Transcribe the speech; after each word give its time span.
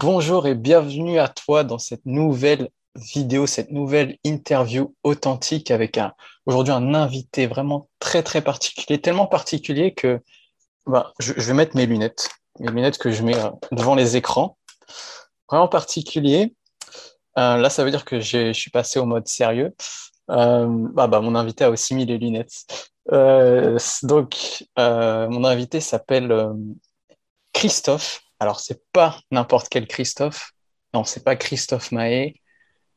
Bonjour 0.00 0.46
et 0.46 0.54
bienvenue 0.54 1.18
à 1.18 1.26
toi 1.26 1.64
dans 1.64 1.78
cette 1.78 2.06
nouvelle 2.06 2.68
vidéo, 2.94 3.48
cette 3.48 3.72
nouvelle 3.72 4.16
interview 4.22 4.94
authentique 5.02 5.72
avec 5.72 5.98
aujourd'hui 6.46 6.72
un 6.72 6.94
invité 6.94 7.48
vraiment 7.48 7.88
très 7.98 8.22
très 8.22 8.40
particulier, 8.40 9.00
tellement 9.00 9.26
particulier 9.26 9.94
que 9.94 10.20
bah, 10.86 11.12
je, 11.18 11.32
vais 11.32 11.52
mettre 11.52 11.74
mes 11.74 11.84
lunettes, 11.84 12.28
mes 12.60 12.70
lunettes 12.70 12.98
que 12.98 13.10
je 13.10 13.24
mets 13.24 13.36
euh, 13.36 13.50
devant 13.72 13.96
les 13.96 14.16
écrans, 14.16 14.56
vraiment 15.50 15.66
particulier. 15.66 16.54
Euh, 17.36 17.56
là, 17.56 17.68
ça 17.68 17.82
veut 17.82 17.90
dire 17.90 18.04
que 18.04 18.20
je 18.20 18.52
suis 18.52 18.70
passé 18.70 19.00
au 19.00 19.04
mode 19.04 19.26
sérieux. 19.26 19.74
Bah, 20.28 21.08
bah, 21.08 21.20
mon 21.20 21.34
invité 21.34 21.64
a 21.64 21.70
aussi 21.70 21.96
mis 21.96 22.06
les 22.06 22.18
lunettes. 22.18 22.66
donc, 24.04 24.64
mon 24.76 25.44
invité 25.44 25.80
s'appelle 25.80 26.52
Christophe. 27.52 28.20
Alors, 28.40 28.60
c'est 28.60 28.82
pas 28.92 29.20
n'importe 29.30 29.68
quel 29.68 29.86
Christophe. 29.86 30.52
Non, 30.94 31.04
c'est 31.04 31.24
pas 31.24 31.36
Christophe 31.36 31.92
Mahé. 31.92 32.40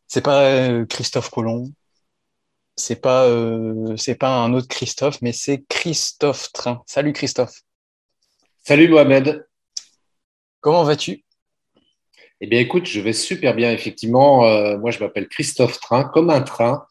C'est 0.08 0.22
pas 0.22 0.44
euh, 0.44 0.86
Christophe 0.86 1.30
Colomb. 1.30 1.72
C'est 2.76 3.02
pas, 3.02 3.26
euh, 3.26 3.96
c'est 3.98 4.16
pas 4.16 4.30
un 4.30 4.54
autre 4.54 4.68
Christophe, 4.68 5.22
mais 5.22 5.34
c'est 5.34 5.64
Christophe 5.68 6.52
Train. 6.54 6.84
Salut 6.86 7.14
Christophe. 7.14 7.62
Salut 8.64 8.88
Mohamed. 8.88 9.48
Comment 10.60 10.84
vas-tu? 10.84 11.24
Eh 12.40 12.48
bien, 12.48 12.60
écoute, 12.60 12.86
je 12.86 13.00
vais 13.02 13.14
super 13.14 13.56
bien. 13.56 13.72
Effectivement, 13.72 14.46
euh, 14.46 14.78
moi, 14.78 14.92
je 14.92 15.00
m'appelle 15.00 15.28
Christophe 15.28 15.80
Train, 15.80 16.04
comme 16.04 16.30
un 16.30 16.42
train. 16.42 16.86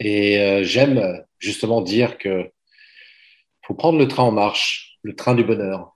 Et 0.00 0.64
j'aime 0.64 1.24
justement 1.38 1.80
dire 1.80 2.18
que 2.18 2.50
faut 3.64 3.74
prendre 3.74 3.98
le 3.98 4.08
train 4.08 4.24
en 4.24 4.32
marche, 4.32 4.98
le 5.02 5.14
train 5.14 5.34
du 5.34 5.44
bonheur. 5.44 5.93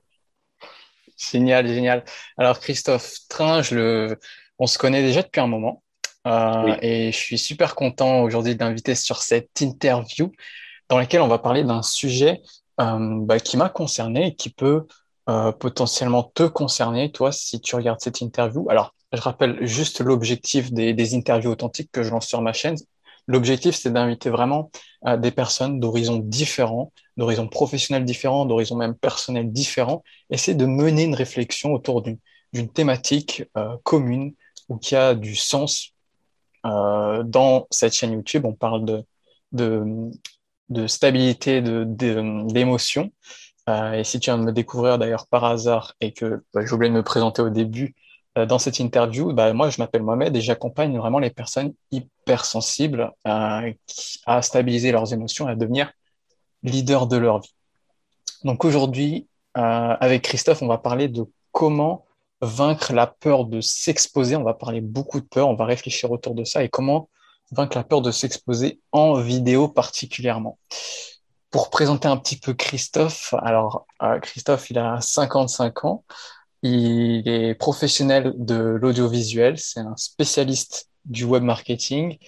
Génial, 1.19 1.67
génial. 1.67 2.05
Alors 2.37 2.61
Christophe 2.61 3.13
Train, 3.29 3.63
le... 3.73 4.19
on 4.59 4.67
se 4.67 4.79
connaît 4.79 5.03
déjà 5.03 5.23
depuis 5.23 5.41
un 5.41 5.49
moment 5.49 5.83
euh, 6.27 6.77
et 6.81 7.11
je 7.13 7.17
suis 7.17 7.39
super 7.39 7.75
content 7.75 8.23
aujourd'hui 8.23 8.55
d'inviter 8.55 8.95
sur 8.95 9.23
cette 9.23 9.61
interview 9.61 10.31
dans 10.89 10.99
laquelle 10.99 11.21
on 11.21 11.29
va 11.29 11.39
parler 11.39 11.65
d'un 11.65 11.83
sujet 11.83 12.41
euh, 12.81 13.17
bah, 13.21 13.41
qui 13.41 13.57
m'a 13.57 13.69
concerné 13.69 14.29
et 14.29 14.35
qui 14.35 14.51
peut 14.51 14.87
euh, 15.29 15.53
potentiellement 15.53 16.23
te 16.23 16.45
concerner, 16.45 17.13
toi, 17.13 17.33
si 17.33 17.61
tu 17.61 17.77
regardes 17.77 18.01
cette 18.01 18.21
interview. 18.21 18.67
Alors, 18.71 18.95
je 19.13 19.21
rappelle 19.21 19.67
juste 19.67 20.01
l'objectif 20.01 20.73
des, 20.73 20.95
des 20.95 21.15
interviews 21.15 21.51
authentiques 21.51 21.91
que 21.93 22.03
je 22.03 22.11
lance 22.11 22.27
sur 22.27 22.43
ma 22.43 22.53
chaîne. 22.53 22.77
L'objectif, 23.29 23.77
c'est 23.77 23.93
d'inviter 23.93 24.31
vraiment 24.31 24.71
des 25.19 25.31
personnes 25.31 25.79
d'horizons 25.79 26.19
différents, 26.19 26.93
d'horizons 27.19 27.47
professionnels 27.47 28.05
différents, 28.05 28.47
d'horizons 28.47 28.77
même 28.77 28.95
personnels 28.95 29.53
différents, 29.53 30.03
et 30.31 30.39
c'est 30.39 30.55
de 30.55 30.67
mener 30.67 31.05
une 31.05 31.15
réflexion 31.15 31.73
autour 31.73 32.03
d'une 32.03 32.69
thématique 32.73 33.45
euh, 33.57 33.77
commune 33.85 34.35
ou 34.69 34.79
qui 34.79 34.97
a 34.97 35.15
du 35.15 35.37
sens 35.37 35.93
euh, 36.67 37.23
dans 37.23 37.67
cette 37.71 37.95
chaîne 37.95 38.13
YouTube. 38.13 38.45
On 38.45 38.55
parle 38.55 38.85
de, 38.85 39.05
de, 39.53 40.11
de 40.71 40.87
stabilité, 40.87 41.63
d'émotion. 41.63 43.13
Euh, 43.69 43.93
et 43.93 44.05
si 44.05 44.19
tu 44.19 44.31
viens 44.31 44.39
de 44.39 44.45
me 44.45 44.53
découvrir 44.53 44.99
d'ailleurs 44.99 45.27
par 45.27 45.45
hasard 45.45 45.95
et 46.01 46.13
que 46.13 46.43
bah, 46.55 46.65
j'ai 46.65 46.73
oublié 46.73 46.91
de 46.91 46.97
me 46.97 47.03
présenter 47.03 47.43
au 47.43 47.51
début, 47.51 47.85
euh, 47.85 48.08
dans 48.47 48.59
cette 48.59 48.79
interview, 48.79 49.33
bah, 49.33 49.53
moi, 49.53 49.71
je 49.71 49.81
m'appelle 49.81 50.03
Mohamed 50.03 50.37
et 50.37 50.41
j'accompagne 50.41 50.97
vraiment 50.97 51.19
les 51.19 51.31
personnes 51.31 51.73
hypersensibles 51.91 53.13
euh, 53.27 53.73
à 54.27 54.43
stabiliser 54.43 54.93
leurs 54.93 55.13
émotions 55.13 55.49
et 55.49 55.53
à 55.53 55.55
devenir 55.57 55.93
leader 56.63 57.07
de 57.07 57.17
leur 57.17 57.41
vie. 57.41 57.55
Donc 58.45 58.65
aujourd'hui, 58.65 59.29
euh, 59.57 59.61
avec 59.61 60.23
Christophe, 60.23 60.63
on 60.63 60.69
va 60.69 60.79
parler 60.79 61.09
de 61.09 61.25
comment 61.53 62.05
vaincre 62.41 62.93
la 62.93 63.07
peur 63.07 63.45
de 63.45 63.61
s'exposer. 63.61 64.37
On 64.37 64.45
va 64.45 64.55
parler 64.55 64.81
beaucoup 64.81 65.21
de 65.21 65.27
peur, 65.27 65.49
on 65.49 65.55
va 65.55 65.65
réfléchir 65.65 66.11
autour 66.11 66.35
de 66.35 66.45
ça 66.45 66.63
et 66.63 66.69
comment 66.69 67.09
vaincre 67.51 67.77
la 67.77 67.85
peur 67.85 68.03
de 68.03 68.11
s'exposer 68.11 68.81
en 68.93 69.15
vidéo 69.15 69.69
particulièrement. 69.69 70.59
Pour 71.51 71.71
présenter 71.71 72.07
un 72.07 72.19
petit 72.19 72.39
peu 72.39 72.53
Christophe, 72.53 73.35
alors 73.39 73.87
Christophe, 74.21 74.71
il 74.71 74.79
a 74.79 75.01
55 75.01 75.85
ans. 75.87 76.05
Il 76.63 77.29
est 77.29 77.55
professionnel 77.55 78.35
de 78.37 78.57
l'audiovisuel, 78.57 79.59
c'est 79.59 79.81
un 79.81 79.97
spécialiste 79.97 80.89
du 81.05 81.25
web 81.25 81.43
marketing 81.43 82.19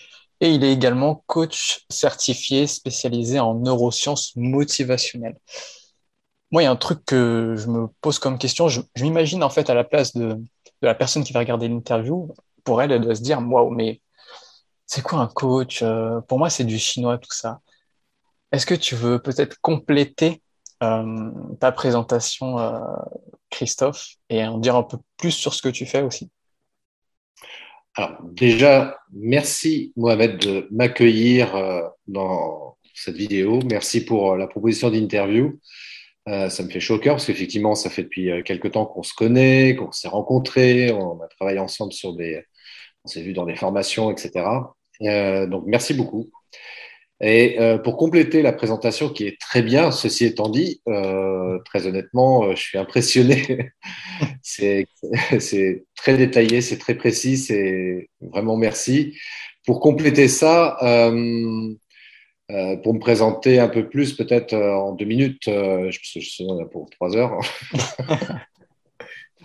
et 0.41 0.51
il 0.55 0.65
est 0.65 0.73
également 0.73 1.23
coach 1.27 1.85
certifié 1.91 2.67
spécialisé 2.67 3.41
en 3.41 3.55
neurosciences 3.55 4.35
motivationnelles. 4.37 5.37
Moi, 6.51 6.63
il 6.63 6.65
y 6.65 6.69
a 6.69 6.71
un 6.71 6.77
truc 6.77 7.05
que 7.05 7.55
je 7.57 7.69
me 7.69 7.87
pose 8.01 8.19
comme 8.19 8.39
question. 8.39 8.69
Je, 8.69 8.81
m'imagine 9.01 9.43
en 9.45 9.51
fait 9.51 9.71
à 9.71 9.75
la 9.75 9.85
place 9.85 10.17
de, 10.17 10.37
la 10.83 10.95
personne 10.95 11.23
qui 11.25 11.33
va 11.33 11.41
regarder 11.41 11.69
l'interview. 11.69 12.33
Pour 12.65 12.83
elle, 12.83 12.93
elle 12.93 13.03
doit 13.03 13.15
se 13.15 13.23
dire 13.23 13.41
Waouh, 13.41 13.71
mais 13.71 14.01
c'est 14.87 15.03
quoi 15.03 15.21
un 15.21 15.29
coach? 15.29 15.83
Euh, 15.83 16.21
Pour 16.23 16.39
moi, 16.39 16.51
c'est 16.51 16.65
du 16.65 16.79
chinois, 16.79 17.19
tout 17.19 17.33
ça. 17.33 17.61
Est-ce 18.53 18.67
que 18.67 18.75
tu 18.75 18.97
veux 18.97 19.21
peut-être 19.21 19.61
compléter 19.61 20.43
euh, 20.83 21.31
ta 21.61 21.73
présentation 21.73 22.59
euh, 22.59 22.81
Christophe, 23.51 24.15
et 24.29 24.45
en 24.45 24.59
dire 24.59 24.77
un 24.77 24.83
peu 24.83 24.99
plus 25.17 25.33
sur 25.33 25.55
ce 25.55 25.63
que 25.63 25.69
tu 25.69 25.87
fais 25.87 26.03
aussi. 26.03 26.31
Alors 27.97 28.19
déjà, 28.23 28.99
merci 29.13 29.93
Mohamed 29.97 30.39
de 30.39 30.69
m'accueillir 30.71 31.57
euh, 31.57 31.83
dans 32.07 32.77
cette 32.95 33.17
vidéo. 33.17 33.61
Merci 33.69 34.05
pour 34.05 34.33
euh, 34.33 34.37
la 34.37 34.47
proposition 34.47 34.91
d'interview. 34.91 35.59
Euh, 36.29 36.49
ça 36.49 36.63
me 36.63 36.71
fait 36.71 36.81
chaud 36.81 37.01
parce 37.03 37.27
qu'effectivement, 37.27 37.75
ça 37.75 37.91
fait 37.91 38.05
depuis 38.05 38.31
quelques 38.45 38.73
temps 38.73 38.87
qu'on 38.87 39.03
se 39.03 39.15
connaît, 39.15 39.75
qu'on 39.75 39.91
s'est 39.91 40.09
rencontrés, 40.09 40.93
on 40.93 41.21
a 41.21 41.27
travaillé 41.29 41.59
ensemble 41.59 41.93
sur 41.93 42.15
des, 42.15 42.45
on 43.05 43.09
s'est 43.09 43.23
vu 43.23 43.33
dans 43.33 43.47
des 43.47 43.57
formations, 43.57 44.11
etc. 44.11 44.47
donc 45.01 45.65
merci 45.67 45.95
beaucoup. 45.95 46.31
Et 47.23 47.61
euh, 47.61 47.77
pour 47.77 47.99
compléter 47.99 48.41
la 48.41 48.53
présentation 48.53 49.11
qui 49.11 49.27
est 49.27 49.39
très 49.39 49.63
bien, 49.63 49.91
ceci 49.91 50.25
étant 50.25 50.49
dit, 50.49 50.81
euh, 50.89 51.59
très 51.67 51.87
honnêtement, 51.87 52.45
euh, 52.45 52.55
je 52.55 52.63
suis 52.63 52.79
impressionné. 52.79 53.73
c'est 54.43 54.87
très 55.97 56.17
détaillé, 56.17 56.63
c'est 56.63 56.79
très 56.79 56.95
précis, 56.95 57.37
c'est 57.37 58.09
vraiment 58.21 58.57
merci. 58.57 59.19
Pour 59.67 59.81
compléter 59.81 60.29
ça, 60.29 60.79
pour 60.81 62.95
me 62.95 62.99
présenter 62.99 63.59
un 63.59 63.69
peu 63.69 63.89
plus, 63.89 64.15
peut-être 64.15 64.55
en 64.55 64.95
deux 64.95 65.05
minutes, 65.05 65.43
je, 65.47 65.91
je 65.91 66.21
suis 66.21 66.45
là 66.45 66.65
pour 66.65 66.89
trois 66.89 67.15
heures. 67.15 67.39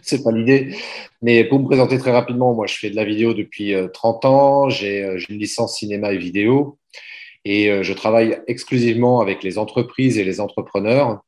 c'est 0.01 0.23
pas 0.23 0.31
l'idée. 0.31 0.73
Mais 1.21 1.43
pour 1.43 1.59
me 1.59 1.65
présenter 1.65 1.97
très 1.97 2.11
rapidement, 2.11 2.53
moi, 2.53 2.65
je 2.65 2.75
fais 2.75 2.89
de 2.89 2.95
la 2.95 3.03
vidéo 3.03 3.33
depuis 3.33 3.73
30 3.93 4.25
ans. 4.25 4.69
J'ai 4.69 5.01
une 5.29 5.37
licence 5.37 5.77
cinéma 5.77 6.13
et 6.13 6.17
vidéo. 6.17 6.79
Et 7.45 7.69
euh, 7.69 7.83
je 7.83 7.93
travaille 7.93 8.39
exclusivement 8.47 9.21
avec 9.21 9.43
les 9.43 9.57
entreprises 9.57 10.17
et 10.17 10.23
les 10.23 10.41
entrepreneurs, 10.41 11.21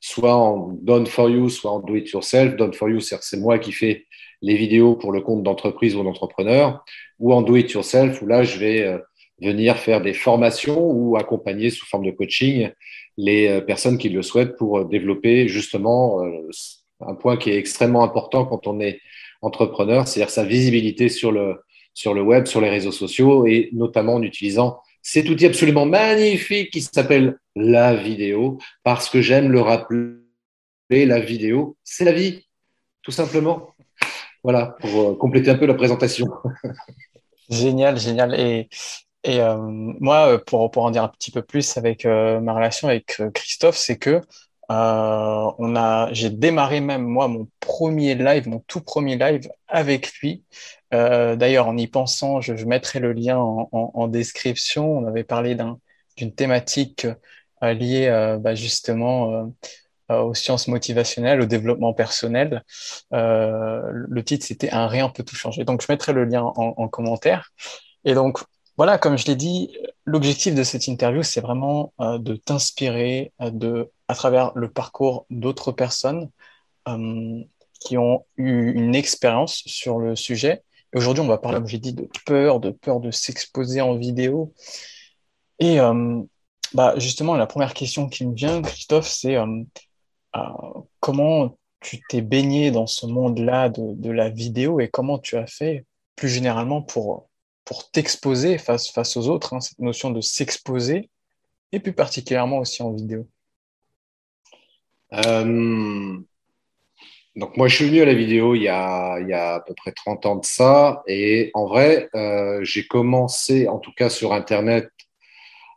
soit 0.00 0.34
en 0.34 0.68
done 0.80 1.06
for 1.06 1.28
you, 1.28 1.48
soit 1.48 1.72
en 1.72 1.80
do 1.80 1.96
it 1.96 2.08
yourself. 2.10 2.56
Done 2.56 2.72
for 2.72 2.88
you, 2.88 3.00
c'est 3.00 3.36
moi 3.36 3.58
qui 3.58 3.72
fais 3.72 4.06
les 4.40 4.56
vidéos 4.56 4.94
pour 4.94 5.12
le 5.12 5.20
compte 5.20 5.42
d'entreprise 5.42 5.96
ou 5.96 6.04
d'entrepreneur, 6.04 6.84
ou 7.18 7.32
en 7.32 7.42
do 7.42 7.56
it 7.56 7.70
yourself, 7.72 8.22
où 8.22 8.26
là, 8.26 8.44
je 8.44 8.58
vais 8.58 8.82
euh, 8.82 8.98
venir 9.40 9.76
faire 9.76 10.00
des 10.00 10.14
formations 10.14 10.80
ou 10.80 11.16
accompagner 11.16 11.70
sous 11.70 11.86
forme 11.86 12.06
de 12.06 12.12
coaching 12.12 12.70
les 13.16 13.48
euh, 13.48 13.60
personnes 13.60 13.98
qui 13.98 14.08
le 14.08 14.22
souhaitent 14.22 14.56
pour 14.56 14.84
développer 14.84 15.48
justement 15.48 16.22
un 17.00 17.14
point 17.14 17.36
qui 17.36 17.50
est 17.50 17.58
extrêmement 17.58 18.04
important 18.04 18.44
quand 18.44 18.66
on 18.66 18.80
est 18.80 19.00
entrepreneur, 19.42 20.06
c'est-à-dire 20.06 20.30
sa 20.30 20.44
visibilité 20.44 21.08
sur 21.08 21.32
le, 21.32 21.56
sur 21.92 22.14
le 22.14 22.22
web, 22.22 22.46
sur 22.46 22.60
les 22.60 22.70
réseaux 22.70 22.92
sociaux 22.92 23.46
et 23.46 23.70
notamment 23.72 24.14
en 24.14 24.22
utilisant 24.22 24.78
cet 25.04 25.28
outil 25.28 25.44
absolument 25.44 25.84
magnifique 25.84 26.70
qui 26.72 26.80
s'appelle 26.80 27.38
la 27.54 27.94
vidéo, 27.94 28.58
parce 28.82 29.10
que 29.10 29.20
j'aime 29.20 29.52
le 29.52 29.60
rappeler, 29.60 30.16
la 30.90 31.20
vidéo, 31.20 31.76
c'est 31.84 32.06
la 32.06 32.12
vie, 32.12 32.46
tout 33.02 33.10
simplement. 33.10 33.74
Voilà, 34.42 34.76
pour 34.80 35.10
euh, 35.10 35.14
compléter 35.14 35.50
un 35.50 35.56
peu 35.56 35.66
la 35.66 35.74
présentation. 35.74 36.26
génial, 37.50 37.98
génial. 37.98 38.34
Et, 38.34 38.68
euh, 39.26 39.56
moi, 39.58 40.38
pour, 40.46 40.70
pour 40.70 40.84
en 40.84 40.90
dire 40.90 41.02
un 41.02 41.08
petit 41.08 41.30
peu 41.30 41.42
plus 41.42 41.76
avec 41.76 42.06
euh, 42.06 42.40
ma 42.40 42.54
relation 42.54 42.88
avec 42.88 43.20
Christophe, 43.34 43.76
c'est 43.76 43.98
que 43.98 44.22
Euh, 44.70 45.50
on 45.58 45.76
a, 45.76 46.12
j'ai 46.12 46.30
démarré 46.30 46.80
même 46.80 47.02
moi 47.04 47.28
mon 47.28 47.48
premier 47.60 48.14
live, 48.14 48.48
mon 48.48 48.60
tout 48.66 48.80
premier 48.80 49.16
live 49.16 49.48
avec 49.68 50.12
lui. 50.14 50.44
Euh, 50.92 51.36
d'ailleurs, 51.36 51.68
en 51.68 51.76
y 51.76 51.86
pensant, 51.86 52.40
je, 52.40 52.52
mettrai 52.64 53.00
le 53.00 53.12
lien 53.12 53.38
en, 53.38 54.08
description. 54.08 54.96
On 54.96 55.06
avait 55.06 55.24
parlé 55.24 55.56
d'une 56.16 56.34
thématique 56.34 57.06
euh, 57.62 57.72
liée 57.74 58.36
bah, 58.40 58.54
justement 58.54 59.52
aux 60.10 60.34
sciences 60.34 60.68
motivationnelles, 60.68 61.40
au 61.40 61.46
développement 61.46 61.92
personnel. 61.94 62.62
le 63.10 64.22
titre, 64.22 64.46
c'était 64.46 64.70
Un 64.70 64.86
rien 64.86 65.08
peut 65.08 65.24
tout 65.24 65.36
changer. 65.36 65.64
Donc, 65.64 65.82
je 65.82 65.86
mettrai 65.90 66.12
le 66.12 66.24
lien 66.24 66.42
en, 66.42 66.74
en 66.76 66.88
commentaire. 66.88 67.52
Et 68.04 68.14
donc, 68.14 68.38
voilà, 68.76 68.98
comme 68.98 69.16
je 69.16 69.26
l'ai 69.26 69.36
dit, 69.36 69.76
l'objectif 70.04 70.54
de 70.54 70.64
cette 70.64 70.88
interview, 70.88 71.22
c'est 71.22 71.40
vraiment 71.40 71.92
euh, 72.00 72.18
de 72.18 72.34
t'inspirer 72.34 73.32
euh, 73.40 73.50
de, 73.50 73.90
à 74.08 74.14
travers 74.14 74.52
le 74.54 74.70
parcours 74.70 75.26
d'autres 75.30 75.72
personnes 75.72 76.30
euh, 76.88 77.42
qui 77.80 77.96
ont 77.98 78.24
eu 78.36 78.72
une 78.72 78.94
expérience 78.94 79.62
sur 79.66 79.98
le 79.98 80.16
sujet. 80.16 80.62
Et 80.92 80.98
aujourd'hui, 80.98 81.22
on 81.22 81.26
va 81.26 81.38
parler, 81.38 81.58
comme 81.58 81.68
j'ai 81.68 81.78
dit, 81.78 81.92
de 81.92 82.08
peur, 82.24 82.60
de 82.60 82.70
peur 82.70 83.00
de 83.00 83.10
s'exposer 83.10 83.80
en 83.80 83.96
vidéo. 83.96 84.52
Et 85.58 85.78
bah, 86.72 86.94
justement, 86.98 87.34
la 87.34 87.46
première 87.46 87.74
question 87.74 88.08
qui 88.08 88.26
me 88.26 88.34
vient, 88.34 88.62
Christophe, 88.62 89.08
c'est 89.08 89.36
comment 91.00 91.58
tu 91.80 92.00
t'es 92.08 92.22
baigné 92.22 92.70
dans 92.70 92.86
ce 92.86 93.06
monde-là 93.06 93.68
de, 93.68 93.94
de 93.94 94.10
la 94.10 94.30
vidéo 94.30 94.80
et 94.80 94.88
comment 94.88 95.18
tu 95.18 95.36
as 95.36 95.46
fait 95.46 95.84
plus 96.16 96.28
généralement 96.28 96.80
pour 96.80 97.28
pour 97.64 97.90
t'exposer 97.90 98.58
face, 98.58 98.90
face 98.90 99.16
aux 99.16 99.28
autres, 99.28 99.54
hein, 99.54 99.60
cette 99.60 99.78
notion 99.78 100.10
de 100.10 100.20
s'exposer, 100.20 101.10
et 101.72 101.80
plus 101.80 101.94
particulièrement 101.94 102.58
aussi 102.58 102.82
en 102.82 102.92
vidéo? 102.92 103.26
Euh, 105.26 106.16
Donc 107.36 107.56
moi, 107.56 107.68
je 107.68 107.76
suis 107.76 107.86
venu 107.86 108.00
à 108.02 108.04
la 108.04 108.14
vidéo 108.14 108.54
il 108.54 108.62
y, 108.62 108.68
a, 108.68 109.18
il 109.20 109.28
y 109.28 109.32
a 109.32 109.54
à 109.54 109.60
peu 109.60 109.74
près 109.74 109.92
30 109.92 110.26
ans 110.26 110.36
de 110.36 110.44
ça, 110.44 111.02
et 111.06 111.50
en 111.54 111.66
vrai, 111.66 112.08
euh, 112.14 112.60
j'ai 112.62 112.86
commencé, 112.86 113.68
en 113.68 113.78
tout 113.78 113.92
cas 113.96 114.08
sur 114.10 114.32
Internet, 114.32 114.90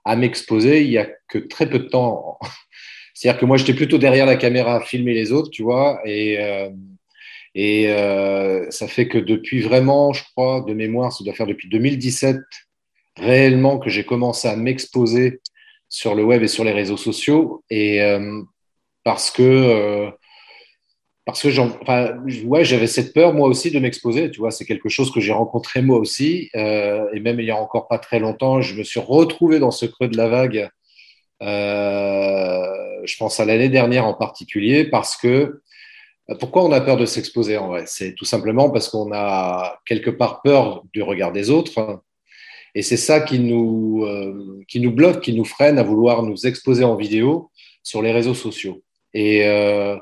à 0.05 0.15
m'exposer 0.15 0.81
il 0.83 0.89
y 0.91 0.97
a 0.97 1.07
que 1.27 1.37
très 1.39 1.69
peu 1.69 1.79
de 1.79 1.89
temps. 1.89 2.39
C'est-à-dire 3.13 3.39
que 3.39 3.45
moi, 3.45 3.57
j'étais 3.57 3.73
plutôt 3.73 3.97
derrière 3.97 4.27
la 4.27 4.35
caméra 4.35 4.75
à 4.75 4.81
filmer 4.81 5.13
les 5.13 5.31
autres, 5.31 5.49
tu 5.51 5.63
vois, 5.63 6.01
et... 6.05 6.39
Euh, 6.39 6.69
et 7.59 7.87
ça 8.69 8.87
fait 8.87 9.07
que 9.07 9.17
depuis 9.17 9.61
vraiment, 9.61 10.13
je 10.13 10.23
crois, 10.31 10.61
de 10.61 10.75
mémoire, 10.75 11.11
ça 11.11 11.23
doit 11.23 11.33
faire 11.33 11.47
depuis 11.47 11.67
2017 11.69 12.37
réellement 13.17 13.79
que 13.79 13.89
j'ai 13.89 14.05
commencé 14.05 14.47
à 14.47 14.55
m'exposer 14.55 15.41
sur 15.89 16.15
le 16.15 16.23
web 16.23 16.43
et 16.43 16.47
sur 16.47 16.63
les 16.63 16.71
réseaux 16.71 16.97
sociaux. 16.97 17.63
Et 17.69 17.99
parce 19.07 19.31
que, 19.31 19.41
euh, 19.41 20.11
parce 21.23 21.41
que 21.41 21.47
enfin, 21.59 22.17
ouais, 22.43 22.65
j'avais 22.65 22.87
cette 22.87 23.13
peur 23.13 23.33
moi 23.33 23.47
aussi 23.47 23.71
de 23.71 23.79
m'exposer. 23.79 24.29
Tu 24.31 24.41
vois, 24.41 24.51
c'est 24.51 24.65
quelque 24.65 24.89
chose 24.89 25.13
que 25.13 25.21
j'ai 25.21 25.31
rencontré 25.31 25.81
moi 25.81 25.97
aussi. 25.97 26.49
et 26.53 27.19
même 27.21 27.39
il 27.39 27.45
y 27.45 27.51
a 27.51 27.55
encore 27.55 27.87
pas 27.87 27.99
très 27.99 28.19
longtemps, 28.19 28.59
je 28.59 28.75
me 28.75 28.83
suis 28.83 28.99
retrouvé 28.99 29.59
dans 29.59 29.71
ce 29.71 29.85
creux 29.85 30.09
de 30.09 30.17
la 30.17 30.27
vague. 30.27 30.69
je 31.41 33.17
pense 33.17 33.39
à 33.39 33.45
l'année 33.45 33.69
dernière 33.69 34.05
en 34.05 34.13
particulier 34.13 34.83
parce 34.83 35.15
que 35.15 35.61
pourquoi 36.41 36.65
on 36.65 36.73
a 36.73 36.81
peur 36.81 36.97
de 36.97 37.05
s'exposer 37.05 37.55
en 37.57 37.67
vrai? 37.69 37.83
C'est 37.85 38.13
tout 38.13 38.25
simplement 38.25 38.69
parce 38.69 38.89
qu'on 38.89 39.13
a 39.13 39.79
quelque 39.85 40.09
part 40.09 40.41
peur 40.41 40.83
du 40.93 41.01
regard 41.01 41.31
des 41.31 41.49
autres. 41.49 42.01
Et 42.75 42.81
c'est 42.81 42.97
ça 42.97 43.21
qui 43.21 43.39
nous, 43.39 44.03
euh, 44.03 44.63
qui 44.67 44.81
nous 44.81 44.91
bloque, 44.91 45.21
qui 45.21 45.33
nous 45.33 45.45
freine 45.45 45.79
à 45.79 45.83
vouloir 45.83 46.23
nous 46.23 46.45
exposer 46.45 46.83
en 46.83 46.97
vidéo 46.97 47.49
sur 47.83 48.01
les 48.01 48.11
réseaux 48.11 48.33
sociaux. 48.33 48.83
Et, 49.17 49.45
euh, 49.47 49.97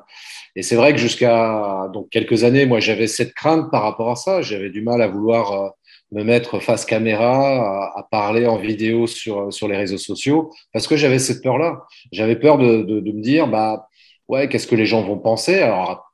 et 0.56 0.64
c'est 0.64 0.76
vrai 0.76 0.94
que 0.94 1.00
jusqu'à 1.00 1.90
donc 1.94 2.10
quelques 2.10 2.44
années, 2.44 2.66
moi, 2.66 2.80
j'avais 2.80 3.08
cette 3.08 3.34
crainte 3.34 3.72
par 3.72 3.84
rapport 3.84 4.12
à 4.12 4.16
ça. 4.16 4.42
J'avais 4.42 4.70
du 4.70 4.82
mal 4.82 5.02
à 5.02 5.08
vouloir 5.08 5.52
euh, 5.54 5.70
me 6.12 6.24
mettre 6.24 6.60
face 6.60 6.86
caméra, 6.86 7.94
à, 7.98 8.04
parler 8.12 8.46
en 8.46 8.58
vidéo 8.58 9.08
sur, 9.08 9.54
sur 9.54 9.68
les 9.68 9.78
réseaux 9.78 9.98
sociaux, 9.98 10.52
parce 10.74 10.88
que 10.88 10.98
j'avais 10.98 11.20
cette 11.20 11.42
peur-là. 11.44 11.84
J'avais 12.12 12.36
peur 12.36 12.58
de, 12.58 12.84
de, 12.84 13.12
me 13.12 13.22
dire, 13.22 13.48
bah, 13.48 13.88
ouais, 14.28 14.50
qu'est-ce 14.50 14.68
que 14.68 14.76
les 14.76 14.86
gens 14.86 15.02
vont 15.04 15.20
penser? 15.20 15.60
Alors, 15.62 16.06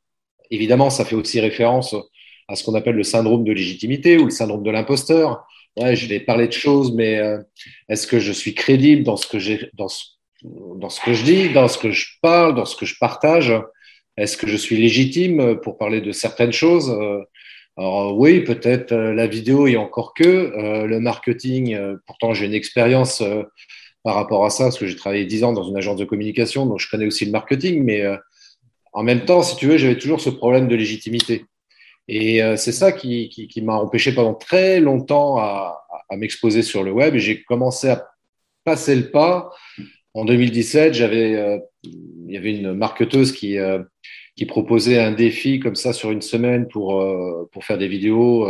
Évidemment, 0.51 0.89
ça 0.89 1.06
fait 1.06 1.15
aussi 1.15 1.39
référence 1.39 1.95
à 2.50 2.56
ce 2.56 2.63
qu'on 2.63 2.75
appelle 2.75 2.95
le 2.95 3.03
syndrome 3.03 3.45
de 3.45 3.53
légitimité 3.53 4.18
ou 4.18 4.25
le 4.25 4.31
syndrome 4.31 4.63
de 4.63 4.69
l'imposteur. 4.69 5.45
Ouais, 5.77 5.95
je 5.95 6.07
vais 6.07 6.19
parler 6.19 6.48
de 6.48 6.53
choses, 6.53 6.94
mais 6.94 7.18
euh, 7.18 7.39
est-ce 7.88 8.06
que 8.06 8.19
je 8.19 8.33
suis 8.33 8.53
crédible 8.53 9.03
dans 9.03 9.15
ce 9.15 9.25
que 9.25 9.39
j'ai, 9.39 9.69
dans 9.74 9.88
dans 10.43 10.89
ce 10.89 11.01
que 11.01 11.13
je 11.13 11.23
dis, 11.23 11.49
dans 11.49 11.67
ce 11.67 11.77
que 11.77 11.91
je 11.91 12.07
parle, 12.21 12.55
dans 12.55 12.65
ce 12.65 12.75
que 12.75 12.85
je 12.85 12.97
partage 12.99 13.53
Est-ce 14.17 14.38
que 14.38 14.47
je 14.47 14.57
suis 14.57 14.77
légitime 14.77 15.59
pour 15.61 15.77
parler 15.77 16.01
de 16.01 16.11
certaines 16.11 16.53
choses? 16.53 16.89
Euh, 16.89 17.23
Alors 17.77 18.17
oui, 18.17 18.41
peut-être 18.41 18.91
euh, 18.91 19.13
la 19.13 19.27
vidéo 19.27 19.67
et 19.67 19.77
encore 19.77 20.13
que 20.13 20.85
le 20.85 20.99
marketing. 20.99 21.77
pourtant, 22.05 22.33
j'ai 22.33 22.45
une 22.45 22.53
expérience 22.53 23.23
par 24.03 24.15
rapport 24.15 24.45
à 24.45 24.49
ça 24.49 24.65
parce 24.65 24.79
que 24.79 24.88
j'ai 24.88 24.95
travaillé 24.95 25.25
dix 25.25 25.43
ans 25.43 25.53
dans 25.53 25.63
une 25.63 25.77
agence 25.77 25.97
de 25.97 26.05
communication, 26.05 26.65
donc 26.65 26.79
je 26.79 26.89
connais 26.89 27.05
aussi 27.05 27.25
le 27.25 27.31
marketing, 27.31 27.83
mais 27.83 28.03
en 28.93 29.03
même 29.03 29.25
temps, 29.25 29.41
si 29.41 29.55
tu 29.55 29.67
veux, 29.67 29.77
j'avais 29.77 29.97
toujours 29.97 30.19
ce 30.19 30.29
problème 30.29 30.67
de 30.67 30.75
légitimité. 30.75 31.45
Et 32.07 32.43
euh, 32.43 32.57
c'est 32.57 32.71
ça 32.71 32.91
qui, 32.91 33.49
m'a 33.63 33.75
empêché 33.75 34.13
pendant 34.13 34.33
très 34.33 34.79
longtemps 34.79 35.38
à 35.38 35.77
m'exposer 36.17 36.61
sur 36.61 36.83
le 36.83 36.91
web. 36.91 37.15
Et 37.15 37.19
j'ai 37.19 37.43
commencé 37.43 37.89
à 37.89 38.09
passer 38.63 38.95
le 38.95 39.11
pas. 39.11 39.51
En 40.13 40.25
2017, 40.25 40.94
j'avais, 40.94 41.36
euh, 41.36 41.58
il 41.84 42.31
y 42.31 42.38
avait 42.38 42.56
une 42.56 42.74
marketeuse 42.74 43.31
qui, 43.31 43.58
euh, 43.58 43.80
qui 44.36 44.46
proposait 44.46 45.00
un 45.00 45.12
défi 45.12 45.60
comme 45.60 45.75
ça 45.75 45.94
sur 45.94 46.12
une 46.12 46.22
semaine 46.22 46.68
pour, 46.68 47.04
pour 47.52 47.66
faire 47.66 47.78
des 47.78 47.88
vidéos 47.88 48.48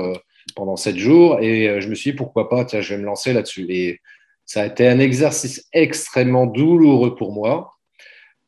pendant 0.56 0.76
sept 0.76 0.98
jours. 0.98 1.40
Et 1.40 1.82
je 1.82 1.88
me 1.90 1.96
suis 1.96 2.12
dit, 2.12 2.18
pourquoi 2.18 2.50
pas, 2.50 2.66
tiens, 2.66 2.82
je 2.82 2.94
vais 2.94 3.02
me 3.02 3.06
lancer 3.06 3.34
là-dessus. 3.34 3.66
Et 3.70 4.00
ça 4.46 4.62
a 4.62 4.66
été 4.68 4.88
un 4.88 5.00
exercice 5.00 5.68
extrêmement 5.74 6.46
douloureux 6.46 7.16
pour 7.16 7.34
moi 7.34 7.72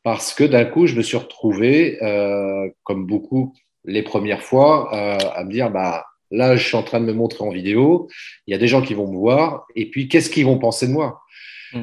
parce 0.04 0.34
que 0.34 0.44
d'un 0.44 0.66
coup, 0.66 0.86
je 0.86 0.94
me 0.94 1.02
suis 1.02 1.16
retrouvé, 1.16 1.98
euh, 2.02 2.68
comme 2.84 3.06
beaucoup 3.06 3.54
les 3.84 4.02
premières 4.02 4.42
fois, 4.42 4.94
euh, 4.94 5.18
à 5.34 5.44
me 5.44 5.50
dire, 5.50 5.70
bah, 5.70 6.04
là, 6.30 6.56
je 6.56 6.66
suis 6.66 6.76
en 6.76 6.82
train 6.82 7.00
de 7.00 7.06
me 7.06 7.12
montrer 7.14 7.42
en 7.42 7.50
vidéo, 7.50 8.08
il 8.46 8.52
y 8.52 8.54
a 8.54 8.58
des 8.58 8.68
gens 8.68 8.82
qui 8.82 8.94
vont 8.94 9.10
me 9.10 9.16
voir, 9.16 9.66
et 9.74 9.90
puis 9.90 10.08
qu'est-ce 10.08 10.30
qu'ils 10.30 10.44
vont 10.44 10.58
penser 10.58 10.86
de 10.86 10.92
moi? 10.92 11.22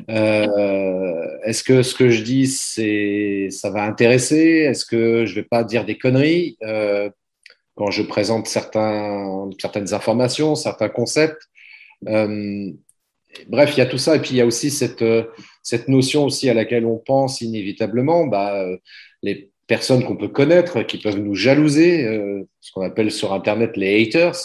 Euh, 0.09 1.37
Est-ce 1.43 1.63
que 1.63 1.83
ce 1.83 1.95
que 1.95 2.09
je 2.09 2.23
dis, 2.23 2.47
ça 3.51 3.69
va 3.69 3.83
intéresser? 3.83 4.65
Est-ce 4.69 4.85
que 4.85 5.25
je 5.25 5.35
vais 5.35 5.43
pas 5.43 5.63
dire 5.63 5.85
des 5.85 5.97
conneries? 5.97 6.57
Euh, 6.63 7.09
quand 7.75 7.91
je 7.91 8.03
présente 8.03 8.47
certaines 8.47 9.93
informations, 9.93 10.55
certains 10.55 10.89
concepts 10.89 11.41
euh, 12.07 12.71
Bref, 13.47 13.73
il 13.75 13.79
y 13.79 13.81
a 13.81 13.85
tout 13.85 13.97
ça, 13.97 14.17
et 14.17 14.19
puis 14.19 14.31
il 14.31 14.35
y 14.37 14.41
a 14.41 14.45
aussi 14.45 14.69
cette 14.69 15.87
notion 15.87 16.25
aussi 16.25 16.49
à 16.49 16.53
laquelle 16.53 16.85
on 16.85 16.97
pense 16.97 17.39
inévitablement, 17.39 18.27
bah, 18.27 18.65
les 19.23 19.49
personnes 19.67 20.03
qu'on 20.03 20.17
peut 20.17 20.27
connaître, 20.27 20.81
qui 20.81 20.97
peuvent 20.97 21.17
nous 21.17 21.33
jalouser, 21.33 22.03
ce 22.59 22.71
qu'on 22.73 22.81
appelle 22.81 23.09
sur 23.09 23.31
Internet 23.31 23.77
les 23.77 24.03
haters. 24.03 24.35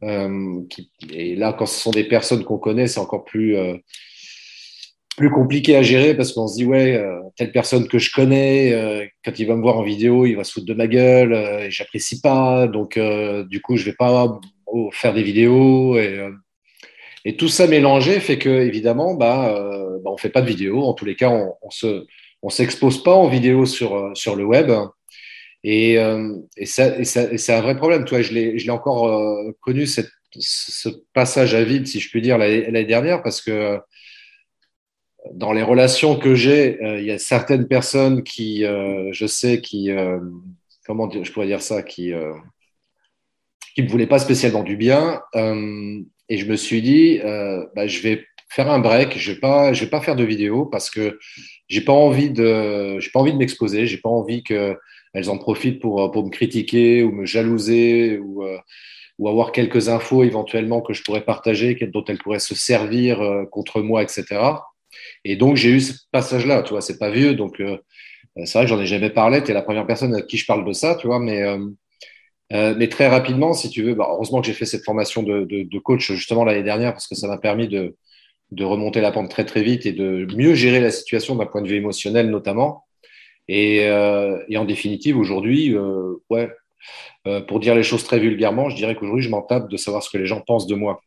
Et 0.00 1.36
là, 1.36 1.52
quand 1.52 1.66
ce 1.66 1.78
sont 1.78 1.90
des 1.90 2.04
personnes 2.04 2.44
qu'on 2.44 2.56
connaît, 2.56 2.86
c'est 2.86 2.98
encore 2.98 3.26
plus, 3.26 3.58
plus 5.16 5.30
compliqué 5.30 5.76
à 5.76 5.82
gérer 5.82 6.14
parce 6.14 6.32
qu'on 6.32 6.48
se 6.48 6.56
dit, 6.56 6.64
ouais, 6.64 7.02
telle 7.36 7.52
personne 7.52 7.88
que 7.88 7.98
je 7.98 8.12
connais, 8.12 9.10
quand 9.24 9.38
il 9.38 9.46
va 9.46 9.56
me 9.56 9.62
voir 9.62 9.78
en 9.78 9.82
vidéo, 9.82 10.26
il 10.26 10.34
va 10.34 10.44
se 10.44 10.52
foutre 10.52 10.66
de 10.66 10.74
ma 10.74 10.86
gueule, 10.86 11.34
et 11.34 11.70
j'apprécie 11.70 12.20
pas, 12.20 12.66
donc 12.66 12.98
du 13.48 13.60
coup, 13.60 13.76
je 13.76 13.84
vais 13.84 13.94
pas 13.94 14.40
faire 14.92 15.14
des 15.14 15.22
vidéos. 15.22 15.98
Et, 15.98 17.36
tout 17.38 17.48
ça 17.48 17.66
mélangé 17.66 18.20
fait 18.20 18.38
que, 18.38 18.50
évidemment, 18.50 19.14
bah, 19.14 19.56
euh, 19.56 19.98
bah, 20.04 20.10
on 20.12 20.18
fait 20.18 20.28
pas 20.28 20.42
de 20.42 20.46
vidéo. 20.46 20.82
En 20.82 20.92
tous 20.92 21.06
les 21.06 21.16
cas, 21.16 21.30
on, 21.30 21.54
on 21.62 21.70
se, 21.70 22.04
on 22.42 22.50
s'expose 22.50 23.02
pas 23.02 23.14
en 23.14 23.28
vidéo 23.28 23.64
sur, 23.64 23.94
euh, 23.96 24.14
sur 24.14 24.36
le 24.36 24.44
web. 24.44 24.70
Et, 25.62 25.98
euh, 25.98 26.34
c'est 26.64 27.50
un 27.50 27.60
vrai 27.62 27.76
problème. 27.76 28.04
Toi, 28.04 28.20
je 28.20 28.32
l'ai, 28.34 28.58
je 28.58 28.64
l'ai 28.66 28.70
encore 28.70 29.08
euh, 29.08 29.52
connu 29.62 29.86
cette, 29.86 30.10
ce 30.38 30.90
passage 31.14 31.54
à 31.54 31.64
vide, 31.64 31.86
si 31.86 32.00
je 32.00 32.10
puis 32.10 32.20
dire, 32.20 32.36
l'année 32.36 32.84
dernière, 32.84 33.22
parce 33.22 33.40
que 33.40 33.78
dans 35.32 35.52
les 35.52 35.62
relations 35.62 36.18
que 36.18 36.34
j'ai, 36.34 36.78
il 36.98 37.04
y 37.04 37.10
a 37.10 37.18
certaines 37.18 37.66
personnes 37.66 38.22
qui, 38.22 38.62
je 38.62 39.26
sais, 39.26 39.60
qui, 39.60 39.90
comment 40.86 41.06
dire, 41.06 41.24
je 41.24 41.32
pourrais 41.32 41.46
dire 41.46 41.62
ça, 41.62 41.82
qui, 41.82 42.12
qui 43.74 43.82
me 43.82 43.88
voulaient 43.88 44.06
pas 44.06 44.18
spécialement 44.18 44.62
du 44.62 44.76
bien. 44.76 45.22
Et 46.28 46.38
je 46.38 46.46
me 46.46 46.56
suis 46.56 46.82
dit, 46.82 47.20
euh, 47.22 47.64
bah, 47.74 47.86
je 47.86 48.00
vais 48.00 48.24
faire 48.48 48.70
un 48.70 48.78
break. 48.78 49.18
Je 49.18 49.32
vais 49.32 49.40
pas, 49.40 49.72
vais 49.72 49.86
pas 49.86 50.00
faire 50.00 50.16
de 50.16 50.24
vidéo 50.24 50.66
parce 50.66 50.90
que 50.90 51.18
j'ai 51.68 51.82
pas 51.82 51.92
pas 53.12 53.20
envie 53.20 53.32
de 53.32 53.38
m'exposer. 53.38 53.86
J'ai 53.86 53.98
pas 53.98 54.08
envie 54.08 54.42
que 54.42 54.76
elles 55.12 55.30
en 55.30 55.38
profitent 55.38 55.80
pour 55.80 56.10
pour 56.10 56.24
me 56.24 56.30
critiquer 56.30 57.02
ou 57.02 57.12
me 57.12 57.26
jalouser 57.26 58.18
ou 58.18 58.44
euh, 58.44 58.58
avoir 59.28 59.52
quelques 59.52 59.88
infos 59.88 60.24
éventuellement 60.24 60.80
que 60.80 60.92
je 60.92 61.02
pourrais 61.02 61.24
partager, 61.24 61.76
dont 61.92 62.04
elles 62.08 62.18
pourraient 62.18 62.38
se 62.38 62.54
servir 62.54 63.20
euh, 63.20 63.44
contre 63.44 63.80
moi, 63.80 64.02
etc. 64.02 64.24
Et 65.24 65.36
donc 65.36 65.56
j'ai 65.56 65.70
eu 65.70 65.80
ce 65.80 65.94
passage-là. 66.12 66.62
Tu 66.62 66.70
vois, 66.70 66.80
c'est 66.80 66.98
pas 66.98 67.10
vieux, 67.10 67.34
donc 67.34 67.62
c'est 68.44 68.52
vrai 68.54 68.64
que 68.64 68.70
j'en 68.70 68.80
ai 68.80 68.86
jamais 68.86 69.10
parlé, 69.10 69.42
tu 69.42 69.50
es 69.50 69.54
la 69.54 69.62
première 69.62 69.86
personne 69.86 70.14
à 70.14 70.22
qui 70.22 70.36
je 70.36 70.46
parle 70.46 70.66
de 70.66 70.72
ça, 70.72 70.96
tu 70.96 71.06
vois, 71.06 71.20
mais, 71.20 71.42
mais 72.50 72.88
très 72.88 73.08
rapidement, 73.08 73.52
si 73.52 73.70
tu 73.70 73.82
veux, 73.82 73.94
bah, 73.94 74.08
heureusement 74.10 74.40
que 74.40 74.46
j'ai 74.46 74.52
fait 74.52 74.66
cette 74.66 74.84
formation 74.84 75.22
de, 75.22 75.44
de 75.44 75.78
coach 75.78 76.12
justement 76.12 76.44
l'année 76.44 76.62
dernière 76.62 76.92
parce 76.92 77.06
que 77.06 77.14
ça 77.14 77.28
m'a 77.28 77.38
permis 77.38 77.68
de, 77.68 77.96
de 78.50 78.64
remonter 78.64 79.00
la 79.00 79.12
pente 79.12 79.30
très 79.30 79.44
très 79.44 79.62
vite 79.62 79.86
et 79.86 79.92
de 79.92 80.26
mieux 80.36 80.54
gérer 80.54 80.80
la 80.80 80.90
situation 80.90 81.36
d'un 81.36 81.46
point 81.46 81.62
de 81.62 81.68
vue 81.68 81.76
émotionnel 81.76 82.30
notamment. 82.30 82.84
Et, 83.48 83.86
euh, 83.86 84.38
en 84.56 84.64
définitive, 84.64 85.18
aujourd'hui, 85.18 85.74
euh, 85.74 86.14
ouais, 86.30 86.50
euh, 87.26 87.40
pour 87.40 87.60
dire 87.60 87.74
les 87.74 87.82
choses 87.82 88.04
très 88.04 88.18
vulgairement, 88.18 88.70
je 88.70 88.76
dirais 88.76 88.94
qu'aujourd'hui, 88.94 89.24
je 89.24 89.30
m'en 89.30 89.42
tape 89.42 89.68
de 89.68 89.76
savoir 89.76 90.02
ce 90.02 90.10
que 90.10 90.18
les 90.18 90.26
gens 90.26 90.40
pensent 90.40 90.66
de 90.66 90.74
moi. 90.74 91.00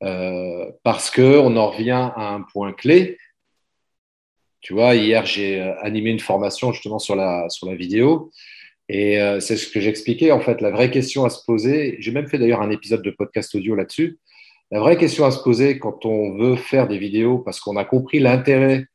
Parce 0.00 1.10
qu'on 1.10 1.56
en 1.56 1.70
revient 1.70 2.10
à 2.14 2.34
un 2.34 2.42
point 2.42 2.72
clé. 2.72 3.18
Tu 4.60 4.72
vois, 4.72 4.94
hier, 4.94 5.24
j'ai 5.26 5.60
animé 5.82 6.10
une 6.10 6.20
formation 6.20 6.72
justement 6.72 6.98
sur 6.98 7.16
la, 7.16 7.48
sur 7.48 7.68
la 7.68 7.74
vidéo. 7.74 8.30
Et 8.88 9.18
c'est 9.40 9.56
ce 9.56 9.70
que 9.70 9.80
j'expliquais. 9.80 10.30
En 10.30 10.40
fait, 10.40 10.60
la 10.60 10.70
vraie 10.70 10.90
question 10.90 11.24
à 11.24 11.30
se 11.30 11.44
poser, 11.44 11.96
j'ai 12.00 12.12
même 12.12 12.28
fait 12.28 12.38
d'ailleurs 12.38 12.62
un 12.62 12.70
épisode 12.70 13.02
de 13.02 13.10
podcast 13.10 13.54
audio 13.54 13.74
là-dessus, 13.74 14.18
la 14.70 14.80
vraie 14.80 14.96
question 14.96 15.24
à 15.24 15.30
se 15.30 15.42
poser 15.42 15.78
quand 15.78 16.04
on 16.04 16.36
veut 16.36 16.56
faire 16.56 16.88
des 16.88 16.98
vidéos, 16.98 17.38
parce 17.38 17.60
qu'on 17.60 17.76
a 17.76 17.84
compris 17.84 18.18
l'intérêt 18.18 18.86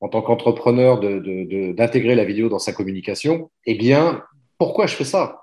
en 0.00 0.08
tant 0.08 0.22
qu'entrepreneur 0.22 1.00
d'intégrer 1.00 2.14
la 2.14 2.24
vidéo 2.24 2.48
dans 2.48 2.58
sa 2.58 2.72
communication, 2.72 3.50
eh 3.64 3.74
bien, 3.74 4.22
pourquoi 4.58 4.86
je 4.86 4.94
fais 4.94 5.04
ça? 5.04 5.42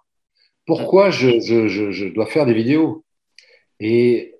Pourquoi 0.66 1.10
je, 1.10 2.14
dois 2.14 2.26
faire 2.26 2.46
des 2.46 2.54
vidéos? 2.54 3.04
Et 3.80 4.33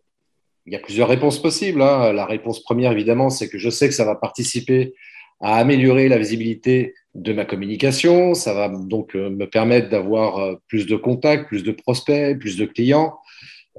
il 0.66 0.74
y 0.74 0.76
a 0.76 0.80
plusieurs 0.80 1.10
réponses 1.10 1.42
possibles. 1.42 1.82
Hein. 1.82 2.14
La 2.14 2.26
réponse 2.26 2.64
première, 2.64 2.92
évidemment, 2.92 3.30
c'est 3.30 3.50
que 3.50 3.58
je 3.58 3.70
sais 3.70 3.88
que 3.88 3.94
ça 3.94 4.06
va 4.06 4.16
participer 4.16 4.94
à 5.42 5.58
améliorer 5.58 6.08
la 6.08 6.18
visibilité 6.18 6.94
de 7.16 7.34
ma 7.34 7.46
communication. 7.46 8.34
Ça 8.34 8.54
va 8.54 8.70
donc 8.70 9.16
euh, 9.16 9.30
me 9.30 9.46
permettre 9.46 9.90
d'avoir 9.90 10.40
euh, 10.40 10.56
plus 10.68 10.86
de 10.88 10.96
contacts, 10.96 11.48
plus 11.48 11.64
de 11.64 11.72
prospects, 11.72 12.40
plus 12.40 12.58
de 12.58 12.66
clients. 12.66 13.18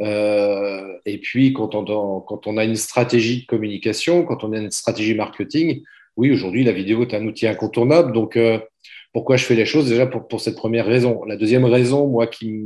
Euh, 0.01 0.99
et 1.07 1.19
puis, 1.19 1.53
quand 1.53 1.75
on, 1.75 2.57
a 2.57 2.65
une 2.65 2.77
stratégie 2.77 3.43
de 3.43 3.47
communication, 3.47 4.25
quand 4.25 4.45
on 4.45 4.53
a 4.53 4.59
une 4.59 4.71
stratégie 4.71 5.15
marketing, 5.15 5.83
oui, 6.17 6.31
aujourd'hui, 6.31 6.65
la 6.65 6.73
vidéo 6.73 7.03
est 7.03 7.15
un 7.15 7.25
outil 7.27 7.47
incontournable. 7.47 8.13
Donc, 8.13 8.39
pourquoi 9.13 9.37
je 9.37 9.45
fais 9.45 9.55
les 9.55 9.67
choses? 9.67 9.89
Déjà 9.89 10.07
pour, 10.07 10.29
pour, 10.29 10.41
cette 10.41 10.57
première 10.57 10.87
raison. 10.87 11.25
La 11.25 11.37
deuxième 11.37 11.65
raison, 11.65 12.07
moi, 12.07 12.27
qui 12.27 12.65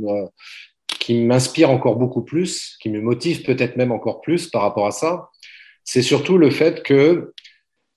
qui 0.99 1.21
m'inspire 1.21 1.69
encore 1.69 1.95
beaucoup 1.95 2.23
plus, 2.23 2.77
qui 2.81 2.89
me 2.89 3.01
motive 3.01 3.43
peut-être 3.43 3.77
même 3.77 3.91
encore 3.91 4.21
plus 4.21 4.47
par 4.47 4.61
rapport 4.61 4.87
à 4.87 4.91
ça, 4.91 5.29
c'est 5.83 6.01
surtout 6.01 6.37
le 6.37 6.51
fait 6.51 6.83
que, 6.83 7.33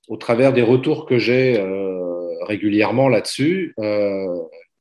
au 0.08 0.16
travers 0.16 0.52
des 0.52 0.62
retours 0.62 1.06
que 1.06 1.18
j'ai 1.18 1.58
euh, 1.58 2.44
régulièrement 2.44 3.08
là-dessus, 3.08 3.74
euh, 3.78 4.26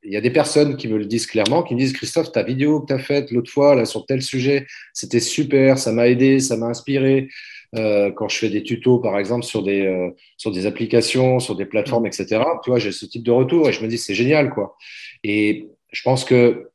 il 0.04 0.12
y 0.12 0.18
a 0.18 0.22
des 0.22 0.32
personnes 0.32 0.78
qui 0.78 0.88
me 0.88 0.98
le 0.98 1.06
disent 1.06 1.28
clairement, 1.28 1.62
qui 1.64 1.76
me 1.76 1.80
disent 1.80 1.94
Christophe, 1.94 2.32
ta 2.32 2.44
vidéo 2.44 2.82
que 2.82 2.88
tu 2.88 2.94
as 2.94 3.00
faite 3.00 3.32
l'autre 3.32 3.52
fois 3.52 3.76
là, 3.76 3.86
sur 3.86 4.06
tel 4.06 4.22
sujet, 4.22 4.66
c'était 4.94 5.20
super, 5.20 5.78
ça 5.78 5.92
m'a 5.92 6.08
aidé, 6.08 6.40
ça 6.40 6.58
m'a 6.58 6.68
inspiré. 6.68 7.28
Euh, 7.76 8.12
quand 8.12 8.28
je 8.28 8.38
fais 8.38 8.50
des 8.50 8.64
tutos, 8.64 9.00
par 9.00 9.18
exemple, 9.18 9.46
sur 9.46 9.64
des, 9.64 9.86
euh, 9.86 10.10
sur 10.38 10.52
des 10.52 10.66
applications, 10.66 11.40
sur 11.40 11.56
des 11.56 11.66
plateformes, 11.66 12.06
etc., 12.06 12.44
tu 12.64 12.70
vois, 12.70 12.80
j'ai 12.80 12.92
ce 12.92 13.06
type 13.06 13.24
de 13.24 13.32
retour 13.32 13.70
et 13.70 13.74
je 13.74 13.82
me 13.82 13.88
dis 13.88 13.98
c'est 13.98 14.16
génial, 14.16 14.50
quoi. 14.50 14.76
Et 15.24 15.70
je 15.92 16.02
pense 16.02 16.26
que 16.26 16.71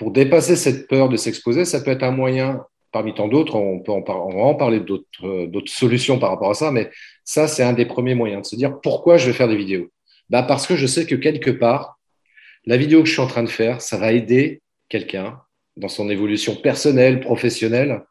pour 0.00 0.12
dépasser 0.12 0.56
cette 0.56 0.88
peur 0.88 1.10
de 1.10 1.18
s'exposer, 1.18 1.66
ça 1.66 1.82
peut 1.82 1.90
être 1.90 2.04
un 2.04 2.10
moyen 2.10 2.64
parmi 2.90 3.12
tant 3.12 3.28
d'autres. 3.28 3.54
On 3.54 3.80
peut 3.80 3.92
en, 3.92 4.54
parler 4.54 4.80
d'autres, 4.80 5.04
euh, 5.22 5.46
d'autres 5.46 5.70
solutions 5.70 6.18
par 6.18 6.30
rapport 6.30 6.50
à 6.50 6.54
ça, 6.54 6.70
mais 6.70 6.90
ça, 7.22 7.46
c'est 7.46 7.62
un 7.62 7.74
des 7.74 7.84
premiers 7.84 8.14
moyens 8.14 8.40
de 8.40 8.46
se 8.46 8.56
dire 8.56 8.80
pourquoi 8.80 9.18
je 9.18 9.26
vais 9.26 9.34
faire 9.34 9.46
des 9.46 9.58
vidéos? 9.58 9.90
Bah 10.30 10.42
parce 10.42 10.66
que 10.66 10.74
je 10.74 10.86
sais 10.86 11.04
que 11.04 11.16
quelque 11.16 11.50
part, 11.50 12.00
la 12.64 12.78
vidéo 12.78 13.02
que 13.02 13.08
je 13.08 13.12
suis 13.12 13.20
en 13.20 13.26
train 13.26 13.42
de 13.42 13.50
faire, 13.50 13.82
ça 13.82 13.98
va 13.98 14.14
aider 14.14 14.62
quelqu'un 14.88 15.38
dans 15.76 15.88
son 15.88 16.08
évolution 16.08 16.56
personnelle, 16.56 17.20
professionnelle. 17.20 18.02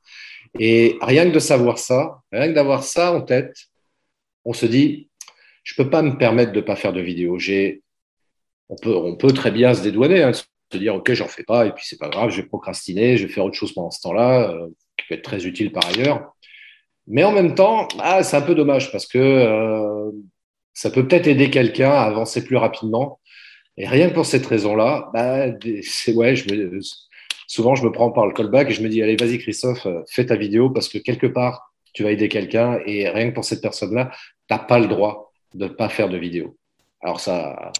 Et 0.59 0.95
rien 1.01 1.25
que 1.25 1.33
de 1.33 1.39
savoir 1.39 1.79
ça, 1.79 2.21
rien 2.31 2.49
que 2.49 2.53
d'avoir 2.53 2.83
ça 2.83 3.13
en 3.13 3.21
tête, 3.21 3.55
on 4.45 4.53
se 4.53 4.67
dit, 4.67 5.09
je 5.63 5.73
peux 5.73 5.89
pas 5.89 6.03
me 6.03 6.19
permettre 6.19 6.51
de 6.51 6.61
pas 6.61 6.75
faire 6.75 6.93
de 6.93 7.01
vidéo. 7.01 7.39
On 8.69 8.75
peut, 8.75 8.95
on 8.95 9.15
peut 9.15 9.31
très 9.31 9.49
bien 9.49 9.73
se 9.73 9.81
dédouaner, 9.81 10.21
hein, 10.21 10.33
se 10.71 10.77
dire, 10.77 10.95
ok, 10.95 11.13
j'en 11.13 11.27
fais 11.27 11.43
pas, 11.43 11.65
et 11.65 11.71
puis 11.71 11.85
c'est 11.87 11.97
pas 11.97 12.09
grave, 12.09 12.29
je 12.29 12.41
vais 12.41 12.47
procrastiner, 12.47 13.17
je 13.17 13.27
vais 13.27 13.33
faire 13.33 13.45
autre 13.45 13.55
chose 13.55 13.73
pendant 13.73 13.91
ce 13.91 14.01
temps-là, 14.01 14.51
euh, 14.51 14.67
qui 14.97 15.07
peut 15.07 15.15
être 15.15 15.23
très 15.23 15.45
utile 15.45 15.71
par 15.71 15.85
ailleurs. 15.87 16.33
Mais 17.07 17.23
en 17.23 17.31
même 17.31 17.55
temps, 17.55 17.87
ah, 17.99 18.23
c'est 18.23 18.37
un 18.37 18.41
peu 18.41 18.55
dommage 18.55 18.91
parce 18.91 19.07
que 19.07 19.17
euh, 19.17 20.11
ça 20.73 20.91
peut 20.91 21.07
peut-être 21.07 21.27
aider 21.27 21.49
quelqu'un 21.49 21.89
à 21.89 22.03
avancer 22.03 22.43
plus 22.43 22.57
rapidement. 22.57 23.19
Et 23.77 23.87
rien 23.87 24.09
que 24.09 24.13
pour 24.13 24.25
cette 24.25 24.45
raison-là, 24.45 25.09
bah, 25.13 25.47
ouais, 26.13 26.35
souvent 27.47 27.75
je 27.75 27.83
me 27.83 27.91
prends 27.91 28.11
par 28.11 28.27
le 28.27 28.33
callback 28.33 28.69
et 28.69 28.73
je 28.73 28.83
me 28.83 28.89
dis 28.89 29.01
allez 29.01 29.15
vas-y 29.15 29.39
Christophe, 29.39 29.85
euh, 29.87 30.01
fais 30.09 30.25
ta 30.25 30.35
vidéo 30.35 30.69
parce 30.69 30.89
que 30.89 30.97
quelque 30.99 31.27
part 31.27 31.73
tu 31.93 32.03
vas 32.03 32.11
aider 32.11 32.29
quelqu'un 32.29 32.79
et 32.85 33.09
rien 33.09 33.29
que 33.29 33.35
pour 33.35 33.45
cette 33.45 33.61
personne-là, 33.61 34.11
tu 34.11 34.53
n'as 34.53 34.59
pas 34.59 34.79
le 34.79 34.87
droit 34.87 35.31
de 35.53 35.65
ne 35.65 35.69
pas 35.69 35.89
faire 35.89 36.09
de 36.09 36.17
vidéo. 36.17 36.55
Alors 37.01 37.19
ça, 37.19 37.71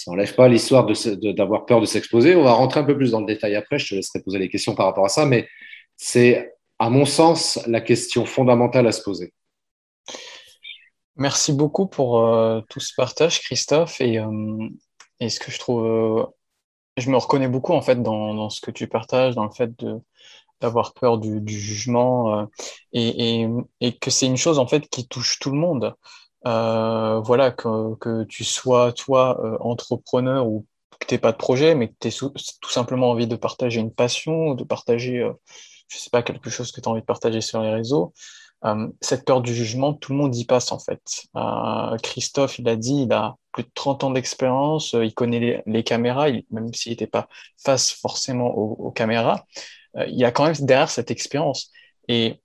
ça 0.00 0.10
n'enlève 0.10 0.34
pas 0.34 0.48
l'histoire 0.48 0.86
d'avoir 0.86 1.66
peur 1.66 1.82
de 1.82 1.84
s'exposer. 1.84 2.34
On 2.34 2.42
va 2.42 2.52
rentrer 2.52 2.80
un 2.80 2.84
peu 2.84 2.96
plus 2.96 3.10
dans 3.10 3.20
le 3.20 3.26
détail 3.26 3.54
après. 3.54 3.78
Je 3.78 3.90
te 3.90 3.94
laisserai 3.96 4.22
poser 4.22 4.38
les 4.38 4.48
questions 4.48 4.74
par 4.74 4.86
rapport 4.86 5.04
à 5.04 5.10
ça, 5.10 5.26
mais 5.26 5.46
c'est 5.98 6.54
à 6.78 6.88
mon 6.88 7.04
sens 7.04 7.60
la 7.66 7.82
question 7.82 8.24
fondamentale 8.24 8.86
à 8.86 8.92
se 8.92 9.02
poser. 9.02 9.34
Merci 11.16 11.52
beaucoup 11.52 11.86
pour 11.86 12.20
euh, 12.20 12.62
tout 12.70 12.80
ce 12.80 12.94
partage, 12.96 13.42
Christophe. 13.42 14.00
Et 14.00 14.18
euh, 14.18 14.68
ce 15.20 15.38
que 15.38 15.50
je 15.52 15.58
trouve, 15.58 15.84
euh, 15.84 16.24
je 16.96 17.10
me 17.10 17.18
reconnais 17.18 17.48
beaucoup 17.48 17.74
en 17.74 17.82
fait 17.82 18.02
dans, 18.02 18.48
ce 18.48 18.62
que 18.62 18.70
tu 18.70 18.88
partages, 18.88 19.34
dans 19.34 19.44
le 19.44 19.52
fait 19.52 19.70
d'avoir 20.62 20.94
peur 20.94 21.18
du, 21.18 21.42
jugement 21.46 22.48
et, 22.94 23.42
et, 23.42 23.48
et, 23.82 23.98
que 23.98 24.10
c'est 24.10 24.26
une 24.26 24.38
chose 24.38 24.58
en 24.58 24.66
fait 24.66 24.88
qui 24.88 25.06
touche 25.06 25.38
tout 25.40 25.50
le 25.50 25.58
monde. 25.58 25.94
Euh, 26.46 27.20
voilà, 27.20 27.50
que, 27.50 27.94
que 27.96 28.24
tu 28.24 28.44
sois 28.44 28.92
toi 28.92 29.40
euh, 29.44 29.58
entrepreneur 29.60 30.46
ou 30.46 30.66
que 30.98 31.06
tu 31.06 31.18
pas 31.18 31.32
de 31.32 31.36
projet, 31.36 31.74
mais 31.74 31.88
que 31.88 31.94
tu 32.00 32.08
aies 32.08 32.30
tout 32.60 32.70
simplement 32.70 33.10
envie 33.10 33.26
de 33.26 33.36
partager 33.36 33.80
une 33.80 33.92
passion, 33.92 34.54
de 34.54 34.64
partager, 34.64 35.26
je 35.88 35.98
sais 35.98 36.10
pas, 36.10 36.22
quelque 36.22 36.50
chose 36.50 36.72
que 36.72 36.80
tu 36.80 36.88
as 36.88 36.92
envie 36.92 37.00
de 37.00 37.06
partager 37.06 37.40
sur 37.40 37.62
les 37.62 37.70
réseaux. 37.70 38.12
cette 39.00 39.24
peur 39.24 39.40
du 39.40 39.54
jugement, 39.54 39.94
tout 39.94 40.12
le 40.12 40.18
monde 40.18 40.36
y 40.36 40.44
passe 40.44 40.72
en 40.72 40.78
fait. 40.78 41.24
Christophe, 42.02 42.58
il 42.58 42.68
a 42.68 42.76
dit, 42.76 43.04
il 43.04 43.12
a 43.12 43.36
plus 43.52 43.64
de 43.64 43.70
30 43.74 44.04
ans 44.04 44.10
d'expérience, 44.10 44.94
euh, 44.94 45.04
il 45.04 45.14
connaît 45.14 45.62
les, 45.66 45.84
caméras, 45.84 46.28
même 46.50 46.72
s'il 46.72 46.92
n'était 46.92 47.06
pas 47.06 47.28
face 47.62 47.90
forcément 47.90 48.48
aux, 48.48 48.90
caméras, 48.92 49.44
euh, 49.96 50.06
il 50.06 50.18
y 50.18 50.24
a 50.24 50.30
quand 50.30 50.44
même 50.44 50.54
derrière 50.60 50.90
cette 50.90 51.10
expérience. 51.10 51.70
Et 52.08 52.40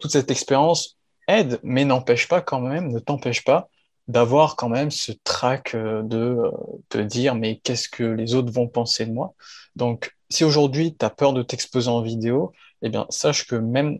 toute 0.00 0.10
cette 0.10 0.30
expérience 0.30 0.98
aide, 1.30 1.60
mais 1.62 1.84
n'empêche 1.84 2.28
pas 2.28 2.40
quand 2.40 2.60
même, 2.60 2.88
ne 2.92 2.98
t'empêche 2.98 3.44
pas 3.44 3.68
d'avoir 4.08 4.56
quand 4.56 4.68
même 4.68 4.90
ce 4.90 5.12
trac 5.24 5.74
euh, 5.74 6.02
de 6.02 6.50
te 6.88 6.98
dire 6.98 7.34
mais 7.34 7.58
qu'est-ce 7.60 7.88
que 7.88 8.02
les 8.02 8.34
autres 8.34 8.52
vont 8.52 8.68
penser 8.68 9.06
de 9.06 9.12
moi? 9.12 9.34
Donc 9.76 10.16
si 10.30 10.44
aujourd'hui 10.44 10.96
tu 10.98 11.04
as 11.04 11.10
peur 11.10 11.32
de 11.32 11.42
t'exposer 11.42 11.88
en 11.88 12.02
vidéo, 12.02 12.52
eh 12.82 12.88
bien 12.88 13.06
sache 13.10 13.46
que 13.46 13.56
même 13.56 13.98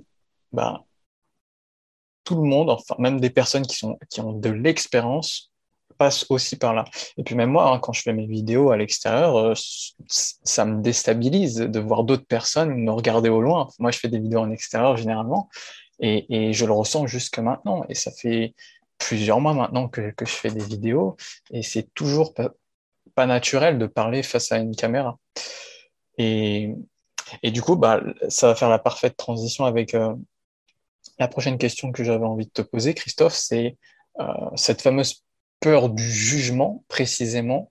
bah, 0.52 0.84
tout 2.24 2.34
le 2.36 2.42
monde, 2.42 2.70
enfin 2.70 2.96
même 2.98 3.20
des 3.20 3.30
personnes 3.30 3.66
qui, 3.66 3.76
sont, 3.76 3.98
qui 4.08 4.20
ont 4.20 4.32
de 4.32 4.50
l'expérience, 4.50 5.50
passe 6.00 6.24
aussi 6.30 6.56
par 6.56 6.72
là. 6.72 6.84
Et 7.18 7.22
puis 7.24 7.34
même 7.34 7.50
moi, 7.50 7.70
hein, 7.70 7.78
quand 7.78 7.92
je 7.92 8.00
fais 8.02 8.14
mes 8.14 8.26
vidéos 8.26 8.70
à 8.70 8.76
l'extérieur, 8.78 9.36
euh, 9.36 9.54
ça 10.08 10.64
me 10.64 10.80
déstabilise 10.80 11.56
de 11.56 11.80
voir 11.80 12.04
d'autres 12.04 12.26
personnes 12.26 12.74
me 12.74 12.90
regarder 12.90 13.28
au 13.28 13.42
loin. 13.42 13.68
Moi, 13.78 13.90
je 13.90 13.98
fais 13.98 14.08
des 14.08 14.18
vidéos 14.18 14.40
en 14.40 14.50
extérieur 14.50 14.96
généralement, 14.96 15.50
et, 16.00 16.52
je 16.52 16.66
le 16.66 16.72
ressens 16.72 17.06
jusque 17.06 17.38
maintenant. 17.38 17.84
Et 17.88 17.94
ça 17.94 18.10
fait 18.10 18.54
plusieurs 18.98 19.40
mois 19.40 19.54
maintenant 19.54 19.88
que, 19.88 20.12
je 20.20 20.24
fais 20.24 20.50
des 20.50 20.64
vidéos, 20.64 21.16
et 21.50 21.62
c'est 21.62 21.92
toujours 21.94 22.34
pas, 22.34 22.50
naturel 23.26 23.78
de 23.78 23.86
parler 23.86 24.22
face 24.22 24.50
à 24.50 24.58
une 24.58 24.74
caméra. 24.74 25.18
Et, 26.16 26.74
du 27.44 27.62
coup, 27.62 27.76
bah, 27.76 28.02
ça 28.28 28.48
va 28.48 28.54
faire 28.54 28.70
la 28.70 28.78
parfaite 28.78 29.16
transition 29.16 29.66
avec 29.66 29.94
euh, 29.94 30.14
la 31.18 31.28
prochaine 31.28 31.58
question 31.58 31.92
que 31.92 32.02
j'avais 32.02 32.24
envie 32.24 32.46
de 32.46 32.50
te 32.50 32.62
poser, 32.62 32.94
Christophe, 32.94 33.34
c'est 33.34 33.76
euh, 34.20 34.24
cette 34.56 34.80
fameuse 34.80 35.22
peur 35.60 35.90
du 35.90 36.10
jugement 36.10 36.82
précisément 36.88 37.70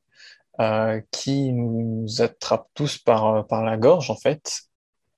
euh, 0.59 1.01
qui 1.09 1.51
nous 1.51 2.21
attrape 2.21 2.69
tous 2.75 2.99
par 2.99 3.47
la 3.49 3.77
gorge 3.77 4.11
en 4.11 4.15
fait. 4.15 4.68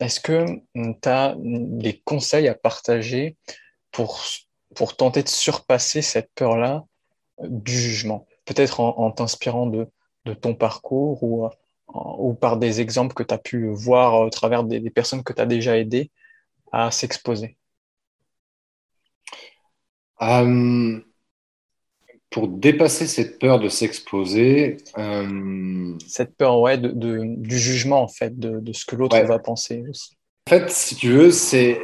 Est-ce 0.02 0.20
que 0.20 0.46
tu 0.76 1.10
as 1.10 1.36
des 1.38 2.02
conseils 2.04 2.48
à 2.48 2.56
partager 2.56 3.38
pour, 3.92 4.20
pour 4.76 4.98
tenter 4.98 5.22
de 5.22 5.30
surpasser 5.30 6.02
cette 6.02 6.32
peur-là 6.34 6.84
euh, 7.42 7.48
du 7.48 7.72
jugement? 7.72 8.26
Peut-être 8.46 8.80
en, 8.80 9.12
t'inspirant 9.12 9.68
de, 9.68 9.88
de, 10.26 10.34
ton 10.34 10.56
parcours 10.56 11.24
ou, 11.24 11.48
ou 11.88 12.34
par 12.34 12.58
des 12.58 12.82
exemples 12.82 13.14
que 13.14 13.22
tu 13.22 13.34
as 13.34 13.38
pu 13.38 13.68
voir 13.68 14.20
au 14.22 14.30
travers 14.32 14.64
des, 14.64 14.90
personnes 14.90 15.24
que 15.24 15.34
tu 15.34 15.42
as 15.42 15.46
déjà 15.46 15.78
aidées 15.78 16.10
à 16.72 16.90
s'exposer? 16.90 17.58
Pour 22.32 22.48
dépasser 22.48 23.08
cette 23.08 23.40
peur 23.40 23.60
de 23.60 23.70
s'exposer. 23.70 24.78
Cette 26.08 26.36
peur, 26.36 26.60
ouais, 26.60 26.78
de, 26.78 26.90
du 27.38 27.60
jugement, 27.60 28.02
en 28.02 28.08
fait, 28.08 28.40
de, 28.40 28.74
ce 28.74 28.86
que 28.86 28.96
l'autre 28.96 29.20
va 29.20 29.38
penser 29.38 29.84
aussi. 29.90 30.18
En 30.48 30.50
fait, 30.50 30.70
si 30.72 30.96
tu 30.96 31.10
veux, 31.10 31.32
c'est 31.32 31.80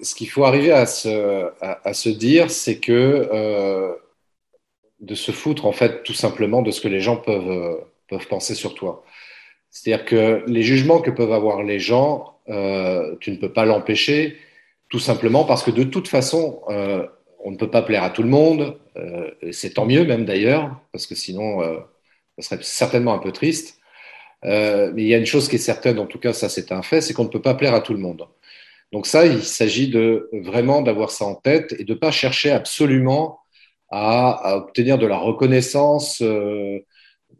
ce 0.00 0.14
qu'il 0.14 0.28
faut 0.28 0.44
arriver 0.44 0.70
à 0.70 0.86
se, 0.86 1.50
à, 1.60 1.94
se 1.94 2.10
dire, 2.10 2.50
c'est 2.50 2.78
que 2.78 3.96
de 5.00 5.14
se 5.14 5.32
foutre, 5.32 5.66
en 5.66 5.72
fait, 5.72 6.02
tout 6.04 6.14
simplement 6.14 6.62
de 6.62 6.70
ce 6.70 6.80
que 6.80 6.88
les 6.88 7.00
gens 7.00 7.16
peuvent, 7.16 7.80
peuvent 8.08 8.28
penser 8.28 8.54
sur 8.54 8.74
toi. 8.74 9.02
C'est-à-dire 9.70 10.06
que 10.06 10.42
les 10.46 10.62
jugements 10.62 11.00
que 11.00 11.10
peuvent 11.10 11.32
avoir 11.32 11.62
les 11.62 11.78
gens, 11.78 12.38
euh, 12.48 13.14
tu 13.20 13.30
ne 13.30 13.36
peux 13.36 13.52
pas 13.52 13.66
l'empêcher, 13.66 14.36
tout 14.88 14.98
simplement 14.98 15.44
parce 15.44 15.62
que 15.62 15.70
de 15.70 15.82
toute 15.82 16.08
façon, 16.08 16.62
euh, 16.70 17.06
on 17.44 17.50
ne 17.50 17.56
peut 17.56 17.70
pas 17.70 17.82
plaire 17.82 18.02
à 18.02 18.10
tout 18.10 18.22
le 18.22 18.28
monde. 18.28 18.78
Euh, 18.96 19.30
c'est 19.52 19.74
tant 19.74 19.86
mieux 19.86 20.04
même 20.04 20.24
d'ailleurs, 20.24 20.80
parce 20.92 21.06
que 21.06 21.14
sinon, 21.14 21.60
ça 22.38 22.56
serait 22.56 22.62
certainement 22.62 23.14
un 23.14 23.18
peu 23.18 23.32
triste. 23.32 23.78
mais 24.42 24.92
il 24.96 25.08
y 25.08 25.14
a 25.14 25.18
une 25.18 25.26
chose 25.26 25.48
qui 25.48 25.56
est 25.56 25.58
certaine, 25.58 25.98
en 25.98 26.06
tout 26.06 26.18
cas, 26.18 26.32
ça 26.32 26.48
c'est 26.48 26.72
un 26.72 26.82
fait, 26.82 27.00
c'est 27.00 27.14
qu'on 27.14 27.24
ne 27.24 27.28
peut 27.28 27.42
pas 27.42 27.54
plaire 27.54 27.74
à 27.74 27.80
tout 27.80 27.92
le 27.92 27.98
monde. 28.00 28.26
Donc 28.92 29.06
ça, 29.06 29.26
il 29.26 29.42
s'agit 29.42 29.88
de 29.88 30.28
vraiment 30.32 30.82
d'avoir 30.82 31.10
ça 31.10 31.24
en 31.26 31.34
tête 31.34 31.74
et 31.78 31.84
de 31.84 31.94
ne 31.94 31.98
pas 31.98 32.10
chercher 32.12 32.52
absolument 32.52 33.40
à, 33.90 34.56
obtenir 34.56 34.98
de 34.98 35.06
la 35.06 35.18
reconnaissance 35.18 36.22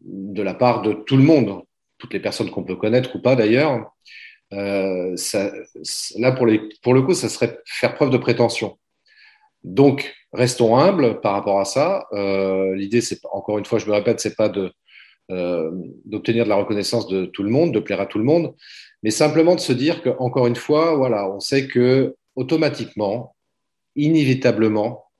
de 0.06 0.42
la 0.42 0.54
part 0.54 0.82
de 0.82 0.92
tout 0.92 1.16
le 1.16 1.22
monde, 1.22 1.62
toutes 1.98 2.12
les 2.12 2.20
personnes 2.20 2.50
qu'on 2.50 2.64
peut 2.64 2.76
connaître 2.76 3.16
ou 3.16 3.20
pas 3.20 3.36
d'ailleurs. 3.36 3.92
Euh, 4.52 5.16
là, 6.18 6.32
pour, 6.32 6.46
pour 6.82 6.94
le 6.94 7.02
coup, 7.02 7.14
ça 7.14 7.28
serait 7.28 7.58
faire 7.64 7.94
preuve 7.94 8.10
de 8.10 8.18
prétention. 8.18 8.78
Donc, 9.64 10.14
restons 10.36 10.76
humbles 10.76 11.20
par 11.20 11.32
rapport 11.32 11.60
à 11.60 11.64
ça. 11.64 12.06
Euh, 12.12 12.74
l'idée, 12.74 13.00
c'est 13.00 13.18
encore 13.32 13.58
une 13.58 13.64
fois, 13.64 13.78
je 13.78 13.86
me 13.86 13.92
répète, 13.92 14.20
c'est 14.20 14.36
pas 14.36 14.48
de 14.48 14.72
euh, 15.32 15.72
d'obtenir 16.04 16.44
de 16.44 16.48
la 16.48 16.54
reconnaissance 16.54 17.08
de 17.08 17.26
tout 17.26 17.42
le 17.42 17.50
monde, 17.50 17.74
de 17.74 17.80
plaire 17.80 18.00
à 18.00 18.06
tout 18.06 18.18
le 18.18 18.24
monde, 18.24 18.54
mais 19.02 19.10
simplement 19.10 19.56
de 19.56 19.60
se 19.60 19.72
dire 19.72 20.00
que, 20.00 20.10
encore 20.20 20.46
une 20.46 20.54
fois, 20.54 20.94
voilà, 20.94 21.28
on 21.28 21.40
sait 21.40 21.66
que 21.66 22.14
automatiquement, 22.36 23.34
inévitablement, 23.96 25.10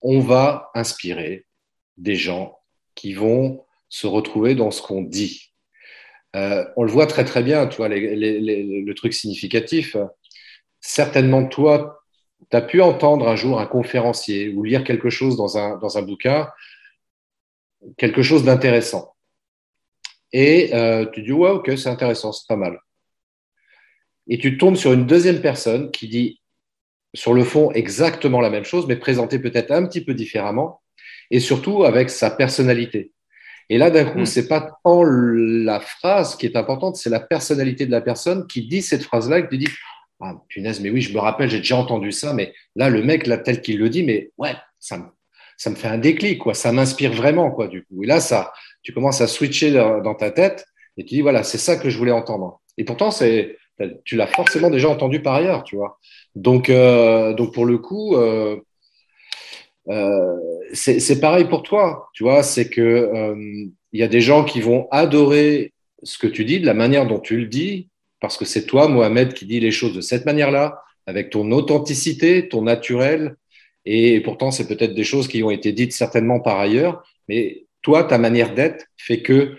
on 0.00 0.20
va 0.20 0.70
inspirer 0.74 1.44
des 1.98 2.14
gens 2.14 2.58
qui 2.94 3.12
vont 3.12 3.64
se 3.90 4.06
retrouver 4.06 4.54
dans 4.54 4.70
ce 4.70 4.80
qu'on 4.80 5.02
dit. 5.02 5.52
Euh, 6.34 6.64
on 6.76 6.84
le 6.84 6.90
voit 6.90 7.06
très 7.06 7.24
très 7.24 7.42
bien, 7.42 7.66
tu 7.66 7.76
vois, 7.76 7.88
le 7.90 8.92
truc 8.94 9.12
significatif. 9.12 9.94
Certainement, 10.80 11.46
toi, 11.46 12.03
tu 12.50 12.56
as 12.56 12.62
pu 12.62 12.80
entendre 12.80 13.28
un 13.28 13.36
jour 13.36 13.60
un 13.60 13.66
conférencier 13.66 14.48
ou 14.50 14.62
lire 14.62 14.84
quelque 14.84 15.10
chose 15.10 15.36
dans 15.36 15.58
un, 15.58 15.76
dans 15.78 15.98
un 15.98 16.02
bouquin, 16.02 16.48
quelque 17.96 18.22
chose 18.22 18.44
d'intéressant. 18.44 19.14
Et 20.32 20.74
euh, 20.74 21.06
tu 21.06 21.22
dis, 21.22 21.32
ouais, 21.32 21.50
ok, 21.50 21.72
c'est 21.76 21.88
intéressant, 21.88 22.32
c'est 22.32 22.48
pas 22.48 22.56
mal. 22.56 22.80
Et 24.26 24.38
tu 24.38 24.58
tombes 24.58 24.76
sur 24.76 24.92
une 24.92 25.06
deuxième 25.06 25.40
personne 25.40 25.90
qui 25.90 26.08
dit, 26.08 26.40
sur 27.14 27.34
le 27.34 27.44
fond, 27.44 27.70
exactement 27.72 28.40
la 28.40 28.50
même 28.50 28.64
chose, 28.64 28.86
mais 28.88 28.96
présentée 28.96 29.38
peut-être 29.38 29.70
un 29.70 29.86
petit 29.86 30.04
peu 30.04 30.14
différemment, 30.14 30.82
et 31.30 31.40
surtout 31.40 31.84
avec 31.84 32.10
sa 32.10 32.30
personnalité. 32.30 33.12
Et 33.70 33.78
là, 33.78 33.90
d'un 33.90 34.04
coup, 34.04 34.20
mm. 34.20 34.26
c'est 34.26 34.48
pas 34.48 34.72
tant 34.82 35.04
la 35.04 35.80
phrase 35.80 36.36
qui 36.36 36.46
est 36.46 36.56
importante, 36.56 36.96
c'est 36.96 37.10
la 37.10 37.20
personnalité 37.20 37.86
de 37.86 37.92
la 37.92 38.00
personne 38.00 38.46
qui 38.46 38.66
dit 38.66 38.82
cette 38.82 39.04
phrase-là, 39.04 39.42
qui 39.42 39.58
dit 39.58 39.68
Ah, 40.20 40.34
punaise, 40.48 40.80
mais 40.80 40.90
oui, 40.90 41.00
je 41.00 41.12
me 41.12 41.18
rappelle, 41.18 41.50
j'ai 41.50 41.58
déjà 41.58 41.76
entendu 41.76 42.12
ça, 42.12 42.32
mais 42.32 42.54
là, 42.76 42.88
le 42.88 43.02
mec, 43.02 43.26
là, 43.26 43.36
tel 43.36 43.60
qu'il 43.60 43.78
le 43.78 43.88
dit, 43.88 44.04
mais 44.04 44.30
ouais, 44.38 44.54
ça 44.78 44.96
me, 44.96 45.04
ça 45.56 45.70
me 45.70 45.74
fait 45.74 45.88
un 45.88 45.98
déclic, 45.98 46.38
quoi, 46.38 46.54
ça 46.54 46.72
m'inspire 46.72 47.12
vraiment, 47.12 47.50
quoi, 47.50 47.68
du 47.68 47.84
coup. 47.84 48.04
Et 48.04 48.06
là, 48.06 48.20
ça, 48.20 48.52
tu 48.82 48.92
commences 48.92 49.20
à 49.20 49.26
switcher 49.26 49.72
dans, 49.72 50.14
ta 50.14 50.30
tête 50.30 50.66
et 50.96 51.04
tu 51.04 51.16
dis 51.16 51.20
Voilà, 51.20 51.42
c'est 51.42 51.58
ça 51.58 51.76
que 51.76 51.90
je 51.90 51.98
voulais 51.98 52.12
entendre. 52.12 52.60
Et 52.78 52.84
pourtant, 52.84 53.10
c'est, 53.10 53.56
tu 54.04 54.16
l'as 54.16 54.26
forcément 54.26 54.70
déjà 54.70 54.88
entendu 54.88 55.20
par 55.20 55.34
ailleurs, 55.34 55.64
tu 55.64 55.76
vois. 55.76 55.98
Donc, 56.34 56.70
euh, 56.70 57.34
donc 57.34 57.52
pour 57.52 57.66
le 57.66 57.78
coup, 57.78 58.14
euh, 58.16 58.56
euh, 59.88 60.36
c'est 60.72 61.20
pareil 61.20 61.44
pour 61.44 61.62
toi, 61.62 62.08
tu 62.14 62.24
vois, 62.24 62.42
c'est 62.42 62.68
que 62.68 62.80
euh, 62.80 63.66
il 63.92 64.00
y 64.00 64.02
a 64.02 64.08
des 64.08 64.20
gens 64.20 64.44
qui 64.44 64.60
vont 64.60 64.88
adorer 64.90 65.72
ce 66.02 66.18
que 66.18 66.26
tu 66.26 66.44
dis, 66.44 66.60
de 66.60 66.66
la 66.66 66.74
manière 66.74 67.06
dont 67.06 67.20
tu 67.20 67.38
le 67.38 67.46
dis, 67.46 67.88
parce 68.24 68.38
que 68.38 68.46
c'est 68.46 68.64
toi, 68.64 68.88
Mohamed, 68.88 69.34
qui 69.34 69.44
dis 69.44 69.60
les 69.60 69.70
choses 69.70 69.94
de 69.94 70.00
cette 70.00 70.24
manière-là, 70.24 70.82
avec 71.06 71.28
ton 71.28 71.52
authenticité, 71.52 72.48
ton 72.48 72.62
naturel, 72.62 73.36
et 73.84 74.20
pourtant 74.22 74.50
c'est 74.50 74.66
peut-être 74.66 74.94
des 74.94 75.04
choses 75.04 75.28
qui 75.28 75.42
ont 75.42 75.50
été 75.50 75.72
dites 75.72 75.92
certainement 75.92 76.40
par 76.40 76.58
ailleurs, 76.58 77.06
mais 77.28 77.66
toi, 77.82 78.02
ta 78.02 78.16
manière 78.16 78.54
d'être 78.54 78.86
fait 78.96 79.20
que 79.20 79.56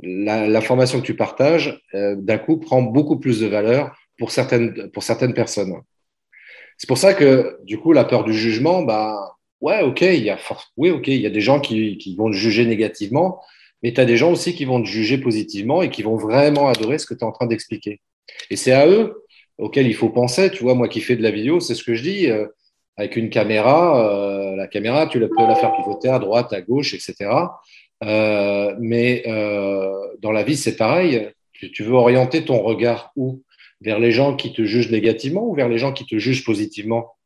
l'information 0.00 1.00
que 1.00 1.06
tu 1.06 1.16
partages, 1.16 1.82
euh, 1.94 2.14
d'un 2.16 2.38
coup, 2.38 2.58
prend 2.58 2.82
beaucoup 2.82 3.18
plus 3.18 3.40
de 3.40 3.48
valeur 3.48 3.96
pour 4.16 4.30
certaines, 4.30 4.90
pour 4.92 5.02
certaines 5.02 5.34
personnes. 5.34 5.74
C'est 6.78 6.88
pour 6.88 6.98
ça 6.98 7.14
que, 7.14 7.58
du 7.64 7.78
coup, 7.78 7.92
la 7.92 8.04
peur 8.04 8.22
du 8.22 8.32
jugement, 8.32 8.82
bah, 8.82 9.36
ouais, 9.60 9.82
ok, 9.82 10.02
il 10.02 10.22
y 10.22 10.30
a, 10.30 10.38
oui, 10.76 10.90
ok, 10.90 11.08
il 11.08 11.20
y 11.20 11.26
a 11.26 11.30
des 11.30 11.40
gens 11.40 11.58
qui, 11.58 11.98
qui 11.98 12.14
vont 12.14 12.30
te 12.30 12.36
juger 12.36 12.64
négativement, 12.64 13.40
mais 13.84 13.92
tu 13.92 14.00
as 14.00 14.06
des 14.06 14.16
gens 14.16 14.32
aussi 14.32 14.54
qui 14.54 14.64
vont 14.64 14.82
te 14.82 14.88
juger 14.88 15.18
positivement 15.18 15.82
et 15.82 15.90
qui 15.90 16.02
vont 16.02 16.16
vraiment 16.16 16.68
adorer 16.68 16.96
ce 16.96 17.04
que 17.04 17.12
tu 17.12 17.20
es 17.20 17.24
en 17.24 17.32
train 17.32 17.46
d'expliquer. 17.46 18.00
Et 18.48 18.56
c'est 18.56 18.72
à 18.72 18.88
eux 18.88 19.26
auxquels 19.58 19.86
il 19.86 19.94
faut 19.94 20.08
penser. 20.08 20.50
Tu 20.50 20.62
vois, 20.62 20.74
moi 20.74 20.88
qui 20.88 21.02
fais 21.02 21.16
de 21.16 21.22
la 21.22 21.30
vidéo, 21.30 21.60
c'est 21.60 21.74
ce 21.74 21.84
que 21.84 21.94
je 21.94 22.02
dis. 22.02 22.30
Euh, 22.30 22.46
avec 22.96 23.16
une 23.16 23.28
caméra, 23.28 24.08
euh, 24.08 24.56
la 24.56 24.68
caméra, 24.68 25.06
tu 25.06 25.20
peux 25.20 25.28
la 25.36 25.54
faire 25.54 25.76
pivoter 25.76 26.08
à 26.08 26.18
droite, 26.18 26.54
à 26.54 26.62
gauche, 26.62 26.94
etc. 26.94 27.30
Euh, 28.02 28.74
mais 28.80 29.22
dans 30.20 30.32
la 30.32 30.44
vie, 30.44 30.56
c'est 30.56 30.76
pareil. 30.76 31.28
Tu, 31.52 31.70
tu, 31.70 31.82
veux 31.82 31.92
orienter 31.92 32.42
ton 32.42 32.62
regard 32.62 33.12
où? 33.16 33.42
Vers 33.82 33.98
les 33.98 34.12
gens 34.12 34.34
qui 34.34 34.54
te 34.54 34.64
jugent 34.64 34.90
négativement 34.90 35.46
ou 35.46 35.54
vers 35.54 35.68
les 35.68 35.76
gens 35.76 35.92
qui 35.92 36.06
te 36.06 36.16
jugent 36.16 36.44
positivement? 36.44 37.16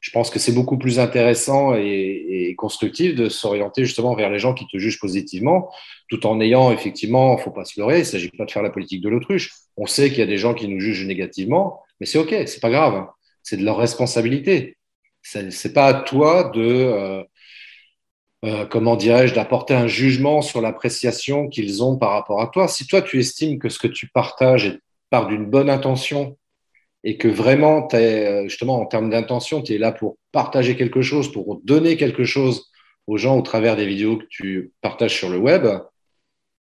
Je 0.00 0.10
pense 0.10 0.30
que 0.30 0.38
c'est 0.38 0.52
beaucoup 0.52 0.78
plus 0.78 1.00
intéressant 1.00 1.74
et, 1.74 2.54
constructif 2.56 3.14
de 3.14 3.28
s'orienter 3.28 3.84
justement 3.84 4.16
vers 4.16 4.30
les 4.30 4.40
gens 4.40 4.52
qui 4.52 4.66
te 4.66 4.78
jugent 4.78 4.98
positivement, 4.98 5.70
tout 6.08 6.26
en 6.26 6.40
ayant 6.40 6.72
effectivement, 6.72 7.36
faut 7.38 7.52
pas 7.52 7.64
se 7.64 7.78
leurrer, 7.78 7.96
il 7.96 8.00
ne 8.00 8.04
s'agit 8.04 8.30
pas 8.30 8.46
de 8.46 8.50
faire 8.50 8.62
la 8.62 8.70
politique 8.70 9.00
de 9.00 9.08
l'autruche. 9.08 9.52
On 9.76 9.86
sait 9.86 10.08
qu'il 10.08 10.18
y 10.18 10.22
a 10.22 10.26
des 10.26 10.38
gens 10.38 10.54
qui 10.54 10.66
nous 10.66 10.80
jugent 10.80 11.06
négativement, 11.06 11.82
mais 12.00 12.06
c'est 12.06 12.18
ok, 12.18 12.34
c'est 12.46 12.60
pas 12.60 12.70
grave, 12.70 13.06
c'est 13.42 13.56
de 13.56 13.64
leur 13.64 13.76
responsabilité. 13.76 14.76
C'est 15.22 15.72
pas 15.72 15.86
à 15.86 15.94
toi 15.94 16.50
de, 16.54 16.62
euh, 16.62 17.22
euh, 18.44 18.66
comment 18.66 18.96
dirais-je, 18.96 19.34
d'apporter 19.34 19.74
un 19.74 19.88
jugement 19.88 20.42
sur 20.42 20.60
l'appréciation 20.60 21.48
qu'ils 21.48 21.82
ont 21.82 21.96
par 21.96 22.10
rapport 22.10 22.40
à 22.40 22.46
toi. 22.48 22.66
Si 22.66 22.86
toi 22.86 23.02
tu 23.02 23.18
estimes 23.18 23.58
que 23.58 23.68
ce 23.68 23.78
que 23.78 23.88
tu 23.88 24.08
partages 24.08 24.78
part 25.10 25.26
d'une 25.26 25.44
bonne 25.44 25.70
intention 25.70 26.37
et 27.08 27.16
que 27.16 27.26
vraiment, 27.26 27.88
es, 27.92 28.26
euh, 28.26 28.48
justement, 28.48 28.82
en 28.82 28.84
termes 28.84 29.08
d'intention, 29.08 29.62
tu 29.62 29.72
es 29.72 29.78
là 29.78 29.92
pour 29.92 30.18
partager 30.30 30.76
quelque 30.76 31.00
chose, 31.00 31.32
pour 31.32 31.58
donner 31.64 31.96
quelque 31.96 32.24
chose 32.24 32.70
aux 33.06 33.16
gens 33.16 33.38
au 33.38 33.40
travers 33.40 33.76
des 33.76 33.86
vidéos 33.86 34.18
que 34.18 34.26
tu 34.28 34.74
partages 34.82 35.16
sur 35.16 35.30
le 35.30 35.38
web, 35.38 35.66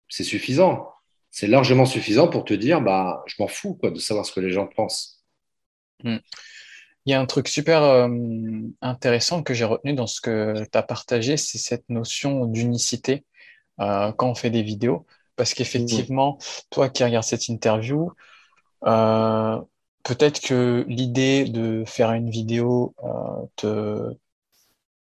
c'est 0.09 0.23
suffisant. 0.23 0.89
C'est 1.29 1.45
largement 1.45 1.85
suffisant 1.85 2.27
pour 2.27 2.45
te 2.45 2.55
dire, 2.55 2.81
bah, 2.81 3.23
je 3.27 3.35
m'en 3.37 3.47
fous 3.47 3.75
quoi, 3.75 3.91
de 3.91 3.99
savoir 3.99 4.25
ce 4.25 4.31
que 4.31 4.39
les 4.39 4.49
gens 4.49 4.65
pensent. 4.65 5.23
Hmm. 6.03 6.17
Il 7.05 7.11
y 7.11 7.13
a 7.13 7.21
un 7.21 7.27
truc 7.27 7.47
super 7.47 7.83
euh, 7.83 8.09
intéressant 8.81 9.43
que 9.43 9.53
j'ai 9.53 9.65
retenu 9.65 9.93
dans 9.93 10.07
ce 10.07 10.19
que 10.19 10.63
tu 10.63 10.75
as 10.75 10.81
partagé, 10.81 11.37
c'est 11.37 11.59
cette 11.59 11.87
notion 11.89 12.47
d'unicité 12.47 13.23
euh, 13.79 14.11
quand 14.13 14.31
on 14.31 14.35
fait 14.35 14.49
des 14.49 14.63
vidéos. 14.63 15.05
Parce 15.35 15.53
qu'effectivement, 15.53 16.39
toi 16.71 16.89
qui 16.89 17.03
regardes 17.03 17.23
cette 17.23 17.49
interview, 17.49 18.11
peut-être 20.03 20.41
que 20.41 20.85
l'idée 20.87 21.45
de 21.45 21.83
faire 21.85 22.11
une 22.11 22.29
vidéo 22.29 22.93
euh, 23.03 23.45
te, 23.55 24.15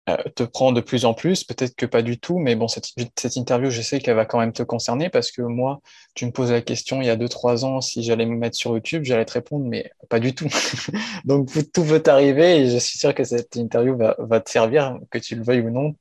euh, 0.09 0.17
te 0.35 0.43
prend 0.43 0.73
de 0.73 0.81
plus 0.81 1.05
en 1.05 1.15
plus, 1.15 1.45
peut-être 1.45 1.77
que 1.77 1.87
pas 1.87 2.03
du 2.03 2.19
tout, 2.19 2.38
mais 2.38 2.57
bon, 2.57 2.67
cette, 2.67 3.37
interview, 3.37 3.71
je 3.71 3.83
sais 3.83 4.01
qu'elle 4.01 4.17
va 4.17 4.25
quand 4.25 4.41
même 4.41 4.53
te 4.53 4.65
concerner 4.65 5.11
parce 5.11 5.31
que 5.31 5.43
moi, 5.43 5.81
tu 6.15 6.27
me 6.27 6.33
poses 6.33 6.51
la 6.51 6.61
question 6.61 7.01
il 7.01 7.07
y 7.07 7.11
a 7.11 7.15
deux, 7.15 7.29
trois 7.29 7.65
ans 7.65 7.81
si 7.81 8.03
j'allais 8.03 8.27
me 8.27 8.37
mettre 8.37 8.57
sur 8.57 8.73
YouTube, 8.73 9.05
j'allais 9.05 9.25
te 9.25 9.33
répondre, 9.33 9.65
mais 9.65 9.93
pas 10.09 10.19
du 10.19 10.35
tout. 10.35 10.49
Donc, 11.25 11.51
tout 11.73 11.85
peut 11.85 12.03
arriver 12.07 12.62
et 12.62 12.71
je 12.71 12.79
suis 12.79 12.99
sûr 12.99 13.15
que 13.15 13.23
cette 13.23 13.55
interview 13.55 13.97
va, 13.97 14.41
te 14.41 14.51
servir, 14.51 14.99
que 15.11 15.19
tu 15.19 15.37
le 15.37 15.45
veuilles 15.45 15.61
ou 15.61 15.71
non, 15.71 15.95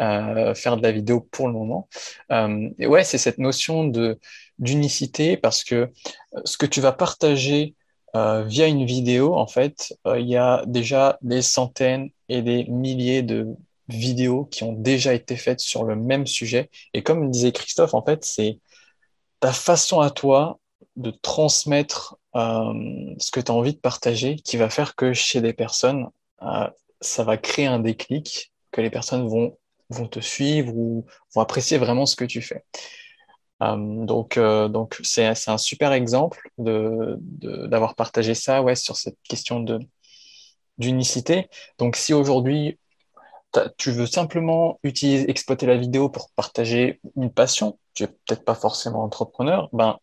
euh, 0.00 0.54
faire 0.54 0.76
de 0.76 0.82
la 0.82 0.92
vidéo 0.92 1.20
pour 1.20 1.48
le 1.48 1.54
moment. 1.54 1.88
Et 2.78 2.86
ouais, 2.86 3.02
c'est 3.04 3.18
cette 3.18 3.38
notion 3.38 3.90
d'unicité 4.58 5.38
parce 5.38 5.64
que 5.64 5.90
ce 6.44 6.58
que 6.58 6.66
tu 6.66 6.82
vas 6.82 6.92
partager 6.92 7.74
euh, 8.16 8.44
via 8.44 8.66
une 8.66 8.84
vidéo, 8.84 9.34
en 9.36 9.46
fait, 9.46 9.94
euh, 10.06 10.18
il 10.18 10.28
y 10.28 10.36
a 10.36 10.64
déjà 10.66 11.18
des 11.22 11.42
centaines 11.42 12.10
et 12.28 12.42
des 12.42 12.64
milliers 12.64 13.22
de 13.22 13.46
vidéos 13.88 14.44
qui 14.46 14.64
ont 14.64 14.72
déjà 14.72 15.14
été 15.14 15.36
faites 15.36 15.60
sur 15.60 15.84
le 15.84 15.96
même 15.96 16.26
sujet. 16.26 16.70
Et 16.94 17.02
comme 17.02 17.30
disait 17.30 17.52
Christophe, 17.52 17.94
en 17.94 18.04
fait, 18.04 18.24
c'est 18.24 18.58
ta 19.40 19.52
façon 19.52 20.00
à 20.00 20.10
toi 20.10 20.58
de 20.96 21.10
transmettre 21.10 22.16
euh, 22.34 22.72
ce 23.18 23.30
que 23.30 23.40
tu 23.40 23.52
as 23.52 23.54
envie 23.54 23.74
de 23.74 23.78
partager 23.78 24.36
qui 24.36 24.56
va 24.56 24.70
faire 24.70 24.94
que 24.96 25.12
chez 25.12 25.40
des 25.40 25.52
personnes, 25.52 26.08
ça 27.00 27.24
va 27.24 27.36
créer 27.36 27.66
un 27.66 27.80
déclic 27.80 28.52
que 28.70 28.80
les 28.80 28.90
personnes 28.90 29.26
vont, 29.26 29.56
vont 29.90 30.06
te 30.06 30.20
suivre 30.20 30.74
ou 30.76 31.04
vont 31.34 31.40
apprécier 31.40 31.78
vraiment 31.78 32.06
ce 32.06 32.16
que 32.16 32.24
tu 32.24 32.42
fais. 32.42 32.64
Euh, 33.62 34.04
donc, 34.04 34.36
euh, 34.36 34.68
donc 34.68 34.98
c'est, 35.02 35.26
un 35.26 35.58
super 35.58 35.92
exemple 35.92 36.50
de, 36.58 37.18
d'avoir 37.66 37.94
partagé 37.94 38.34
ça 38.34 38.62
ouais, 38.62 38.76
sur 38.76 38.96
cette 38.96 39.18
question 39.28 39.64
d'unicité. 40.78 41.48
Donc, 41.78 41.96
si 41.96 42.14
aujourd'hui, 42.14 42.78
tu 43.76 43.90
veux 43.90 44.06
simplement 44.06 44.78
utiliser, 44.82 45.30
exploiter 45.30 45.66
la 45.66 45.76
vidéo 45.76 46.08
pour 46.08 46.30
partager 46.30 47.00
une 47.16 47.30
passion, 47.32 47.78
tu 47.94 48.04
es 48.04 48.06
peut-être 48.08 48.44
pas 48.44 48.54
forcément 48.54 49.02
entrepreneur, 49.02 49.68
ben, 49.72 49.98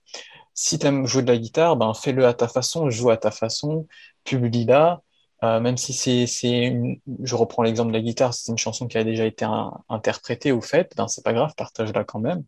si 0.53 0.79
tu 0.79 0.87
aimes 0.87 1.05
jouer 1.05 1.21
de 1.23 1.31
la 1.31 1.37
guitare, 1.37 1.75
ben, 1.77 1.93
fais-le 1.93 2.25
à 2.25 2.33
ta 2.33 2.47
façon, 2.47 2.89
joue 2.89 3.09
à 3.11 3.17
ta 3.17 3.31
façon, 3.31 3.87
publie-la, 4.23 5.01
euh, 5.43 5.59
même 5.59 5.77
si 5.77 5.93
c'est, 5.93 6.27
c'est 6.27 6.75
je 7.23 7.35
reprends 7.35 7.63
l'exemple 7.63 7.91
de 7.91 7.97
la 7.97 8.03
guitare, 8.03 8.33
c'est 8.33 8.51
une 8.51 8.57
chanson 8.57 8.87
qui 8.87 8.97
a 8.97 9.03
déjà 9.03 9.25
été 9.25 9.45
interprétée 9.89 10.51
ou 10.51 10.61
faite, 10.61 10.93
ben, 10.97 11.07
c'est 11.07 11.23
pas 11.23 11.33
grave, 11.33 11.53
partage-la 11.55 12.03
quand 12.03 12.19
même. 12.19 12.43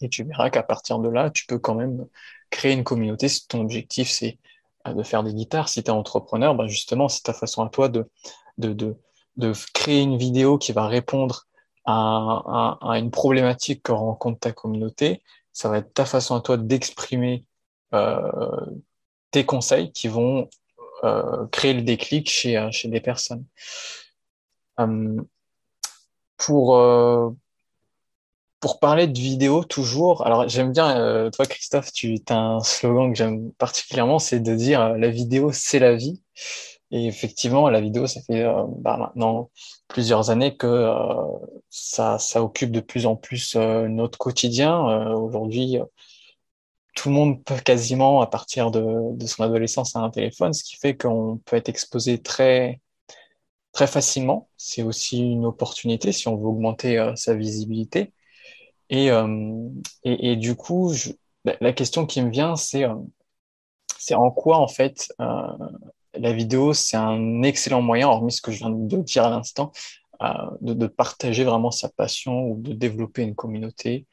Et 0.00 0.08
tu 0.08 0.24
verras 0.24 0.50
qu'à 0.50 0.62
partir 0.62 0.98
de 0.98 1.08
là, 1.08 1.30
tu 1.30 1.46
peux 1.46 1.58
quand 1.58 1.74
même 1.74 2.06
créer 2.50 2.72
une 2.72 2.84
communauté 2.84 3.28
si 3.28 3.46
ton 3.46 3.60
objectif 3.60 4.10
c'est 4.10 4.38
euh, 4.86 4.94
de 4.94 5.02
faire 5.02 5.22
des 5.22 5.34
guitares. 5.34 5.68
Si 5.68 5.82
tu 5.82 5.88
es 5.90 5.92
entrepreneur, 5.92 6.54
ben 6.54 6.66
justement, 6.66 7.08
c'est 7.08 7.22
ta 7.22 7.32
façon 7.32 7.62
à 7.64 7.68
toi 7.68 7.88
de, 7.88 8.08
de, 8.58 8.72
de, 8.72 8.96
de, 9.36 9.52
créer 9.74 10.02
une 10.02 10.18
vidéo 10.18 10.58
qui 10.58 10.72
va 10.72 10.86
répondre 10.86 11.46
à, 11.84 12.78
une 12.98 13.10
problématique 13.10 13.82
que 13.82 13.92
rencontre 13.92 14.40
ta 14.40 14.52
communauté. 14.52 15.22
Ça 15.52 15.68
va 15.68 15.78
être 15.78 15.94
ta 15.94 16.04
façon 16.04 16.34
à 16.34 16.40
toi 16.40 16.56
d'exprimer 16.56 17.44
euh, 17.94 18.66
tes 19.30 19.46
conseils 19.46 19.92
qui 19.92 20.08
vont 20.08 20.50
euh, 21.04 21.46
créer 21.52 21.74
le 21.74 21.82
déclic 21.82 22.28
chez, 22.28 22.68
chez 22.72 22.88
des 22.88 23.00
personnes. 23.00 23.44
Pour, 26.36 26.76
pour 28.60 28.80
parler 28.80 29.06
de 29.06 29.18
vidéo 29.18 29.64
toujours, 29.64 30.26
alors 30.26 30.48
j'aime 30.48 30.72
bien, 30.72 31.30
toi 31.30 31.46
Christophe, 31.46 31.92
tu 31.92 32.18
as 32.28 32.34
un 32.34 32.60
slogan 32.60 33.12
que 33.12 33.18
j'aime 33.18 33.52
particulièrement, 33.52 34.18
c'est 34.18 34.40
de 34.40 34.54
dire 34.54 34.96
la 34.96 35.08
vidéo 35.08 35.52
c'est 35.52 35.78
la 35.78 35.94
vie. 35.94 36.22
Et 36.92 37.06
effectivement, 37.06 37.68
la 37.68 37.80
vidéo, 37.80 38.06
ça 38.06 38.20
fait 38.22 38.44
bah, 38.78 38.96
maintenant 38.96 39.50
plusieurs 39.88 40.30
années 40.30 40.56
que 40.56 40.88
ça, 41.70 42.18
occupe 42.36 42.70
de 42.70 42.80
plus 42.80 43.06
en 43.06 43.16
plus 43.16 43.56
notre 43.56 44.18
quotidien. 44.18 45.12
Aujourd'hui, 45.14 45.78
tout 46.96 47.10
le 47.10 47.14
monde 47.14 47.44
peut 47.44 47.60
quasiment, 47.64 48.22
à 48.22 48.26
partir 48.26 48.72
de, 48.72 49.26
son 49.26 49.44
adolescence, 49.44 49.94
à 49.94 50.00
un 50.00 50.10
téléphone, 50.10 50.52
ce 50.52 50.64
qui 50.64 50.76
fait 50.76 50.96
qu'on 50.96 51.38
peut 51.44 51.56
être 51.56 51.68
exposé 51.68 52.20
très, 52.20 52.80
très 53.72 53.86
facilement. 53.86 54.48
C'est 54.56 54.82
aussi 54.82 55.18
une 55.18 55.44
opportunité 55.44 56.10
si 56.12 56.26
on 56.26 56.36
veut 56.36 56.46
augmenter 56.46 56.98
euh, 56.98 57.14
sa 57.14 57.34
visibilité. 57.34 58.12
Et, 58.88 59.10
euh, 59.10 59.68
et, 60.04 60.32
et, 60.32 60.36
du 60.36 60.54
coup, 60.54 60.92
la 61.44 61.72
question 61.72 62.06
qui 62.06 62.22
me 62.22 62.30
vient, 62.30 62.56
c'est 62.56 62.84
euh, 62.84 62.94
en 64.12 64.30
quoi, 64.30 64.58
en 64.58 64.68
fait, 64.68 65.08
la 65.18 66.32
vidéo, 66.32 66.72
c'est 66.72 66.96
un 66.96 67.42
excellent 67.42 67.82
moyen, 67.82 68.08
hormis 68.08 68.32
ce 68.32 68.40
que 68.40 68.52
je 68.52 68.58
viens 68.58 68.70
de 68.70 68.96
dire 68.98 69.24
à 69.24 69.30
l'instant, 69.30 69.72
de, 70.60 70.86
partager 70.86 71.44
vraiment 71.44 71.70
sa 71.70 71.88
passion 71.88 72.44
ou 72.44 72.60
de 72.60 72.72
développer 72.72 73.22
une 73.22 73.34
communauté. 73.34 74.06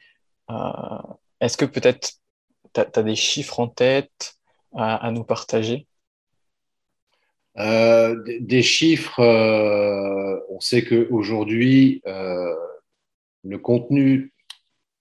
Est-ce 1.40 1.58
que 1.58 1.66
peut-être 1.66 2.14
tu 2.74 2.82
as, 2.82 3.04
des 3.04 3.16
chiffres 3.16 3.60
en 3.60 3.68
tête 3.68 4.36
à, 4.76 5.12
nous 5.12 5.24
partager? 5.24 5.88
Euh, 7.58 8.16
des, 8.40 8.64
chiffres, 8.64 9.20
euh, 9.20 10.40
on 10.50 10.60
sait 10.60 10.84
qu'aujourd'hui, 10.84 12.02
euh, 12.08 12.56
le 13.44 13.60
contenu 13.60 14.34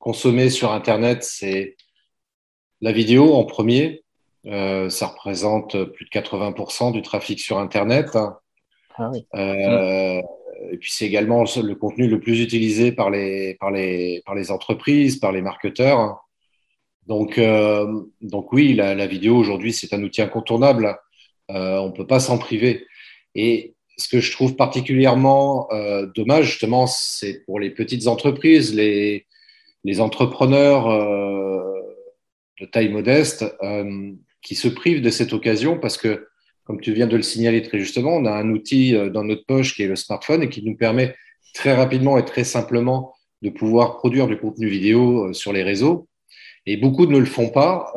consommé 0.03 0.51
sur 0.51 0.73
Internet, 0.73 1.23
c'est 1.23 1.77
la 2.81 2.93
vidéo 2.93 3.35
en 3.35 3.45
premier. 3.45 4.03
ça 4.45 5.07
représente 5.07 5.85
plus 5.85 6.05
de 6.05 6.11
80% 6.11 6.93
du 6.93 7.03
trafic 7.03 7.39
sur 7.39 7.59
Internet. 7.59 8.19
Ah 8.97 9.11
oui. 9.11 9.25
Et 10.71 10.79
puis 10.79 10.91
c'est 10.93 11.07
également 11.07 11.45
le 11.45 11.75
contenu 11.75 12.09
le 12.09 12.21
plus 12.21 12.41
utilisé 12.41 12.93
par 12.93 13.11
les, 13.11 13.55
par 13.61 13.71
les, 13.71 14.23
par 14.25 14.35
les 14.35 14.51
entreprises, 14.51 15.17
par 15.17 15.33
les 15.33 15.43
marketeurs. 15.43 16.25
Donc, 17.07 17.39
euh, 17.39 18.03
donc 18.21 18.53
oui, 18.53 18.75
la, 18.75 18.95
la 18.95 19.07
vidéo 19.07 19.37
aujourd'hui, 19.37 19.73
c'est 19.73 19.93
un 19.93 20.03
outil 20.03 20.23
incontournable. 20.23 20.99
Euh, 21.51 21.79
on 21.79 21.89
ne 21.89 21.93
peut 21.93 22.07
pas 22.07 22.21
s'en 22.21 22.39
priver. 22.39 22.87
Et 23.35 23.75
ce 23.97 24.09
que 24.09 24.21
je 24.21 24.33
trouve 24.33 24.57
particulièrement 24.57 25.71
euh, 25.73 26.07
dommage, 26.15 26.47
justement, 26.47 26.87
c'est 26.87 27.45
pour 27.45 27.59
les 27.59 27.71
petites 27.71 28.07
entreprises, 28.07 28.75
les, 28.75 29.27
les 29.85 30.01
entrepreneurs 30.01 30.89
euh, 30.89 31.81
de 32.61 32.67
taille 32.67 32.91
modeste 32.91 33.45
euh, 33.63 34.13
qui 34.43 34.55
se 34.55 34.69
privent 34.69 35.03
de 35.03 35.11
cette 35.11 35.33
occasion 35.33 35.79
parce 35.79 35.97
que, 35.97 36.29
comme 36.65 36.81
tu 36.81 36.93
viens 36.93 37.07
de 37.07 37.17
le 37.17 37.23
signaler 37.23 37.63
très 37.63 37.79
justement, 37.79 38.17
on 38.17 38.25
a 38.25 38.33
un 38.33 38.51
outil 38.51 38.95
euh, 38.95 39.11
dans 39.11 39.25
notre 39.25 39.45
poche 39.47 39.75
qui 39.75 39.83
est 39.83 39.89
le 39.89 39.97
smartphone 39.97 40.43
et 40.43 40.49
qui 40.49 40.63
nous 40.63 40.77
permet 40.77 41.15
très 41.55 41.75
rapidement 41.75 42.19
et 42.19 42.25
très 42.25 42.45
simplement 42.45 43.15
de 43.43 43.51
pouvoir 43.51 43.99
produire 43.99 44.29
du 44.29 44.39
contenu 44.39 44.69
vidéo 44.69 45.33
sur 45.33 45.53
les 45.53 45.65
réseaux. 45.65 46.09
Et 46.65 46.77
beaucoup 46.77 47.07
ne 47.07 47.19
le 47.19 47.27
font 47.27 47.49
pas. 47.51 47.93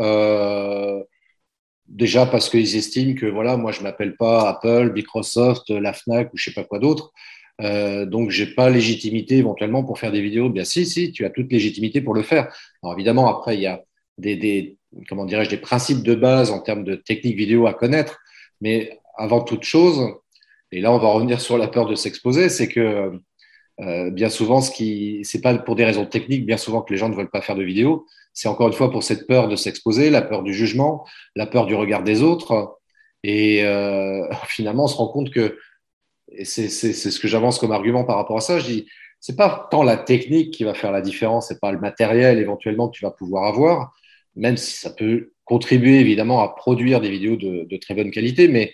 Déjà 1.87 2.25
parce 2.25 2.49
qu'ils 2.49 2.75
estiment 2.75 3.13
que 3.13 3.27
voilà, 3.27 3.55
moi 3.55 3.71
je 3.71 3.83
m'appelle 3.83 4.15
pas 4.17 4.49
Apple, 4.49 4.91
Microsoft, 4.93 5.69
la 5.69 5.93
Fnac 5.93 6.33
ou 6.33 6.37
je 6.37 6.45
sais 6.45 6.53
pas 6.53 6.63
quoi 6.63 6.79
d'autre. 6.79 7.13
Euh, 7.61 8.05
donc 8.05 8.31
j'ai 8.31 8.47
pas 8.47 8.69
légitimité 8.69 9.37
éventuellement 9.37 9.83
pour 9.83 9.99
faire 9.99 10.11
des 10.11 10.21
vidéos. 10.21 10.49
Bien 10.49 10.65
si, 10.65 10.85
si, 10.85 11.11
tu 11.11 11.25
as 11.25 11.29
toute 11.29 11.51
légitimité 11.51 12.01
pour 12.01 12.13
le 12.13 12.23
faire. 12.23 12.53
Alors 12.83 12.93
évidemment 12.95 13.27
après 13.27 13.55
il 13.55 13.61
y 13.61 13.67
a 13.67 13.83
des, 14.17 14.35
des 14.35 14.77
comment 15.07 15.25
dirais-je 15.25 15.49
des 15.49 15.57
principes 15.57 16.03
de 16.03 16.15
base 16.15 16.51
en 16.51 16.59
termes 16.59 16.83
de 16.83 16.95
technique 16.95 17.37
vidéo 17.37 17.67
à 17.67 17.73
connaître, 17.73 18.19
mais 18.61 18.99
avant 19.17 19.41
toute 19.41 19.63
chose, 19.63 20.13
et 20.71 20.81
là 20.81 20.91
on 20.91 20.97
va 20.97 21.07
revenir 21.09 21.39
sur 21.39 21.57
la 21.57 21.67
peur 21.67 21.85
de 21.87 21.95
s'exposer, 21.95 22.49
c'est 22.49 22.67
que 22.67 23.19
euh, 23.81 24.09
bien 24.11 24.29
souvent 24.29 24.61
ce 24.61 24.71
qui 24.71 25.21
c'est 25.23 25.41
pas 25.41 25.57
pour 25.57 25.75
des 25.75 25.85
raisons 25.85 26.05
techniques, 26.05 26.45
bien 26.45 26.57
souvent 26.57 26.81
que 26.81 26.93
les 26.93 26.97
gens 26.97 27.09
ne 27.09 27.15
veulent 27.15 27.29
pas 27.29 27.41
faire 27.41 27.55
de 27.55 27.63
vidéos, 27.63 28.05
c'est 28.35 28.49
encore 28.49 28.67
une 28.67 28.73
fois 28.73 28.91
pour 28.91 29.01
cette 29.01 29.27
peur 29.27 29.47
de 29.47 29.55
s'exposer, 29.55 30.09
la 30.09 30.21
peur 30.21 30.43
du 30.43 30.53
jugement, 30.53 31.05
la 31.35 31.47
peur 31.47 31.65
du 31.65 31.73
regard 31.73 32.03
des 32.03 32.21
autres. 32.21 32.77
Et 33.23 33.63
euh, 33.63 34.27
finalement, 34.47 34.83
on 34.83 34.87
se 34.87 34.97
rend 34.97 35.07
compte 35.07 35.31
que, 35.31 35.57
et 36.29 36.45
c'est 36.45 36.69
ce 36.69 37.19
que 37.19 37.27
j'avance 37.27 37.59
comme 37.59 37.71
argument 37.71 38.03
par 38.03 38.17
rapport 38.17 38.37
à 38.37 38.41
ça, 38.41 38.59
je 38.59 38.65
dis, 38.65 38.87
c'est 39.19 39.35
pas 39.35 39.67
tant 39.71 39.83
la 39.83 39.97
technique 39.97 40.51
qui 40.51 40.63
va 40.63 40.73
faire 40.73 40.91
la 40.91 41.01
différence, 41.01 41.47
c'est 41.47 41.59
pas 41.59 41.71
le 41.71 41.79
matériel 41.79 42.39
éventuellement 42.39 42.89
que 42.89 42.97
tu 42.97 43.03
vas 43.03 43.11
pouvoir 43.11 43.45
avoir, 43.45 43.93
même 44.35 44.57
si 44.57 44.77
ça 44.77 44.89
peut 44.91 45.31
contribuer 45.45 45.99
évidemment 45.99 46.41
à 46.41 46.49
produire 46.49 47.01
des 47.01 47.09
vidéos 47.09 47.35
de, 47.35 47.65
de 47.69 47.77
très 47.77 47.93
bonne 47.93 48.11
qualité, 48.11 48.47
mais 48.47 48.73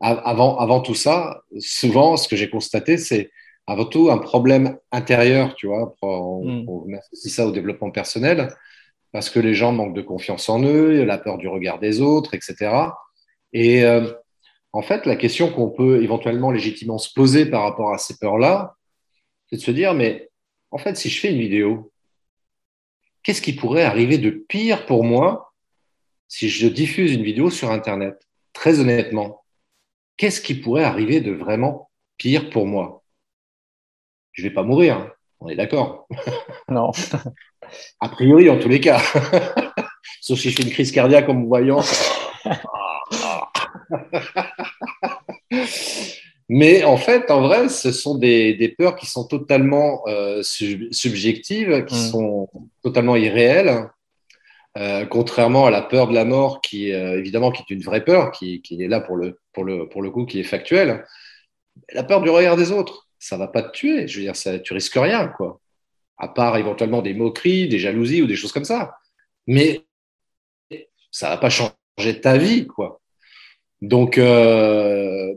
avant, 0.00 0.58
avant 0.58 0.80
tout 0.80 0.96
ça, 0.96 1.42
souvent, 1.60 2.16
ce 2.16 2.26
que 2.26 2.34
j'ai 2.34 2.50
constaté, 2.50 2.96
c'est 2.96 3.30
avant 3.68 3.84
tout 3.84 4.10
un 4.10 4.18
problème 4.18 4.76
intérieur, 4.90 5.54
tu 5.54 5.68
vois, 5.68 5.94
on, 6.02 6.44
mm. 6.44 6.68
on 6.68 6.92
associe 6.96 7.32
ça 7.32 7.46
au 7.46 7.52
développement 7.52 7.92
personnel, 7.92 8.48
parce 9.12 9.30
que 9.30 9.38
les 9.38 9.54
gens 9.54 9.72
manquent 9.72 9.94
de 9.94 10.02
confiance 10.02 10.48
en 10.48 10.62
eux, 10.64 11.04
la 11.04 11.18
peur 11.18 11.38
du 11.38 11.46
regard 11.46 11.78
des 11.78 12.00
autres, 12.00 12.34
etc. 12.34 12.72
Et 13.52 13.84
euh, 13.84 14.10
en 14.72 14.82
fait, 14.82 15.04
la 15.04 15.16
question 15.16 15.52
qu'on 15.52 15.70
peut 15.70 16.02
éventuellement 16.02 16.50
légitimement 16.50 16.98
se 16.98 17.12
poser 17.12 17.46
par 17.46 17.62
rapport 17.62 17.92
à 17.92 17.98
ces 17.98 18.16
peurs-là, 18.16 18.76
c'est 19.48 19.56
de 19.56 19.60
se 19.60 19.70
dire, 19.70 19.92
mais 19.92 20.30
en 20.70 20.78
fait, 20.78 20.96
si 20.96 21.10
je 21.10 21.20
fais 21.20 21.30
une 21.30 21.38
vidéo, 21.38 21.92
qu'est-ce 23.22 23.42
qui 23.42 23.52
pourrait 23.52 23.84
arriver 23.84 24.16
de 24.16 24.30
pire 24.30 24.86
pour 24.86 25.04
moi 25.04 25.52
si 26.26 26.48
je 26.48 26.66
diffuse 26.66 27.12
une 27.12 27.22
vidéo 27.22 27.50
sur 27.50 27.70
Internet? 27.70 28.26
Très 28.54 28.80
honnêtement, 28.80 29.44
qu'est-ce 30.16 30.40
qui 30.40 30.54
pourrait 30.54 30.84
arriver 30.84 31.20
de 31.20 31.32
vraiment 31.32 31.90
pire 32.16 32.48
pour 32.48 32.66
moi? 32.66 33.02
Je 34.32 34.42
ne 34.42 34.48
vais 34.48 34.54
pas 34.54 34.62
mourir, 34.62 34.96
hein. 34.96 35.12
on 35.40 35.48
est 35.48 35.56
d'accord 35.56 36.08
Non. 36.68 36.92
A 38.00 38.08
priori, 38.08 38.48
en 38.48 38.58
tous 38.58 38.68
les 38.68 38.80
cas. 38.80 39.00
Sauf 40.20 40.38
si 40.38 40.50
je 40.50 40.56
fais 40.56 40.62
une 40.62 40.70
crise 40.70 40.92
cardiaque 40.92 41.28
en 41.28 41.34
me 41.34 41.46
voyant. 41.46 41.82
Mais 46.48 46.84
en 46.84 46.96
fait, 46.96 47.30
en 47.30 47.40
vrai, 47.40 47.68
ce 47.68 47.92
sont 47.92 48.18
des, 48.18 48.54
des 48.54 48.68
peurs 48.68 48.96
qui 48.96 49.06
sont 49.06 49.26
totalement 49.26 50.02
euh, 50.06 50.42
subjectives, 50.42 51.84
qui 51.86 51.94
mm. 51.94 52.10
sont 52.10 52.48
totalement 52.82 53.16
irréelles, 53.16 53.88
euh, 54.76 55.06
contrairement 55.06 55.66
à 55.66 55.70
la 55.70 55.82
peur 55.82 56.08
de 56.08 56.14
la 56.14 56.24
mort, 56.24 56.60
qui 56.60 56.92
euh, 56.92 57.18
évidemment 57.18 57.52
qui 57.52 57.62
est 57.62 57.74
une 57.74 57.82
vraie 57.82 58.04
peur, 58.04 58.32
qui, 58.32 58.60
qui, 58.60 58.82
est 58.82 58.88
là 58.88 59.00
pour 59.00 59.16
le, 59.16 59.38
pour, 59.52 59.64
le, 59.64 59.88
pour 59.88 60.02
le 60.02 60.10
coup, 60.10 60.26
qui 60.26 60.40
est 60.40 60.44
factuelle. 60.44 61.06
La 61.92 62.02
peur 62.02 62.20
du 62.20 62.28
regard 62.28 62.56
des 62.56 62.70
autres, 62.70 63.08
ça 63.18 63.38
va 63.38 63.48
pas 63.48 63.62
te 63.62 63.72
tuer. 63.72 64.08
Je 64.08 64.18
veux 64.18 64.24
dire, 64.24 64.36
ça, 64.36 64.58
tu 64.58 64.74
risques 64.74 64.96
rien, 64.96 65.28
quoi 65.28 65.62
à 66.22 66.28
part 66.28 66.56
éventuellement 66.56 67.02
des 67.02 67.14
moqueries, 67.14 67.68
des 67.68 67.80
jalousies 67.80 68.22
ou 68.22 68.28
des 68.28 68.36
choses 68.36 68.52
comme 68.52 68.64
ça. 68.64 68.96
Mais 69.48 69.84
ça 71.10 71.30
va 71.30 71.36
pas 71.36 71.50
changer 71.50 72.20
ta 72.20 72.38
vie, 72.38 72.68
quoi. 72.68 73.01
Donc, 73.82 74.16
euh, 74.16 75.34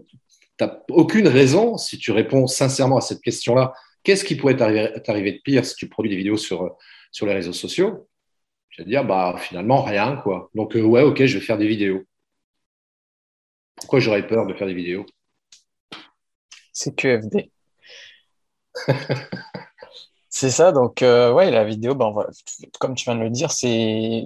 n'as 0.62 0.78
aucune 0.90 1.28
raison, 1.28 1.78
si 1.78 1.98
tu 1.98 2.12
réponds 2.12 2.46
sincèrement 2.46 2.98
à 2.98 3.02
cette 3.02 3.22
question-là, 3.22 3.74
qu'est-ce 4.04 4.24
qui 4.24 4.36
pourrait 4.36 4.56
t'arriver 4.56 5.32
de 5.32 5.42
pire 5.44 5.66
si 5.66 5.76
tu 5.76 5.90
produis 5.90 6.12
des 6.12 6.18
vidéos 6.18 6.38
sur, 6.38 6.78
sur 7.12 7.26
les 7.26 7.34
réseaux 7.34 7.54
sociaux? 7.54 8.08
Je 8.70 8.82
vais 8.82 8.86
te 8.86 8.90
dire, 8.90 9.04
bah, 9.04 9.36
finalement, 9.40 9.82
rien. 9.82 10.18
quoi. 10.18 10.52
Donc, 10.54 10.76
euh, 10.76 10.84
ouais, 10.84 11.02
ok, 11.02 11.26
je 11.26 11.40
vais 11.40 11.44
faire 11.44 11.58
des 11.58 11.68
vidéos. 11.68 12.04
Pourquoi 13.76 14.00
j'aurais 14.00 14.28
peur 14.28 14.46
de 14.46 14.54
faire 14.54 14.68
des 14.68 14.74
vidéos? 14.76 15.06
C'est 16.72 16.96
QFD. 16.96 17.52
c'est 20.30 20.52
ça, 20.52 20.72
donc, 20.72 21.02
euh, 21.02 21.34
ouais, 21.34 21.50
la 21.50 21.64
vidéo, 21.64 21.96
ben, 21.96 22.14
comme 22.80 22.94
tu 22.94 23.06
viens 23.06 23.16
de 23.16 23.22
le 23.24 23.30
dire, 23.32 23.52
c'est 23.52 24.26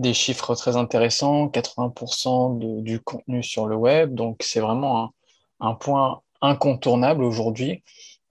des 0.00 0.14
chiffres 0.14 0.54
très 0.54 0.76
intéressants, 0.76 1.48
80% 1.48 2.82
du 2.82 3.00
contenu 3.00 3.42
sur 3.42 3.66
le 3.66 3.76
web, 3.76 4.14
donc 4.14 4.42
c'est 4.42 4.60
vraiment 4.60 5.12
un, 5.60 5.74
point 5.74 6.22
incontournable 6.40 7.22
aujourd'hui. 7.22 7.82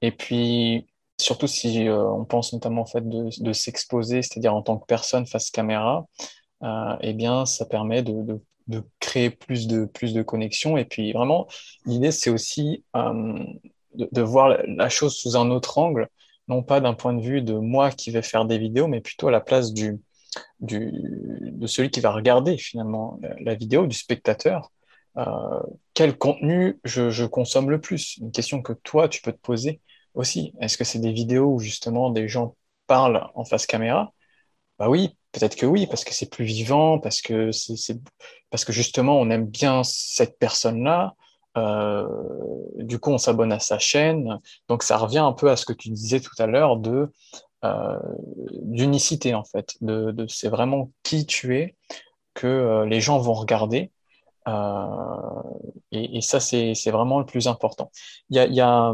Et 0.01 0.11
puis, 0.11 0.87
surtout 1.19 1.47
si 1.47 1.87
euh, 1.87 2.03
on 2.09 2.25
pense 2.25 2.53
notamment 2.53 2.81
en 2.81 2.85
fait 2.85 3.07
de, 3.07 3.53
s'exposer, 3.53 4.21
c'est-à-dire 4.21 4.55
en 4.55 4.61
tant 4.61 4.77
que 4.77 4.85
personne 4.85 5.25
face 5.27 5.51
caméra, 5.51 6.07
euh, 6.63 6.95
eh 7.01 7.13
bien, 7.13 7.45
ça 7.45 7.65
permet 7.65 8.01
de, 8.03 8.41
créer 8.99 9.29
plus 9.29 9.67
de, 9.67 9.85
plus 9.85 10.13
de 10.13 10.21
connexions. 10.23 10.77
Et 10.77 10.85
puis, 10.85 11.13
vraiment, 11.13 11.47
l'idée, 11.85 12.11
c'est 12.11 12.29
aussi 12.29 12.83
euh, 12.95 13.43
de, 13.95 14.21
voir 14.21 14.57
la 14.67 14.89
chose 14.89 15.15
sous 15.15 15.37
un 15.37 15.51
autre 15.51 15.77
angle, 15.77 16.09
non 16.47 16.63
pas 16.63 16.81
d'un 16.81 16.93
point 16.95 17.13
de 17.13 17.21
vue 17.21 17.41
de 17.41 17.53
moi 17.53 17.91
qui 17.91 18.11
vais 18.11 18.23
faire 18.23 18.45
des 18.45 18.57
vidéos, 18.57 18.87
mais 18.87 19.01
plutôt 19.01 19.27
à 19.27 19.31
la 19.31 19.41
place 19.41 19.71
du, 19.73 19.99
de 20.59 21.67
celui 21.67 21.89
qui 21.89 21.99
va 21.99 22.11
regarder 22.11 22.57
finalement 22.57 23.19
la, 23.39 23.55
vidéo, 23.55 23.87
du 23.87 23.95
spectateur. 23.95 24.71
Euh, 25.17 25.61
quel 25.93 26.17
contenu 26.17 26.79
je, 26.83 27.25
consomme 27.25 27.69
le 27.69 27.81
plus? 27.81 28.17
Une 28.17 28.31
question 28.31 28.61
que 28.61 28.73
toi, 28.73 29.09
tu 29.09 29.21
peux 29.21 29.31
te 29.31 29.41
poser 29.41 29.81
aussi. 30.13 30.53
Est-ce 30.61 30.77
que 30.77 30.83
c'est 30.83 30.99
des 30.99 31.11
vidéos 31.11 31.53
où 31.55 31.59
justement 31.59 32.09
des 32.09 32.27
gens 32.27 32.55
parlent 32.87 33.29
en 33.35 33.43
face 33.43 33.65
caméra? 33.65 34.13
Bah 34.77 34.89
oui, 34.89 35.17
peut-être 35.31 35.55
que 35.55 35.65
oui, 35.65 35.87
parce 35.87 36.03
que 36.03 36.13
c'est 36.13 36.29
plus 36.29 36.45
vivant, 36.45 36.99
parce 36.99 37.21
que, 37.21 37.51
c'est, 37.51 37.99
parce 38.49 38.63
que 38.65 38.71
justement 38.71 39.19
on 39.19 39.29
aime 39.29 39.45
bien 39.45 39.83
cette 39.83 40.37
personne-là. 40.39 41.15
Euh, 41.57 42.07
du 42.77 42.99
coup, 42.99 43.11
on 43.11 43.17
s'abonne 43.17 43.51
à 43.51 43.59
sa 43.59 43.79
chaîne. 43.79 44.39
Donc, 44.67 44.83
ça 44.83 44.97
revient 44.97 45.19
un 45.19 45.33
peu 45.33 45.49
à 45.49 45.55
ce 45.55 45.65
que 45.65 45.73
tu 45.73 45.89
disais 45.89 46.19
tout 46.19 46.35
à 46.37 46.45
l'heure 46.45 46.77
de 46.77 47.11
d'unicité 47.61 49.33
en 49.33 49.43
fait. 49.43 49.75
De, 49.81 50.25
c'est 50.27 50.49
vraiment 50.49 50.91
qui 51.03 51.25
tu 51.25 51.57
es 51.57 51.75
que 52.33 52.47
euh, 52.47 52.85
les 52.85 53.01
gens 53.01 53.19
vont 53.19 53.33
regarder. 53.33 53.91
Euh, 54.47 54.85
et, 55.91 56.21
ça, 56.21 56.39
c'est 56.39 56.73
vraiment 56.91 57.19
le 57.19 57.25
plus 57.25 57.47
important. 57.47 57.91
Il 58.29 58.37
y 58.37 58.61
a, 58.61 58.93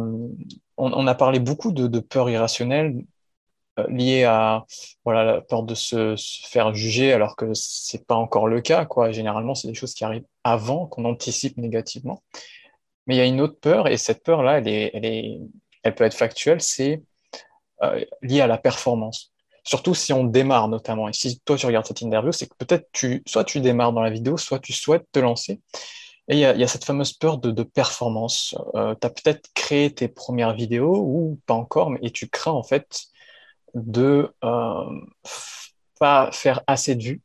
on, 0.78 1.08
a 1.08 1.16
parlé 1.16 1.40
beaucoup 1.40 1.72
de, 1.72 2.00
peur 2.00 2.30
irrationnelle 2.30 3.06
liée 3.90 4.24
à 4.24 4.66
voilà 5.04 5.26
la 5.26 5.42
peur 5.42 5.64
de 5.64 5.76
se, 5.76 6.16
se 6.16 6.48
faire 6.48 6.74
juger 6.74 7.12
alors 7.12 7.36
que 7.36 7.54
c'est 7.54 8.08
pas 8.08 8.16
encore 8.16 8.48
le 8.48 8.62
cas 8.62 8.86
quoi 8.86 9.12
généralement 9.12 9.54
c'est 9.54 9.68
des 9.68 9.74
choses 9.74 9.94
qui 9.94 10.06
arrivent 10.06 10.24
avant 10.46 10.88
qu'on 10.88 11.04
anticipe 11.04 11.58
négativement 11.58 12.24
mais 13.06 13.16
il 13.16 13.18
y 13.18 13.22
a 13.22 13.26
une 13.26 13.42
autre 13.42 13.60
peur 13.60 13.90
et 13.90 13.98
cette 13.98 14.24
peur 14.24 14.44
là 14.44 14.60
elle 14.60 14.70
est 14.70 14.92
elle 14.94 15.04
est 15.04 15.42
elle 15.84 15.94
peut 15.94 16.06
être 16.06 16.14
factuelle 16.14 16.62
c'est 16.62 17.04
euh, 17.84 18.06
à 18.42 18.48
la 18.48 18.58
performance. 18.58 19.32
Surtout 19.64 19.96
si 19.96 20.14
on 20.14 20.24
démarre 20.24 20.68
notamment. 20.68 21.10
Et 21.10 21.14
si 21.14 21.40
toi 21.40 21.58
tu 21.58 21.66
regardes 21.66 21.88
cette 21.88 22.02
interview, 22.02 22.32
c'est 22.32 22.48
que 22.48 22.56
peut-être 22.58 22.88
tu, 22.92 23.24
soit 23.26 23.44
tu 23.44 23.62
démarres 23.62 23.94
dans 23.94 24.02
la 24.02 24.12
vidéo, 24.12 24.38
soit 24.38 24.60
tu 24.60 24.74
souhaites 24.74 25.08
te 25.12 25.20
lancer. 25.20 25.60
Et 26.28 26.36
il 26.36 26.40
y 26.40 26.46
a, 26.46 26.56
y 26.56 26.64
a, 26.64 26.68
cette 26.68 26.86
fameuse 26.86 27.14
peur 27.14 27.38
de, 27.38 27.64
performance. 27.64 28.56
Euh, 28.76 28.96
tu 29.00 29.08
as 29.08 29.10
peut-être 29.10 29.50
créé 29.54 29.94
tes 29.94 30.08
premières 30.08 30.54
vidéos 30.54 30.98
ou 30.98 31.40
pas 31.46 31.54
encore, 31.54 31.90
mais, 31.92 32.00
et 32.02 32.12
tu 32.12 32.28
crains 32.28 32.52
en 32.52 32.64
fait 32.64 33.06
de 33.74 34.32
euh, 34.44 35.00
pas 36.00 36.32
faire 36.32 36.62
assez 36.68 36.96
de 36.96 37.04
vues. 37.04 37.22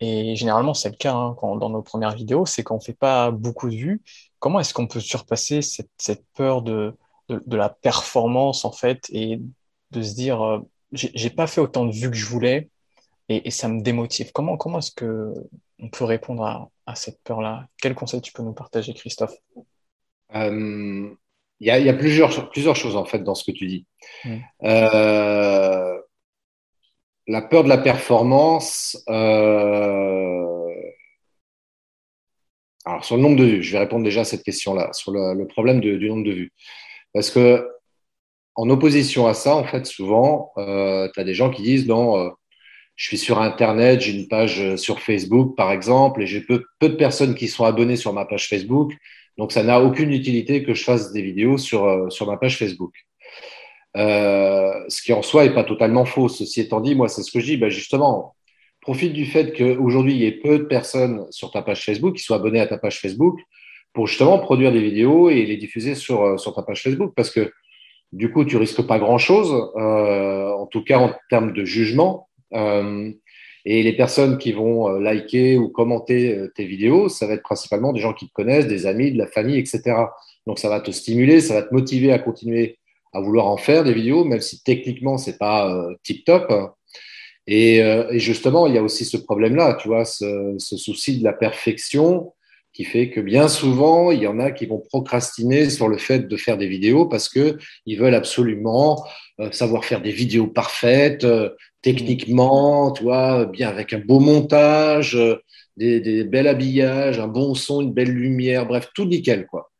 Et 0.00 0.36
généralement, 0.36 0.74
c'est 0.74 0.90
le 0.90 0.96
cas 0.96 1.14
hein, 1.14 1.34
quand, 1.38 1.56
dans 1.56 1.70
nos 1.70 1.82
premières 1.82 2.14
vidéos, 2.14 2.44
c'est 2.46 2.62
qu'on 2.62 2.80
fait 2.80 2.92
pas 2.92 3.30
beaucoup 3.30 3.70
de 3.70 3.76
vues. 3.76 4.02
Comment 4.38 4.60
est-ce 4.60 4.74
qu'on 4.74 4.86
peut 4.86 5.00
surpasser 5.00 5.62
cette, 5.62 5.90
cette 5.98 6.24
peur 6.34 6.62
de, 6.62 6.94
de, 7.28 7.56
la 7.56 7.68
performance 7.68 8.64
en 8.64 8.72
fait 8.72 9.06
et 9.10 9.40
de 9.90 10.02
se 10.02 10.14
dire 10.14 10.42
euh, 10.42 10.60
j'ai 10.92 11.30
pas 11.30 11.46
fait 11.46 11.60
autant 11.60 11.84
de 11.84 11.92
vues 11.92 12.10
que 12.10 12.16
je 12.16 12.26
voulais 12.26 12.68
et, 13.28 13.50
ça 13.50 13.68
me 13.68 13.82
démotive. 13.82 14.30
Comment, 14.32 14.56
comment 14.56 14.78
est-ce 14.78 14.92
que 14.92 15.32
on 15.80 15.88
peut 15.88 16.04
répondre 16.04 16.70
à, 16.86 16.94
cette 16.94 17.20
peur-là? 17.24 17.66
Quel 17.82 17.94
conseil 17.94 18.20
tu 18.20 18.32
peux 18.32 18.42
nous 18.42 18.52
partager, 18.52 18.94
Christophe? 18.94 19.34
Euh, 20.34 21.10
Il 21.58 21.66
y, 21.66 21.70
a, 21.70 21.94
plusieurs, 21.94 22.50
plusieurs 22.50 22.76
choses 22.76 22.96
en 22.96 23.04
fait 23.04 23.18
dans 23.18 23.34
ce 23.34 23.44
que 23.44 23.50
tu 23.50 23.66
dis. 23.66 23.86
Mm. 24.24 24.36
Euh, 24.62 25.98
la 27.26 27.42
peur 27.42 27.64
de 27.64 27.68
la 27.68 27.78
performance. 27.78 29.02
Alors, 32.86 33.04
sur 33.04 33.16
le 33.16 33.22
nombre 33.22 33.36
de 33.36 33.44
vues, 33.44 33.62
je 33.64 33.72
vais 33.72 33.80
répondre 33.80 34.04
déjà 34.04 34.20
à 34.20 34.24
cette 34.24 34.44
question-là, 34.44 34.92
sur 34.92 35.10
le, 35.10 35.44
problème 35.48 35.80
du 35.80 36.08
nombre 36.08 36.24
de 36.24 36.32
vues. 36.32 36.52
Parce 37.16 37.30
que 37.30 37.66
en 38.56 38.68
opposition 38.68 39.26
à 39.26 39.32
ça, 39.32 39.56
en 39.56 39.64
fait, 39.64 39.86
souvent, 39.86 40.52
euh, 40.58 41.08
tu 41.14 41.18
as 41.18 41.24
des 41.24 41.32
gens 41.32 41.48
qui 41.48 41.62
disent 41.62 41.86
non, 41.86 42.18
euh, 42.18 42.28
je 42.94 43.06
suis 43.06 43.16
sur 43.16 43.40
Internet, 43.40 44.02
j'ai 44.02 44.12
une 44.12 44.28
page 44.28 44.60
euh, 44.60 44.76
sur 44.76 45.00
Facebook, 45.00 45.56
par 45.56 45.72
exemple, 45.72 46.22
et 46.22 46.26
j'ai 46.26 46.42
peu, 46.42 46.62
peu, 46.78 46.90
de 46.90 46.96
personnes 46.96 47.34
qui 47.34 47.48
sont 47.48 47.64
abonnées 47.64 47.96
sur 47.96 48.12
ma 48.12 48.26
page 48.26 48.48
Facebook, 48.48 48.92
donc 49.38 49.52
ça 49.52 49.62
n'a 49.62 49.80
aucune 49.80 50.12
utilité 50.12 50.62
que 50.62 50.74
je 50.74 50.84
fasse 50.84 51.12
des 51.12 51.22
vidéos 51.22 51.56
sur, 51.56 51.86
ma 52.26 52.36
page 52.36 52.58
Facebook. 52.58 52.92
Ce 53.94 55.02
qui 55.02 55.14
en 55.14 55.22
soi 55.22 55.46
est 55.46 55.54
pas 55.54 55.64
totalement 55.64 56.04
faux. 56.04 56.28
Ceci 56.28 56.60
étant 56.60 56.82
dit, 56.82 56.94
moi, 56.94 57.08
c'est 57.08 57.22
ce 57.22 57.32
que 57.32 57.40
je 57.40 57.46
dis, 57.46 57.56
ben 57.56 57.70
justement, 57.70 58.36
profite 58.82 59.14
du 59.14 59.24
fait 59.24 59.56
qu'aujourd'hui, 59.56 60.12
il 60.12 60.20
y 60.20 60.26
ait 60.26 60.32
peu 60.32 60.58
de 60.58 60.64
personnes 60.64 61.26
sur 61.30 61.50
ta 61.50 61.62
page 61.62 61.82
Facebook 61.82 62.16
qui 62.16 62.22
soient 62.22 62.36
abonnées 62.36 62.60
à 62.60 62.66
ta 62.66 62.76
page 62.76 63.00
Facebook 63.00 63.40
pour 63.96 64.06
justement 64.06 64.38
produire 64.38 64.72
des 64.72 64.82
vidéos 64.82 65.30
et 65.30 65.46
les 65.46 65.56
diffuser 65.56 65.94
sur, 65.94 66.22
euh, 66.22 66.36
sur 66.36 66.54
ta 66.54 66.62
page 66.62 66.82
Facebook 66.82 67.14
parce 67.16 67.30
que 67.30 67.50
du 68.12 68.30
coup, 68.30 68.44
tu 68.44 68.58
risques 68.58 68.86
pas 68.86 68.98
grand-chose, 68.98 69.72
euh, 69.76 70.52
en 70.52 70.66
tout 70.66 70.84
cas 70.84 70.98
en 70.98 71.12
termes 71.30 71.54
de 71.54 71.64
jugement. 71.64 72.28
Euh, 72.52 73.10
et 73.64 73.82
les 73.82 73.94
personnes 73.94 74.36
qui 74.36 74.52
vont 74.52 74.88
liker 75.00 75.56
ou 75.56 75.70
commenter 75.70 76.38
tes 76.54 76.66
vidéos, 76.66 77.08
ça 77.08 77.26
va 77.26 77.32
être 77.32 77.42
principalement 77.42 77.92
des 77.92 77.98
gens 78.00 78.12
qui 78.12 78.28
te 78.28 78.32
connaissent, 78.32 78.68
des 78.68 78.86
amis, 78.86 79.10
de 79.10 79.18
la 79.18 79.26
famille, 79.26 79.58
etc. 79.58 79.80
Donc 80.46 80.60
ça 80.60 80.68
va 80.68 80.80
te 80.80 80.92
stimuler, 80.92 81.40
ça 81.40 81.54
va 81.54 81.62
te 81.62 81.74
motiver 81.74 82.12
à 82.12 82.20
continuer 82.20 82.78
à 83.12 83.20
vouloir 83.20 83.46
en 83.46 83.56
faire 83.56 83.82
des 83.82 83.92
vidéos, 83.92 84.24
même 84.24 84.40
si 84.40 84.62
techniquement 84.62 85.18
c'est 85.18 85.36
pas 85.36 85.84
tip 86.04 86.24
top. 86.24 86.52
Et, 87.48 87.82
justement, 88.12 88.68
il 88.68 88.74
y 88.74 88.78
a 88.78 88.82
aussi 88.84 89.04
ce 89.04 89.16
problème-là, 89.16 89.74
tu 89.80 89.88
vois, 89.88 90.04
ce, 90.04 90.56
souci 90.58 91.18
de 91.18 91.24
la 91.24 91.32
perfection 91.32 92.32
qui 92.76 92.84
fait 92.84 93.08
que 93.08 93.20
bien 93.20 93.48
souvent, 93.48 94.10
il 94.10 94.20
y 94.20 94.26
en 94.26 94.38
a 94.38 94.50
qui 94.50 94.66
vont 94.66 94.78
procrastiner 94.78 95.70
sur 95.70 95.88
le 95.88 95.96
fait 95.96 96.28
de 96.28 96.36
faire 96.36 96.58
des 96.58 96.68
vidéos 96.68 97.06
parce 97.06 97.30
que 97.30 97.56
ils 97.86 97.98
veulent 97.98 98.14
absolument 98.14 99.02
euh, 99.40 99.50
savoir 99.50 99.86
faire 99.86 100.02
des 100.02 100.12
vidéos 100.12 100.46
parfaites, 100.46 101.24
euh, 101.24 101.48
techniquement, 101.80 102.92
tu 102.92 103.04
vois, 103.04 103.46
bien 103.46 103.70
avec 103.70 103.94
un 103.94 103.98
beau 103.98 104.20
montage, 104.20 105.16
euh, 105.16 105.36
des, 105.78 106.00
des 106.00 106.24
bels 106.24 106.48
habillages, 106.48 107.18
un 107.18 107.28
bon 107.28 107.54
son, 107.54 107.80
une 107.80 107.94
belle 107.94 108.12
lumière, 108.12 108.66
bref, 108.66 108.90
tout 108.94 109.06
nickel, 109.06 109.46
quoi. 109.46 109.70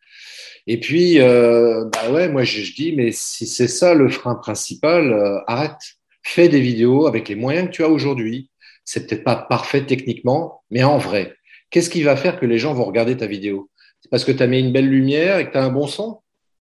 Et 0.67 0.81
puis, 0.81 1.19
bah 1.19 2.11
ouais, 2.11 2.29
moi 2.29 2.43
je, 2.43 2.61
je, 2.63 2.75
dis, 2.75 2.93
mais 2.93 3.13
si 3.13 3.47
c'est 3.47 3.69
ça 3.69 3.95
le 3.95 4.09
frein 4.09 4.35
principal, 4.35 5.45
arrête, 5.47 5.79
fais 6.25 6.49
des 6.49 6.61
vidéos 6.61 7.07
avec 7.07 7.29
les 7.29 7.37
moyens 7.37 7.69
que 7.69 7.73
tu 7.73 7.85
as 7.85 7.89
aujourd'hui. 7.89 8.51
C'est 8.85 9.07
peut-être 9.07 9.23
pas 9.23 9.37
parfait 9.37 9.87
techniquement, 9.87 10.65
mais 10.71 10.83
en 10.83 10.99
vrai, 10.99 11.36
Qu'est-ce 11.77 11.91
qui 11.91 12.03
va 12.03 12.17
faire 12.17 12.41
que 12.41 12.47
les 12.47 12.57
gens 12.57 12.73
vont 12.73 12.87
regarder 12.87 13.19
ta 13.19 13.27
vidéo? 13.27 13.69
C'est 14.01 14.09
parce 14.11 14.25
que 14.25 14.33
tu 14.33 14.43
as 14.43 14.47
mis 14.47 14.61
une 14.61 14.73
belle 14.73 14.89
lumière 14.89 15.37
et 15.37 15.47
que 15.47 15.53
tu 15.53 15.59
as 15.59 15.63
un 15.63 15.69
bon 15.69 15.87
son? 15.87 16.23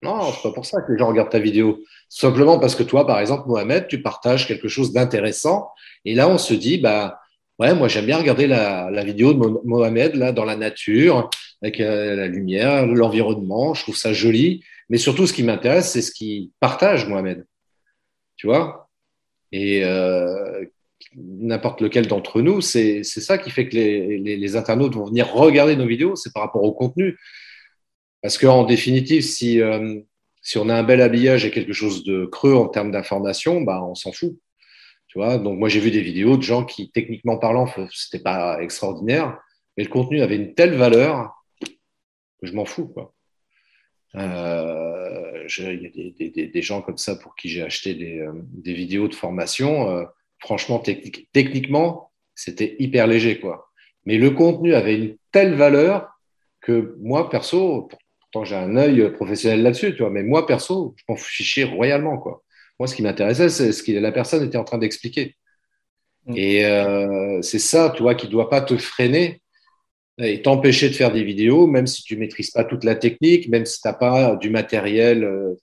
Non, 0.02 0.32
c'est 0.32 0.44
pas 0.44 0.54
pour 0.54 0.66
ça 0.66 0.82
que 0.82 0.94
les 0.94 0.98
gens 0.98 1.10
regardent 1.10 1.30
ta 1.30 1.40
vidéo. 1.40 1.84
Simplement 2.08 2.58
parce 2.58 2.74
que 2.74 2.84
toi, 2.84 3.06
par 3.06 3.20
exemple, 3.20 3.50
Mohamed, 3.50 3.90
tu 3.90 4.02
partages 4.02 4.48
quelque 4.48 4.70
chose 4.70 4.94
d'intéressant. 4.94 5.68
Et 6.06 6.16
là, 6.16 6.30
on 6.30 6.38
se 6.38 6.54
dit, 6.54 6.78
bah, 6.78 7.20
ouais, 7.60 7.76
moi, 7.76 7.90
j'aime 7.90 8.06
bien 8.06 8.18
regarder 8.18 8.48
la, 8.48 9.04
vidéo 9.04 9.34
de 9.34 9.40
Mohamed, 9.66 10.16
là, 10.16 10.32
dans 10.32 10.46
la 10.46 10.56
nature, 10.56 11.30
avec 11.62 11.82
euh, 11.82 12.16
la 12.16 12.28
lumière, 12.28 12.88
l'environnement. 12.88 13.74
Je 13.74 13.84
trouve 13.84 13.98
ça 13.98 14.14
joli. 14.14 14.64
Mais 14.88 14.98
surtout, 14.98 15.28
ce 15.28 15.34
qui 15.34 15.44
m'intéresse, 15.44 15.92
c'est 15.92 16.02
ce 16.02 16.14
qu'il 16.14 16.52
partage, 16.62 17.10
Mohamed. 17.10 17.46
Tu 18.38 18.48
vois? 18.48 18.90
Et 19.52 19.84
euh, 19.84 20.64
n'importe 21.16 21.82
lequel 21.82 22.08
d'entre 22.08 22.42
nous, 22.42 22.62
c'est 22.62 23.04
ça 23.04 23.38
qui 23.38 23.50
fait 23.50 23.68
que 23.68 23.76
les, 23.76 24.18
les, 24.18 24.56
internautes 24.56 24.96
vont 24.96 25.06
venir 25.06 25.32
regarder 25.32 25.76
nos 25.76 25.86
vidéos, 25.86 26.16
c'est 26.16 26.34
par 26.34 26.44
rapport 26.44 26.64
au 26.64 26.74
contenu. 26.74 27.18
Parce 28.22 28.38
qu'en 28.38 28.64
définitive, 28.64 29.22
si, 29.22 29.62
euh, 29.62 30.00
si 30.42 30.58
on 30.58 30.70
a 30.70 30.76
un 30.76 30.84
bel 30.84 31.02
habillage 31.02 31.46
et 31.46 31.52
quelque 31.52 31.74
chose 31.74 32.04
de 32.04 32.26
creux 32.26 32.56
en 32.56 32.68
termes 32.68 32.92
d'information, 32.92 33.62
bah, 33.62 33.84
on 33.84 33.96
s'en 33.96 34.12
fout. 34.12 34.38
Tu 35.08 35.20
Donc 35.20 35.60
moi, 35.60 35.70
j'ai 35.70 35.80
vu 35.80 35.92
des 35.92 36.02
vidéos 36.02 36.38
de 36.38 36.42
gens 36.42 36.66
qui, 36.66 36.90
techniquement 36.90 37.38
parlant, 37.38 37.68
c'était 37.92 38.24
pas 38.24 38.62
extraordinaire, 38.62 39.38
mais 39.78 39.84
le 39.84 39.90
contenu 39.90 40.22
avait 40.22 40.38
une 40.38 40.56
telle 40.56 40.74
valeur 40.76 41.32
que 41.62 42.48
je 42.48 42.54
m'en 42.54 42.66
fous. 42.66 42.88
Quoi. 42.88 43.14
Euh, 44.16 45.48
il 45.60 46.16
y 46.18 46.44
a 46.44 46.48
des, 46.48 46.62
gens 46.62 46.82
comme 46.82 46.98
ça 46.98 47.16
pour 47.16 47.36
qui 47.36 47.50
j'ai 47.50 47.62
acheté 47.62 47.94
des, 47.94 48.20
euh, 48.20 48.32
des, 48.34 48.74
vidéos 48.74 49.08
de 49.08 49.16
formation. 49.16 50.08
Franchement, 50.44 50.80
technique, 50.80 51.30
techniquement, 51.32 52.12
c'était 52.36 52.76
hyper 52.80 53.08
léger. 53.08 53.40
Quoi. 53.40 53.70
Mais 54.06 54.18
le 54.18 54.32
contenu 54.32 54.76
avait 54.76 54.96
une 54.96 55.18
telle 55.32 55.54
valeur 55.54 56.10
que 56.62 56.96
moi, 57.00 57.30
perso, 57.30 57.90
pourtant 58.20 58.44
j'ai 58.44 58.56
un 58.56 58.76
œil 58.76 59.12
professionnel 59.14 59.64
là-dessus, 59.64 59.94
tu 59.94 60.00
vois, 60.00 60.10
mais 60.10 60.24
moi, 60.24 60.46
perso, 60.46 60.96
je 60.98 61.04
m'en 61.08 61.16
fichais 61.16 61.64
royalement. 61.64 62.18
Quoi. 62.18 62.44
Moi, 62.80 62.88
ce 62.88 62.96
qui 62.96 63.02
m'intéressait, 63.02 63.50
c'est 63.50 63.72
ce 63.72 63.84
que 63.84 63.92
la 63.94 64.12
personne 64.12 64.44
était 64.44 64.58
en 64.58 64.64
train 64.64 64.78
d'expliquer. 64.78 65.36
Mm. 66.26 66.34
Et 66.36 66.66
euh, 66.66 67.42
c'est 67.42 67.60
ça, 67.60 67.94
tu 67.96 68.02
vois, 68.02 68.16
qui 68.16 68.26
ne 68.28 68.32
doit 68.32 68.50
pas 68.50 68.62
te 68.62 68.76
freiner 68.78 69.42
et 70.20 70.42
t'empêcher 70.42 70.90
de 70.90 70.94
faire 70.94 71.12
des 71.12 71.24
vidéos, 71.24 71.68
même 71.68 71.88
si 71.88 72.04
tu 72.04 72.18
maîtrises 72.18 72.52
pas 72.52 72.64
toute 72.64 72.84
la 72.84 72.96
technique, 72.96 73.50
même 73.50 73.66
si 73.66 73.82
tu 73.82 73.88
n'as 73.88 73.94
pas 73.94 74.36
du 74.36 74.50
matériel 74.50 75.24
euh, 75.24 75.56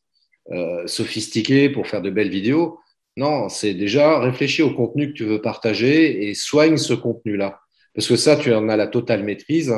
euh, 0.52 0.86
sophistiqué 0.86 1.70
pour 1.70 1.86
faire 1.86 2.02
de 2.02 2.10
belles 2.10 2.30
vidéos. 2.30 2.78
Non, 3.16 3.48
c'est 3.48 3.74
déjà 3.74 4.20
réfléchir 4.20 4.66
au 4.66 4.74
contenu 4.74 5.08
que 5.08 5.12
tu 5.16 5.24
veux 5.24 5.40
partager 5.40 6.28
et 6.28 6.34
soigne 6.34 6.76
ce 6.76 6.94
contenu-là. 6.94 7.60
Parce 7.94 8.06
que 8.06 8.16
ça, 8.16 8.36
tu 8.36 8.54
en 8.54 8.68
as 8.68 8.76
la 8.76 8.86
totale 8.86 9.24
maîtrise, 9.24 9.74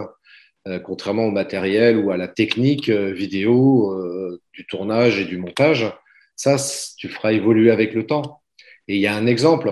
euh, 0.68 0.79
contrairement 0.79 1.25
au 1.25 1.31
matériel 1.31 1.97
ou 1.99 2.11
à 2.11 2.16
la 2.16 2.29
technique 2.29 2.88
euh, 2.88 3.12
vidéo, 3.12 3.92
euh, 3.92 4.40
du 4.53 4.66
tournage 4.66 5.18
et 5.18 5.25
du 5.25 5.38
montage. 5.38 5.92
Ça, 6.37 6.57
tu 6.97 7.09
feras 7.09 7.33
évoluer 7.33 7.71
avec 7.71 7.95
le 7.95 8.07
temps. 8.07 8.42
Et 8.88 8.97
il 8.97 9.01
y 9.01 9.07
a 9.07 9.14
un 9.14 9.27
exemple, 9.27 9.71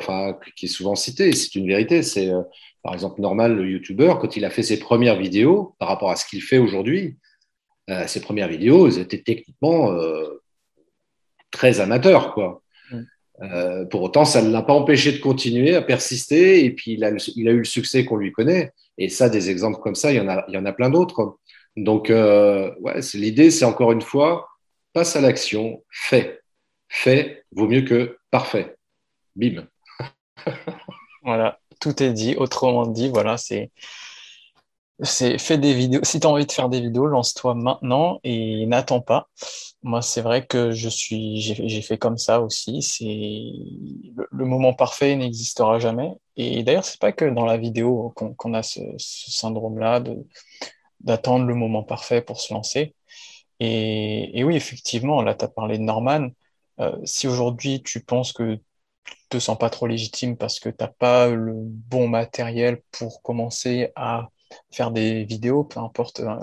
qui 0.57 0.66
est 0.66 0.68
souvent 0.68 0.94
cité, 0.94 1.33
c'est 1.33 1.55
une 1.57 1.66
vérité, 1.66 2.03
c'est 2.03 2.31
par 2.83 2.94
exemple 2.94 3.20
Normal, 3.20 3.57
le 3.57 3.68
YouTuber, 3.68 4.14
quand 4.20 4.37
il 4.37 4.44
a 4.44 4.51
fait 4.51 4.62
ses 4.62 4.79
premières 4.79 5.18
vidéos 5.18 5.75
par 5.81 5.88
rapport 5.88 6.11
à 6.11 6.16
ce 6.16 6.25
qu'il 6.25 6.40
fait 6.42 6.59
aujourd'hui, 6.59 7.16
ses 8.07 8.20
premières 8.20 8.46
vidéos, 8.46 8.87
elles 8.87 9.01
étaient 9.01 9.20
techniquement 9.20 9.92
très 11.51 11.81
amateurs. 11.81 12.61
Euh, 13.42 13.85
pour 13.87 14.03
autant, 14.03 14.24
ça 14.24 14.42
ne 14.42 14.50
l'a 14.50 14.62
pas 14.62 14.74
empêché 14.74 15.12
de 15.12 15.18
continuer 15.18 15.74
à 15.74 15.83
persister, 15.83 16.64
et 16.64 16.70
puis 16.70 16.92
il 16.92 17.05
a, 17.05 17.11
eu 17.11 17.59
le 17.59 17.64
succès 17.64 18.05
qu'on 18.05 18.16
lui 18.16 18.33
connaît. 18.33 18.72
Et 18.98 19.09
ça, 19.09 19.29
des 19.29 19.50
exemples 19.50 19.81
comme 19.81 19.94
ça, 19.94 20.12
il 20.12 20.16
y 20.16 20.20
en 20.20 20.29
a, 20.29 20.44
y 20.48 20.59
en 20.59 20.66
a 20.66 20.72
plein 20.72 20.90
d'autres. 20.90 21.38
Donc, 21.76 22.11
euh, 22.11 22.74
ouais, 22.81 23.00
l'idée, 23.14 23.50
c'est 23.50 23.64
encore 23.64 23.92
une 23.92 24.03
fois, 24.03 24.48
passe 24.92 25.16
à 25.16 25.20
l'action, 25.20 25.83
fais. 25.90 26.40
Fait 26.88 27.44
vaut 27.53 27.68
mieux 27.68 27.83
que 27.83 28.18
parfait. 28.31 28.76
Bim. 29.37 29.66
voilà, 31.22 31.61
tout 31.81 32.03
est 32.03 32.12
dit. 32.12 32.35
Autrement 32.37 32.87
dit, 32.87 33.09
voilà, 33.09 33.37
c'est 33.37 33.70
c'est 35.02 35.38
fais 35.38 35.58
des 35.58 35.74
vidéos. 35.74 36.00
Si 36.04 36.20
tu 36.20 36.26
as 36.26 36.30
envie 36.30 36.46
de 36.46 36.52
faire 36.52 36.68
des 36.68 36.80
vidéos, 36.80 37.06
lance-toi 37.06 37.54
maintenant 37.54 38.20
et 38.24 38.66
n'attends 38.66 39.00
pas. 39.00 39.28
Moi, 39.82 40.02
c'est 40.02 40.20
vrai 40.20 40.46
que 40.46 40.72
je 40.72 40.88
suis, 40.88 41.40
j'ai 41.40 41.82
fait 41.82 41.98
comme 41.98 42.18
ça 42.18 42.40
aussi. 42.40 42.82
C'est 42.82 43.04
le, 44.30 44.44
moment 44.44 44.74
parfait 44.74 45.16
n'existera 45.16 45.78
jamais. 45.78 46.12
Et 46.36 46.62
d'ailleurs, 46.62 46.84
c'est 46.84 47.00
pas 47.00 47.12
que 47.12 47.24
dans 47.24 47.46
la 47.46 47.56
vidéo 47.56 48.12
qu'on 48.14 48.54
a 48.54 48.62
ce, 48.62 48.80
syndrome-là 48.98 50.00
de 50.00 50.16
d'attendre 51.00 51.46
le 51.46 51.54
moment 51.54 51.82
parfait 51.82 52.20
pour 52.22 52.40
se 52.40 52.52
lancer. 52.52 52.94
Et, 53.60 54.42
oui, 54.44 54.56
effectivement, 54.56 55.22
là, 55.22 55.34
tu 55.34 55.44
as 55.44 55.48
parlé 55.48 55.78
de 55.78 55.82
Norman. 55.82 56.28
Euh, 56.80 56.96
si 57.04 57.28
aujourd'hui 57.28 57.82
tu 57.82 58.00
penses 58.02 58.32
que 58.32 58.56
tu 59.04 59.14
te 59.30 59.38
sens 59.38 59.58
pas 59.58 59.70
trop 59.70 59.86
légitime 59.86 60.36
parce 60.36 60.60
que 60.60 60.68
tu 60.68 60.76
n'as 60.80 60.88
pas 60.88 61.28
le 61.28 61.52
bon 61.54 62.08
matériel 62.08 62.82
pour 62.92 63.22
commencer 63.22 63.92
à 63.96 64.28
faire 64.70 64.90
des 64.90 65.24
vidéos, 65.24 65.64
peu 65.64 65.80
importe 65.80 66.20
euh, 66.20 66.36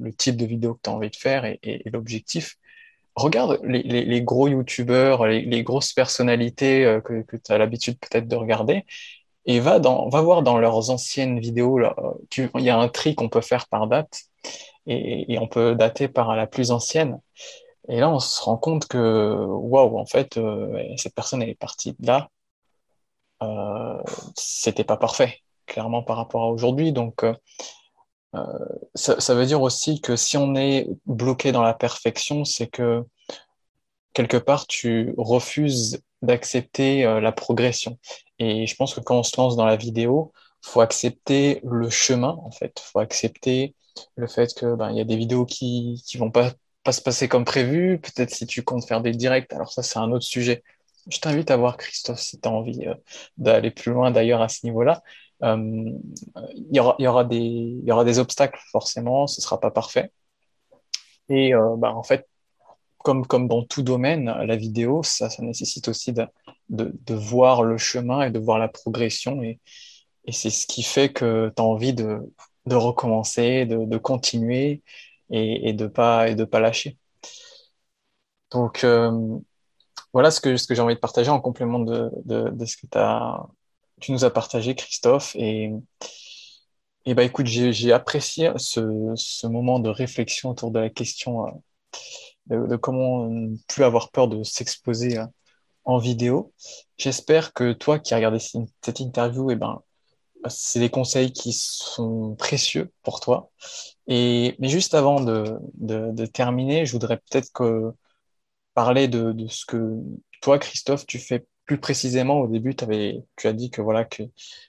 le 0.00 0.12
type 0.12 0.36
de 0.36 0.46
vidéo 0.46 0.74
que 0.74 0.80
tu 0.84 0.90
as 0.90 0.92
envie 0.92 1.10
de 1.10 1.16
faire 1.16 1.44
et, 1.44 1.82
l'objectif. 1.92 2.56
Regarde 3.16 3.60
les, 3.64 4.22
gros 4.22 4.48
youtubeurs, 4.48 5.26
les, 5.26 5.62
grosses 5.62 5.92
personnalités 5.92 6.84
euh, 6.84 7.00
que, 7.00 7.22
que 7.22 7.36
tu 7.36 7.52
as 7.52 7.58
l'habitude 7.58 7.98
peut-être 7.98 8.26
de 8.26 8.36
regarder 8.36 8.84
et 9.46 9.60
va, 9.60 9.78
dans, 9.78 10.08
va 10.08 10.20
voir 10.20 10.42
dans 10.42 10.58
leurs 10.58 10.90
anciennes 10.90 11.38
vidéos. 11.38 11.78
Il 12.36 12.62
y 12.62 12.70
a 12.70 12.78
un 12.78 12.88
tri 12.88 13.14
qu'on 13.14 13.28
peut 13.28 13.40
faire 13.40 13.68
par 13.68 13.86
date 13.86 14.24
et, 14.86 15.38
on 15.38 15.48
peut 15.48 15.74
dater 15.74 16.08
par 16.08 16.36
la 16.36 16.46
plus 16.46 16.70
ancienne. 16.70 17.20
Et 17.88 18.00
là, 18.00 18.10
on 18.10 18.18
se 18.18 18.40
rend 18.42 18.56
compte 18.56 18.86
que, 18.86 19.44
waouh, 19.46 19.98
en 19.98 20.06
fait, 20.06 20.36
euh, 20.38 20.82
cette 20.96 21.14
personne 21.14 21.42
est 21.42 21.54
partie 21.54 21.94
de 21.98 22.06
là. 22.06 22.28
Euh, 23.42 24.02
c'était 24.36 24.84
pas 24.84 24.96
parfait, 24.96 25.40
clairement, 25.66 26.02
par 26.02 26.16
rapport 26.16 26.44
à 26.44 26.50
aujourd'hui. 26.50 26.92
Donc, 26.92 27.24
euh, 27.24 27.34
euh, 28.34 28.40
ça, 28.94 29.34
veut 29.34 29.46
dire 29.46 29.62
aussi 29.62 30.00
que 30.00 30.16
si 30.16 30.36
on 30.36 30.54
est 30.56 30.88
bloqué 31.06 31.52
dans 31.52 31.62
la 31.62 31.74
perfection, 31.74 32.44
c'est 32.44 32.66
que 32.66 33.04
quelque 34.12 34.36
part, 34.36 34.66
tu 34.66 35.14
refuses 35.16 36.00
d'accepter 36.22 37.04
euh, 37.04 37.20
la 37.20 37.32
progression. 37.32 37.98
Et 38.38 38.66
je 38.66 38.76
pense 38.76 38.94
que 38.94 39.00
quand 39.00 39.18
on 39.18 39.22
se 39.22 39.36
lance 39.36 39.56
dans 39.56 39.66
la 39.66 39.76
vidéo, 39.76 40.32
faut 40.62 40.80
accepter 40.80 41.60
le 41.64 41.90
chemin, 41.90 42.38
en 42.42 42.50
fait. 42.50 42.80
faut 42.80 42.98
accepter 42.98 43.74
le 44.16 44.26
fait 44.26 44.54
que 44.54 44.74
ben, 44.74 44.90
il 44.90 44.96
y 44.98 45.00
a 45.00 45.04
des 45.04 45.16
vidéos 45.16 45.44
qui 45.46 46.02
qui 46.06 46.16
vont 46.18 46.30
pas 46.30 46.52
pas 46.84 46.92
se 46.92 47.02
passer 47.02 47.28
comme 47.28 47.44
prévu. 47.44 48.00
Peut-être 48.00 48.30
si 48.34 48.46
tu 48.46 48.62
comptes 48.62 48.86
faire 48.86 49.00
des 49.02 49.12
directs, 49.12 49.52
alors 49.52 49.72
ça 49.72 49.82
c'est 49.82 49.98
un 49.98 50.10
autre 50.12 50.24
sujet. 50.24 50.62
Je 51.08 51.18
t'invite 51.18 51.50
à 51.50 51.56
voir 51.56 51.76
Christophe 51.76 52.20
si 52.20 52.40
tu 52.40 52.48
as 52.48 52.52
envie 52.52 52.86
d'aller 53.36 53.70
plus 53.70 53.92
loin 53.92 54.10
d'ailleurs 54.10 54.42
à 54.42 54.48
ce 54.48 54.64
niveau-là. 54.64 55.02
Euh, 55.44 55.90
il 56.54 56.76
y, 56.76 56.80
aura, 56.80 56.96
y, 56.98 57.06
aura 57.06 57.24
des, 57.24 57.80
y 57.84 57.92
aura 57.92 58.04
des 58.04 58.18
obstacles 58.18 58.60
forcément, 58.70 59.26
ce 59.26 59.40
sera 59.40 59.60
pas 59.60 59.70
parfait. 59.70 60.10
Et 61.28 61.54
euh, 61.54 61.76
bah, 61.76 61.94
en 61.94 62.02
fait, 62.02 62.28
comme, 62.98 63.26
comme 63.26 63.48
dans 63.48 63.62
tout 63.64 63.82
domaine, 63.82 64.26
la 64.26 64.56
vidéo, 64.56 65.02
ça, 65.02 65.30
ça 65.30 65.42
nécessite 65.42 65.88
aussi 65.88 66.12
de, 66.12 66.26
de, 66.70 67.14
voir 67.14 67.62
le 67.62 67.76
chemin 67.78 68.22
et 68.22 68.30
de 68.30 68.38
voir 68.38 68.58
la 68.58 68.68
progression. 68.68 69.42
Et, 69.42 69.60
et 70.26 70.32
c'est 70.32 70.50
ce 70.50 70.66
qui 70.66 70.82
fait 70.82 71.12
que 71.12 71.52
tu 71.54 71.62
as 71.62 71.64
envie 71.64 71.94
de, 71.94 72.20
de 72.66 72.76
recommencer, 72.76 73.66
de, 73.66 73.98
continuer 73.98 74.82
et, 75.30 75.72
de 75.72 75.86
pas 75.86 76.28
et 76.28 76.34
de 76.34 76.44
pas 76.44 76.60
lâcher. 76.60 76.98
Donc 78.50 78.84
euh, 78.84 79.38
voilà 80.12 80.30
ce 80.30 80.40
que 80.40 80.56
ce 80.56 80.66
que 80.66 80.74
j'ai 80.74 80.80
envie 80.80 80.94
de 80.94 81.00
partager 81.00 81.30
en 81.30 81.40
complément 81.40 81.80
de, 81.80 82.10
ce 82.64 82.76
que 82.76 82.86
as, 82.94 83.46
tu 84.04 84.12
nous 84.12 84.24
as 84.24 84.30
partagé, 84.30 84.74
Christophe. 84.74 85.34
Et 85.36 85.72
et 87.06 87.14
bah 87.14 87.22
écoute, 87.22 87.46
j'ai 87.46 87.92
apprécié 87.92 88.50
ce, 88.56 89.12
ce 89.14 89.46
moment 89.46 89.78
de 89.78 89.90
réflexion 89.90 90.50
autour 90.50 90.70
de 90.70 90.80
la 90.80 90.88
question 90.88 91.46
euh, 92.50 92.66
de, 92.66 92.76
comment 92.76 93.26
ne 93.28 93.56
plus 93.68 93.84
avoir 93.84 94.10
peur 94.10 94.26
de 94.28 94.42
s'exposer 94.42 95.18
euh, 95.18 95.26
en 95.84 95.98
vidéo. 95.98 96.52
J'espère 96.96 97.52
que 97.52 97.72
toi 97.74 97.98
qui 97.98 98.14
as 98.14 98.16
regardé 98.16 98.38
cette 98.38 99.00
interview, 99.00 99.50
et 99.50 99.54
eh 99.54 99.56
ben, 99.56 99.82
c'est 100.48 100.80
des 100.80 100.90
conseils 100.90 101.32
qui 101.32 101.52
sont 101.52 102.36
précieux 102.36 102.90
pour 103.02 103.20
toi. 103.20 103.50
Et, 104.06 104.56
mais 104.58 104.68
juste 104.68 104.94
avant 104.94 105.20
de, 105.20 105.58
de, 105.74 106.10
de 106.10 106.26
terminer, 106.26 106.86
je 106.86 106.92
voudrais 106.92 107.18
peut-être 107.18 107.52
que 107.52 107.92
parler 108.74 109.08
de, 109.08 109.32
de, 109.32 109.46
ce 109.48 109.66
que 109.66 109.98
toi, 110.40 110.58
Christophe, 110.58 111.06
tu 111.06 111.18
fais 111.18 111.44
plus 111.66 111.78
précisément. 111.78 112.40
Au 112.40 112.48
début, 112.48 112.76
avais, 112.82 113.22
tu 113.36 113.46
as 113.46 113.52
dit 113.52 113.70
que 113.70 113.80
voilà 113.80 114.04
que 114.04 114.22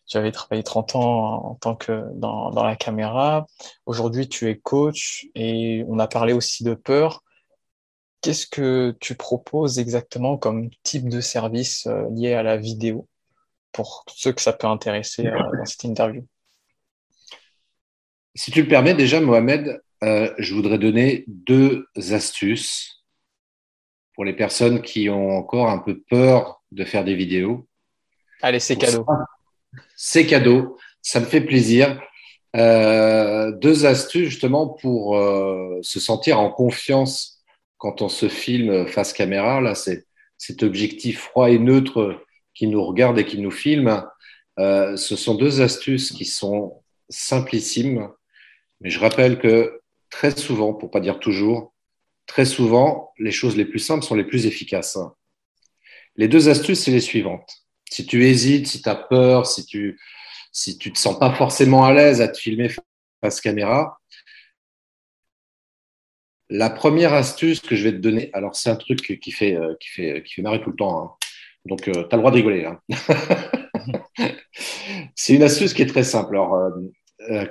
tu 0.08 0.18
avais 0.18 0.32
travaillé 0.32 0.64
30 0.64 0.96
ans 0.96 1.46
en 1.52 1.56
tant 1.56 1.76
que 1.76 2.04
dans, 2.14 2.52
dans 2.52 2.64
la 2.64 2.76
caméra. 2.76 3.48
Aujourd'hui, 3.86 4.28
tu 4.28 4.50
es 4.50 4.58
coach 4.58 5.28
et 5.36 5.84
on 5.88 6.00
a 6.00 6.08
parlé 6.08 6.34
aussi 6.34 6.64
de 6.64 6.74
peur. 6.74 7.24
Qu'est-ce 8.22 8.48
que 8.48 8.96
tu 9.00 9.16
proposes 9.16 9.78
exactement 9.78 10.38
comme 10.38 10.70
type 10.84 11.10
de 11.10 11.22
service 11.22 11.86
euh, 11.86 12.10
lié 12.12 12.34
à 12.34 12.44
la 12.44 12.58
vidéo 12.58 13.08
pour 13.72 14.04
ceux 14.08 14.32
que 14.32 14.42
ça 14.42 14.54
peut 14.54 14.68
intéresser 14.68 15.28
euh, 15.28 15.38
dans 15.58 15.66
cette 15.66 15.84
interview? 15.84 16.26
Si 18.34 18.52
tu 18.52 18.64
le 18.64 18.68
permets, 18.68 18.96
déjà, 18.96 19.22
Mohamed, 19.22 19.82
euh, 20.04 20.34
je 20.40 20.54
voudrais 20.54 20.78
donner 20.78 21.24
deux 21.28 21.88
astuces 21.96 23.05
pour 24.16 24.26
les 24.26 24.34
personnes 24.34 24.82
qui 24.82 25.10
ont 25.10 25.38
encore 25.38 25.70
un 25.70 25.78
peu 25.78 26.02
peur 26.10 26.64
de 26.72 26.84
faire 26.84 27.04
des 27.04 27.16
vidéos. 27.16 27.68
Allez, 28.42 28.60
c'est 28.60 28.78
cadeau. 28.78 29.06
C'est 29.96 30.26
cadeau, 30.26 30.78
ça 31.02 31.20
me 31.20 31.26
fait 31.26 31.42
plaisir. 31.42 32.02
Euh, 32.56 33.52
deux 33.52 33.86
astuces 33.86 34.30
justement 34.30 34.70
pour 34.70 35.18
euh, 35.18 35.80
se 35.82 36.00
sentir 36.00 36.40
en 36.40 36.50
confiance 36.50 37.44
quand 37.78 38.02
on 38.02 38.08
se 38.08 38.30
filme 38.30 38.88
face 38.88 39.12
caméra. 39.12 39.60
Là, 39.60 39.76
c'est 39.76 40.06
cet 40.38 40.64
objectif 40.64 41.20
froid 41.20 41.50
et 41.50 41.60
neutre 41.60 42.22
qui 42.54 42.68
nous 42.68 42.84
regarde 42.84 43.20
et 43.20 43.26
qui 43.26 43.40
nous 43.40 43.52
filme, 43.52 44.04
euh, 44.60 44.96
ce 44.96 45.16
sont 45.16 45.36
deux 45.36 45.62
astuces 45.62 46.12
qui 46.12 46.26
sont 46.26 46.82
simplissimes, 47.10 48.10
mais 48.82 48.90
je 48.90 49.00
rappelle 49.00 49.38
que 49.38 49.82
très 50.10 50.32
souvent, 50.32 50.74
pour 50.74 50.90
pas 50.90 51.02
dire 51.02 51.20
toujours, 51.20 51.74
très 52.26 52.46
souvent, 52.46 53.14
les 53.18 53.32
choses 53.32 53.56
les 53.56 53.66
plus 53.66 53.80
simples 53.80 54.06
sont 54.06 54.16
les 54.16 54.24
plus 54.24 54.46
efficaces. 54.46 54.98
Les 56.16 56.28
deux 56.28 56.50
astuces, 56.50 56.84
c'est 56.84 56.92
les 56.92 57.02
suivantes. 57.02 57.66
Si 57.90 58.06
tu 58.06 58.26
hésites, 58.26 58.68
si 58.68 58.82
tu 58.82 58.90
as 58.90 58.96
peur, 58.96 59.46
si 59.46 59.66
tu 59.66 60.00
si 60.52 60.78
tu 60.78 60.94
te 60.94 60.98
sens 60.98 61.20
pas 61.20 61.34
forcément 61.34 61.84
à 61.84 61.94
l'aise 61.94 62.22
à 62.22 62.30
te 62.30 62.38
filmer 62.38 62.70
face 63.22 63.42
caméra, 63.42 64.00
la 66.50 66.70
première 66.70 67.14
astuce 67.14 67.60
que 67.60 67.76
je 67.76 67.84
vais 67.84 67.92
te 67.92 67.98
donner, 67.98 68.30
alors 68.34 68.56
c'est 68.56 68.70
un 68.70 68.76
truc 68.76 69.20
qui 69.20 69.32
fait, 69.32 69.58
qui 69.80 69.90
fait, 69.90 70.24
qui 70.24 70.36
fait 70.36 70.42
marrer 70.42 70.62
tout 70.62 70.70
le 70.70 70.76
temps. 70.76 71.02
Hein. 71.02 71.12
Donc, 71.66 71.82
tu 71.82 71.92
as 71.92 72.04
le 72.04 72.18
droit 72.18 72.32
de 72.32 72.36
rigoler. 72.38 72.66
Hein. 72.66 72.80
c'est 75.16 75.34
une 75.34 75.44
astuce 75.44 75.74
qui 75.74 75.82
est 75.82 75.88
très 75.88 76.04
simple. 76.04 76.36
Alors, 76.36 76.72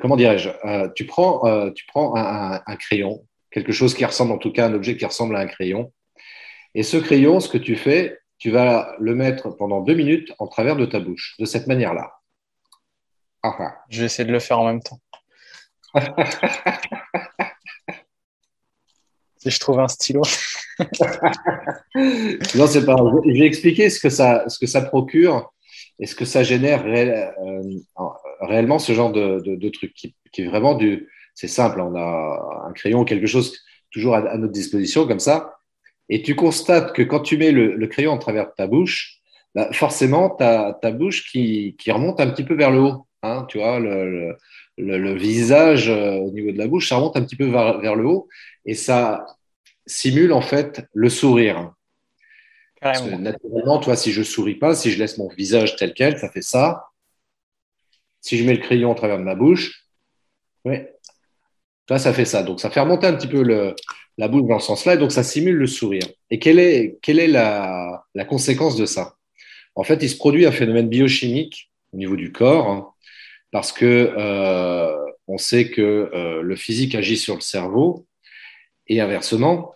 comment 0.00 0.16
dirais-je? 0.16 0.48
Tu 0.94 1.04
prends, 1.04 1.70
tu 1.72 1.84
prends 1.86 2.14
un, 2.16 2.76
crayon, 2.76 3.26
quelque 3.54 3.72
chose 3.72 3.94
qui 3.94 4.04
ressemble 4.04 4.32
en 4.32 4.38
tout 4.38 4.50
cas 4.50 4.64
à 4.64 4.68
un 4.68 4.74
objet 4.74 4.96
qui 4.96 5.06
ressemble 5.06 5.36
à 5.36 5.38
un 5.38 5.46
crayon. 5.46 5.92
Et 6.74 6.82
ce 6.82 6.96
crayon, 6.96 7.38
ce 7.38 7.48
que 7.48 7.56
tu 7.56 7.76
fais, 7.76 8.18
tu 8.38 8.50
vas 8.50 8.96
le 8.98 9.14
mettre 9.14 9.50
pendant 9.50 9.80
deux 9.80 9.94
minutes 9.94 10.32
en 10.40 10.48
travers 10.48 10.74
de 10.74 10.86
ta 10.86 10.98
bouche, 10.98 11.36
de 11.38 11.44
cette 11.44 11.68
manière-là. 11.68 12.12
Je 13.90 14.00
vais 14.00 14.06
essayer 14.06 14.26
de 14.26 14.32
le 14.32 14.40
faire 14.40 14.58
en 14.58 14.66
même 14.66 14.82
temps. 14.82 14.98
si 19.36 19.50
je 19.50 19.60
trouve 19.60 19.78
un 19.78 19.86
stylo. 19.86 20.22
non, 22.56 22.66
c'est 22.66 22.84
pas. 22.84 22.96
Je 23.24 23.38
vais 23.38 23.46
expliquer 23.46 23.88
ce 23.88 24.00
que 24.00 24.08
ça, 24.08 24.48
ce 24.48 24.58
que 24.58 24.66
ça 24.66 24.80
procure 24.80 25.52
et 26.00 26.06
ce 26.06 26.16
que 26.16 26.24
ça 26.24 26.42
génère 26.42 26.84
euh, 26.86 27.62
réellement 28.40 28.80
ce 28.80 28.94
genre 28.94 29.12
de, 29.12 29.68
truc 29.68 29.94
qui, 29.94 30.16
est 30.38 30.46
vraiment 30.46 30.74
du. 30.74 31.08
C'est 31.34 31.48
simple, 31.48 31.80
on 31.80 31.94
a 31.96 32.64
un 32.68 32.72
crayon 32.72 33.04
quelque 33.04 33.26
chose 33.26 33.58
toujours 33.90 34.14
à 34.14 34.36
notre 34.38 34.52
disposition 34.52 35.06
comme 35.06 35.20
ça 35.20 35.54
et 36.08 36.22
tu 36.22 36.34
constates 36.34 36.94
que 36.94 37.02
quand 37.02 37.20
tu 37.20 37.36
mets 37.36 37.52
le, 37.52 37.86
crayon 37.86 38.12
en 38.12 38.18
travers 38.18 38.46
de 38.46 38.52
ta 38.56 38.66
bouche, 38.66 39.20
bah, 39.54 39.68
forcément, 39.72 40.30
tu 40.30 40.44
as 40.44 40.78
ta 40.80 40.90
bouche 40.90 41.30
qui, 41.30 41.76
qui, 41.78 41.90
remonte 41.92 42.20
un 42.20 42.28
petit 42.30 42.44
peu 42.44 42.54
vers 42.54 42.70
le 42.70 42.80
haut. 42.80 43.06
Hein, 43.22 43.46
tu 43.48 43.58
vois, 43.58 43.78
le, 43.80 44.36
le, 44.76 45.14
visage 45.14 45.88
euh, 45.88 46.16
au 46.16 46.30
niveau 46.30 46.52
de 46.52 46.58
la 46.58 46.66
bouche, 46.66 46.88
ça 46.88 46.96
remonte 46.96 47.16
un 47.16 47.24
petit 47.24 47.36
peu 47.36 47.46
vers, 47.46 47.78
vers, 47.78 47.94
le 47.94 48.04
haut 48.04 48.28
et 48.66 48.74
ça 48.74 49.24
simule 49.86 50.32
en 50.32 50.42
fait 50.42 50.86
le 50.92 51.08
sourire. 51.08 51.72
Parce 52.82 53.00
que, 53.00 53.14
naturellement, 53.14 53.78
toi, 53.78 53.96
si 53.96 54.12
je 54.12 54.22
souris 54.22 54.56
pas, 54.56 54.74
si 54.74 54.90
je 54.90 54.98
laisse 54.98 55.16
mon 55.16 55.28
visage 55.28 55.76
tel 55.76 55.94
quel, 55.94 56.18
ça 56.18 56.28
fait 56.28 56.42
ça. 56.42 56.88
Si 58.20 58.36
je 58.36 58.44
mets 58.44 58.52
le 58.52 58.60
crayon 58.60 58.90
en 58.90 58.94
travers 58.94 59.16
de 59.16 59.22
ma 59.22 59.34
bouche, 59.34 59.86
oui, 60.66 60.80
toi, 61.86 61.98
ça 61.98 62.12
fait 62.12 62.24
ça. 62.24 62.42
Donc, 62.42 62.60
ça 62.60 62.70
fait 62.70 62.80
remonter 62.80 63.06
un 63.06 63.14
petit 63.14 63.28
peu 63.28 63.42
la 64.16 64.28
bouche 64.28 64.48
dans 64.48 64.58
ce 64.58 64.66
sens-là, 64.66 64.94
et 64.94 64.98
donc 64.98 65.12
ça 65.12 65.22
simule 65.22 65.56
le 65.56 65.66
sourire. 65.66 66.06
Et 66.30 66.38
quelle 66.38 66.58
est, 66.58 66.98
quelle 67.02 67.18
est 67.18 67.28
la, 67.28 68.04
la, 68.14 68.24
conséquence 68.24 68.76
de 68.76 68.86
ça? 68.86 69.16
En 69.74 69.84
fait, 69.84 70.02
il 70.02 70.08
se 70.08 70.16
produit 70.16 70.46
un 70.46 70.52
phénomène 70.52 70.88
biochimique 70.88 71.70
au 71.92 71.96
niveau 71.96 72.16
du 72.16 72.32
corps, 72.32 72.68
hein, 72.70 72.88
parce 73.50 73.72
que 73.72 74.12
euh, 74.16 74.96
on 75.28 75.38
sait 75.38 75.70
que 75.70 76.10
euh, 76.14 76.42
le 76.42 76.56
physique 76.56 76.94
agit 76.94 77.16
sur 77.16 77.34
le 77.34 77.40
cerveau 77.40 78.06
et 78.86 79.00
inversement. 79.00 79.74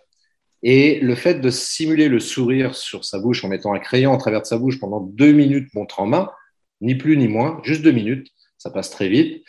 Et 0.61 0.99
le 0.99 1.15
fait 1.15 1.35
de 1.35 1.49
simuler 1.49 2.09
le 2.09 2.19
sourire 2.19 2.75
sur 2.75 3.05
sa 3.05 3.19
bouche 3.19 3.43
en 3.45 3.47
mettant 3.47 3.73
un 3.73 3.79
crayon 3.79 4.13
à 4.13 4.17
travers 4.17 4.41
de 4.41 4.45
sa 4.45 4.57
bouche 4.57 4.79
pendant 4.79 4.99
deux 4.99 5.31
minutes 5.31 5.73
montre 5.73 6.01
en 6.01 6.05
main, 6.05 6.29
ni 6.81 6.95
plus 6.95 7.15
ni 7.15 7.27
moins, 7.27 7.61
juste 7.63 7.81
deux 7.81 7.91
minutes, 7.91 8.27
ça 8.57 8.69
passe 8.69 8.89
très 8.89 9.07
vite, 9.07 9.43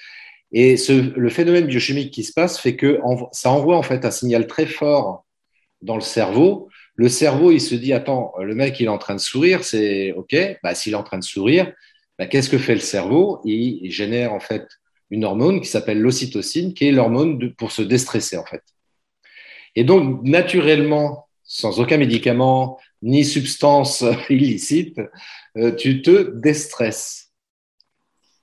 et 0.52 0.76
le 0.88 1.28
phénomène 1.28 1.66
biochimique 1.66 2.12
qui 2.12 2.24
se 2.24 2.32
passe 2.32 2.58
fait 2.58 2.76
que 2.76 2.98
ça 3.32 3.50
envoie 3.50 3.76
en 3.76 3.82
fait 3.82 4.04
un 4.04 4.10
signal 4.10 4.46
très 4.46 4.66
fort 4.66 5.24
dans 5.80 5.94
le 5.94 6.00
cerveau. 6.00 6.68
Le 6.96 7.08
cerveau, 7.08 7.52
il 7.52 7.60
se 7.60 7.74
dit 7.74 7.92
attends, 7.92 8.32
le 8.40 8.54
mec 8.54 8.80
il 8.80 8.86
est 8.86 8.88
en 8.88 8.98
train 8.98 9.14
de 9.14 9.20
sourire, 9.20 9.62
c'est 9.64 10.12
ok. 10.12 10.36
Bah, 10.62 10.74
s'il 10.74 10.92
est 10.92 10.96
en 10.96 11.04
train 11.04 11.18
de 11.18 11.24
sourire, 11.24 11.72
bah, 12.18 12.26
qu'est-ce 12.26 12.50
que 12.50 12.58
fait 12.58 12.74
le 12.74 12.80
cerveau? 12.80 13.40
Il, 13.44 13.90
génère 13.90 14.32
en 14.32 14.40
fait 14.40 14.66
une 15.10 15.24
hormone 15.24 15.60
qui 15.60 15.68
s'appelle 15.68 16.00
l'ocytocine, 16.00 16.74
qui 16.74 16.88
est 16.88 16.92
l'hormone 16.92 17.52
pour 17.54 17.70
se 17.70 17.82
déstresser 17.82 18.36
en 18.36 18.44
fait. 18.44 18.62
Et 19.76 19.84
donc 19.84 20.22
naturellement, 20.24 21.28
sans 21.44 21.78
aucun 21.80 21.96
médicament 21.96 22.78
ni 23.02 23.24
substance 23.24 24.04
illicite, 24.30 25.00
euh, 25.56 25.74
tu 25.74 26.02
te 26.02 26.32
déstresses 26.36 27.29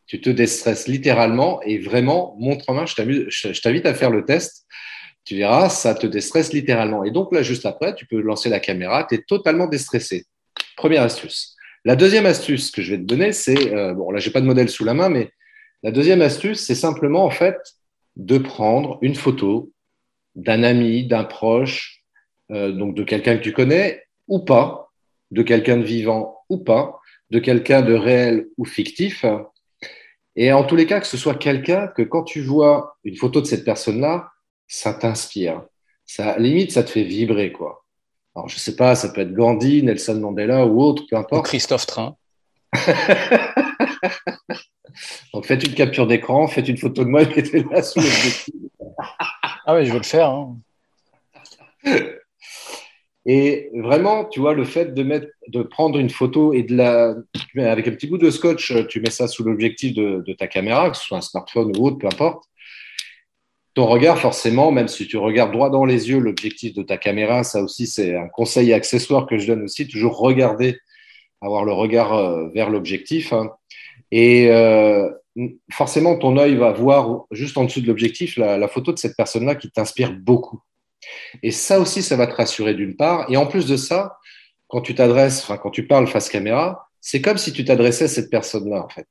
tu 0.08 0.22
te 0.22 0.30
déstresses 0.30 0.88
littéralement 0.88 1.62
et 1.64 1.78
vraiment, 1.78 2.36
montre 2.40 2.66
en 2.70 2.74
main, 2.74 2.86
je 2.86 3.62
t'invite 3.62 3.86
à 3.86 3.94
faire 3.94 4.10
le 4.10 4.26
test. 4.26 4.66
Tu 5.26 5.36
verras, 5.36 5.68
ça 5.68 5.94
te 5.94 6.08
déstresse 6.08 6.54
littéralement. 6.54 7.04
Et 7.04 7.12
donc 7.12 7.34
là, 7.34 7.44
juste 7.44 7.66
après, 7.66 7.94
tu 7.94 8.06
peux 8.06 8.22
lancer 8.22 8.48
la 8.48 8.62
caméra, 8.62 9.06
tu 9.08 9.16
es 9.16 9.24
totalement 9.28 9.68
déstressé. 9.68 10.26
Première 10.78 11.04
astuce. 11.04 11.56
La 11.84 11.98
deuxième 11.98 12.26
astuce 12.26 12.72
que 12.72 12.82
je 12.82 12.92
vais 12.92 12.98
te 12.98 13.04
donner, 13.06 13.34
c'est, 13.34 13.74
euh, 13.74 13.94
bon 13.94 14.12
là, 14.12 14.20
j'ai 14.20 14.32
pas 14.32 14.42
de 14.42 14.46
modèle 14.46 14.70
sous 14.70 14.86
la 14.86 14.94
main, 14.94 15.10
mais 15.10 15.30
la 15.84 15.92
deuxième 15.92 16.22
astuce, 16.22 16.62
c'est 16.62 16.76
simplement 16.76 17.26
en 17.26 17.30
fait 17.30 17.58
de 18.16 18.38
prendre 18.38 18.98
une 19.02 19.16
photo 19.16 19.72
d'un 20.36 20.64
ami, 20.64 21.06
d'un 21.06 21.24
proche, 21.24 22.04
euh, 22.52 22.72
donc 22.72 22.96
de 22.96 23.04
quelqu'un 23.04 23.38
que 23.38 23.44
tu 23.44 23.52
connais 23.52 24.04
ou 24.28 24.40
pas, 24.40 24.90
de 25.32 25.44
quelqu'un 25.44 25.78
de 25.78 25.84
vivant 25.84 26.40
ou 26.50 26.58
pas, 26.58 27.00
de 27.30 27.40
quelqu'un 27.40 27.82
de 27.82 27.94
réel 27.94 28.48
ou 28.58 28.66
fictif, 28.66 29.26
et 30.40 30.54
en 30.54 30.64
tous 30.64 30.76
les 30.76 30.86
cas, 30.86 31.00
que 31.00 31.08
ce 31.08 31.18
soit 31.18 31.34
quelqu'un 31.34 31.88
que 31.88 32.04
quand 32.04 32.24
tu 32.24 32.42
vois 32.42 32.96
une 33.04 33.16
photo 33.16 33.42
de 33.42 33.48
cette 33.48 33.66
personne-là, 33.66 34.30
ça 34.68 34.94
t'inspire. 34.94 35.64
Ça, 36.06 36.38
limite, 36.38 36.72
ça 36.72 36.84
te 36.84 36.92
fait 36.92 37.04
vibrer, 37.04 37.52
quoi. 37.52 37.84
Alors, 38.36 38.48
je 38.48 38.58
sais 38.60 38.76
pas, 38.76 38.94
ça 38.94 39.10
peut 39.10 39.22
être 39.22 39.34
Gandhi, 39.34 39.82
Nelson 39.82 40.20
Mandela 40.20 40.68
ou 40.68 40.80
autre, 40.80 41.06
peu 41.10 41.16
importe. 41.16 41.48
Ou 41.48 41.50
Christophe 41.50 41.88
Train. 41.88 42.16
Donc, 45.34 45.48
faites 45.48 45.64
une 45.64 45.74
capture 45.74 46.06
d'écran, 46.06 46.46
faites 46.48 46.68
une 46.68 46.78
photo 46.78 47.04
de 47.04 47.10
moi 47.10 47.24
et 47.24 47.36
mettez-la 47.36 47.82
sous 47.82 48.00
l'objectif. 48.00 48.54
ah 49.66 49.76
oui, 49.76 49.88
je 49.88 49.92
veux 49.92 49.98
le 49.98 50.04
faire. 50.04 50.30
Hein. 50.30 50.56
Et 53.30 53.70
vraiment, 53.74 54.24
tu 54.24 54.40
vois, 54.40 54.54
le 54.54 54.64
fait 54.64 54.94
de, 54.94 55.04
mettre, 55.04 55.28
de 55.50 55.62
prendre 55.62 56.00
une 56.00 56.10
photo 56.10 56.54
et 56.54 56.64
de 56.64 56.74
la. 56.74 57.14
Avec 57.58 57.86
un 57.90 57.92
petit 57.92 58.08
bout 58.08 58.18
de 58.18 58.32
scotch, 58.32 58.74
tu 58.88 59.02
mets 59.02 59.10
ça 59.10 59.28
sous 59.28 59.44
l'objectif 59.44 59.94
de, 59.94 60.34
ta 60.34 60.48
caméra, 60.48 60.90
que 60.90 60.96
ce 60.96 61.04
soit 61.04 61.18
un 61.18 61.22
smartphone 61.22 61.74
ou 61.78 61.88
autre, 61.88 61.98
peu 61.98 62.08
importe. 62.08 62.46
Ton 63.74 63.86
regard, 63.86 64.18
forcément, 64.18 64.72
même 64.72 64.88
si 64.88 65.08
tu 65.08 65.18
regardes 65.18 65.52
droit 65.52 65.70
dans 65.70 65.84
les 65.84 66.10
yeux 66.10 66.20
l'objectif 66.20 66.74
de 66.74 66.84
ta 66.84 66.96
caméra, 66.96 67.44
ça 67.44 67.62
aussi, 67.62 67.86
c'est 67.86 68.16
un 68.16 68.30
conseil 68.30 68.72
accessoire 68.72 69.28
que 69.28 69.38
je 69.38 69.48
donne 69.48 69.64
aussi, 69.64 69.90
toujours 69.90 70.18
regarder, 70.18 70.78
avoir 71.42 71.66
le 71.66 71.74
regard 71.74 72.14
euh, 72.14 72.48
vers 72.56 72.70
l'objectif. 72.70 73.34
Hein. 73.34 73.52
Et 74.10 74.50
euh, 74.52 75.10
forcément, 75.70 76.18
ton 76.18 76.38
œil 76.38 76.56
va 76.56 76.72
voir 76.72 77.26
juste 77.32 77.58
en 77.58 77.66
dessous 77.66 77.82
de 77.82 77.88
l'objectif 77.88 78.38
la 78.38 78.68
photo 78.70 78.94
de 78.94 78.98
cette 78.98 79.18
personne-là 79.18 79.56
qui 79.56 79.70
t'inspire 79.70 80.14
beaucoup. 80.14 80.62
Et 81.44 81.52
ça 81.52 81.80
aussi, 81.80 82.02
ça 82.02 82.16
va 82.16 82.28
te 82.28 82.36
rassurer 82.36 82.74
d'une 82.74 82.96
part. 82.96 83.30
Et 83.32 83.38
en 83.38 83.46
plus 83.46 83.66
de 83.66 83.78
ça, 83.78 84.18
quand 84.68 84.82
tu 84.82 84.96
t'adresses, 84.96 85.46
quand 85.62 85.72
tu 85.72 85.88
parles 85.88 86.08
face 86.08 86.30
caméra, 86.30 86.90
c'est 87.02 87.22
comme 87.22 87.38
si 87.38 87.54
tu 87.54 87.64
t'adressais 87.64 88.06
à 88.06 88.10
cette 88.10 88.30
personne-là, 88.30 88.84
en 88.84 88.90
fait. 88.90 89.08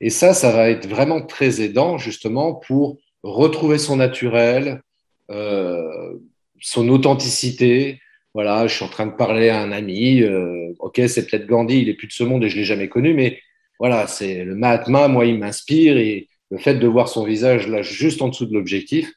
Et 0.00 0.10
ça, 0.10 0.34
ça 0.34 0.52
va 0.52 0.68
être 0.70 0.86
vraiment 0.86 1.22
très 1.22 1.60
aidant, 1.60 1.98
justement, 1.98 2.54
pour 2.54 2.98
retrouver 3.22 3.78
son 3.78 3.96
naturel, 3.96 4.82
euh, 5.30 6.18
son 6.60 6.88
authenticité. 6.88 8.00
Voilà, 8.34 8.66
je 8.66 8.74
suis 8.74 8.84
en 8.84 8.88
train 8.88 9.06
de 9.06 9.16
parler 9.16 9.48
à 9.48 9.60
un 9.60 9.72
ami. 9.72 10.22
Euh, 10.22 10.74
ok, 10.78 11.00
c'est 11.08 11.26
peut-être 11.26 11.46
Gandhi, 11.46 11.80
il 11.80 11.88
est 11.88 11.94
plus 11.94 12.08
de 12.08 12.12
ce 12.12 12.24
monde 12.24 12.44
et 12.44 12.48
je 12.48 12.56
l'ai 12.56 12.64
jamais 12.64 12.88
connu, 12.88 13.14
mais 13.14 13.40
voilà, 13.78 14.06
c'est 14.06 14.44
le 14.44 14.54
Mahatma, 14.54 15.08
moi, 15.08 15.26
il 15.26 15.38
m'inspire 15.38 15.96
et 15.96 16.28
le 16.50 16.58
fait 16.58 16.74
de 16.74 16.86
voir 16.86 17.08
son 17.08 17.24
visage 17.24 17.66
là, 17.68 17.82
juste 17.82 18.22
en 18.22 18.28
dessous 18.28 18.46
de 18.46 18.54
l'objectif, 18.54 19.12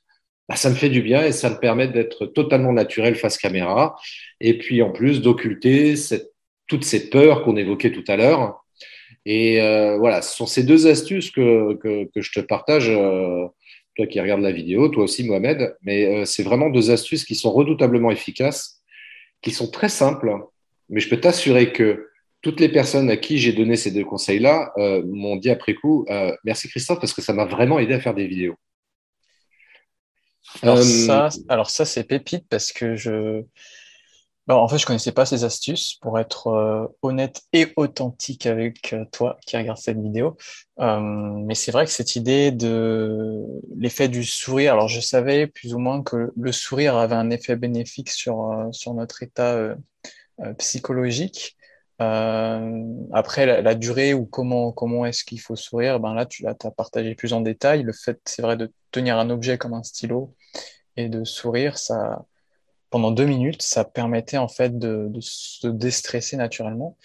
bah, 0.50 0.56
ça 0.56 0.72
me 0.72 0.76
fait 0.76 0.90
du 0.90 1.04
bien 1.04 1.24
et 1.24 1.32
ça 1.32 1.52
me 1.52 1.60
permet 1.60 1.88
d'être 1.88 2.26
totalement 2.26 2.74
naturel 2.74 3.14
face 3.14 3.38
caméra. 3.38 3.96
Et 4.42 4.58
puis 4.58 4.82
en 4.82 4.90
plus 4.92 5.22
d'occulter 5.22 5.94
toutes 6.68 6.84
ces 6.84 7.12
peurs 7.12 7.44
qu'on 7.44 7.56
évoquait 7.56 7.92
tout 7.92 8.04
à 8.08 8.18
l'heure. 8.18 8.66
Et 9.26 9.62
euh, 9.62 9.98
voilà, 9.98 10.24
ce 10.24 10.36
sont 10.36 10.48
ces 10.48 10.64
deux 10.64 10.88
astuces 10.88 11.30
que, 11.30 11.78
je 12.16 12.32
te 12.32 12.40
partage, 12.40 12.90
euh, 12.90 13.46
toi 13.96 14.08
qui 14.08 14.20
regardes 14.20 14.42
la 14.42 14.52
vidéo, 14.52 14.90
toi 14.90 15.04
aussi 15.04 15.24
Mohamed. 15.24 15.76
Mais 15.84 16.06
euh, 16.06 16.26
c'est 16.26 16.44
vraiment 16.44 16.72
deux 16.72 16.90
astuces 16.90 17.26
qui 17.26 17.36
sont 17.36 17.52
redoutablement 17.52 18.10
efficaces, 18.10 18.82
qui 19.44 19.52
sont 19.52 19.70
très 19.70 19.90
simples. 19.90 20.34
Mais 20.90 21.00
je 21.00 21.10
peux 21.10 21.20
t'assurer 21.20 21.72
que 21.72 22.08
toutes 22.42 22.60
les 22.60 22.70
personnes 22.70 23.12
à 23.12 23.18
qui 23.18 23.38
j'ai 23.38 23.54
donné 23.54 23.76
ces 23.76 23.92
deux 23.92 24.06
conseils-là 24.06 24.74
m'ont 25.06 25.36
dit 25.36 25.50
après 25.50 25.74
coup, 25.74 26.08
merci 26.46 26.70
Christophe, 26.70 27.02
parce 27.02 27.14
que 27.14 27.22
ça 27.22 27.34
m'a 27.34 27.44
vraiment 27.44 27.80
aidé 27.80 27.94
à 27.94 28.00
faire 28.00 28.16
des 28.16 28.28
vidéos. 28.28 28.56
Alors 30.62 30.78
euh, 30.78 30.82
ça, 30.82 31.30
alors 31.48 31.70
ça 31.70 31.86
c'est 31.86 32.04
pépite 32.04 32.46
parce 32.50 32.72
que 32.72 32.96
je, 32.96 33.44
en 34.48 34.68
fait, 34.68 34.78
je 34.78 34.86
connaissais 34.86 35.12
pas 35.12 35.26
ces 35.26 35.44
astuces 35.44 35.96
pour 36.02 36.20
être 36.20 36.48
euh, 36.48 36.88
honnête 37.02 37.44
et 37.54 37.72
authentique 37.76 38.46
avec 38.46 38.94
euh, 38.94 39.06
toi 39.12 39.38
qui 39.46 39.58
regarde 39.58 39.78
cette 39.78 40.00
vidéo. 40.00 40.38
mais 40.78 41.56
c'est 41.56 41.72
vrai 41.72 41.86
que 41.86 41.92
cette 41.92 42.16
idée 42.16 42.52
de 42.52 43.44
l'effet 43.76 44.08
du 44.08 44.24
sourire, 44.24 44.74
alors 44.74 44.88
je 44.88 45.00
savais 45.00 45.48
plus 45.48 45.74
ou 45.74 45.80
moins 45.80 46.02
que 46.02 46.32
le 46.36 46.52
sourire 46.52 46.98
avait 46.98 47.16
un 47.16 47.30
effet 47.30 47.56
bénéfique 47.56 48.10
sur, 48.10 48.70
sur 48.72 48.94
notre 48.94 49.24
état 49.24 49.76
psychologique. 50.58 51.58
Après, 52.00 53.62
la, 53.62 53.76
durée 53.76 54.14
ou 54.14 54.26
comment, 54.26 54.72
comment 54.72 55.06
est-ce 55.06 55.24
qu'il 55.24 55.42
faut 55.42 55.56
sourire, 55.56 56.00
ben 56.00 56.14
là, 56.14 56.26
tu 56.26 56.48
as 56.48 56.56
partagé 56.72 57.16
plus 57.16 57.34
en 57.34 57.42
détail. 57.42 57.84
Le 57.84 57.94
fait, 57.94 58.20
c'est 58.26 58.42
vrai, 58.42 58.58
de 58.58 58.72
tenir 58.92 59.18
un 59.18 59.30
objet 59.30 59.58
comme 59.58 59.74
un 59.74 59.84
stylo 59.84 60.34
et 60.96 61.10
de 61.10 61.24
sourire, 61.24 61.78
ça, 61.78 62.26
pendant 62.90 63.12
deux 63.12 63.26
minutes, 63.26 63.62
ça 63.62 63.86
permettait 63.86 64.38
en 64.38 64.48
fait 64.48 64.78
de, 64.78 65.12
se 65.20 65.68
déstresser 65.68 66.38
naturellement. 66.38 66.98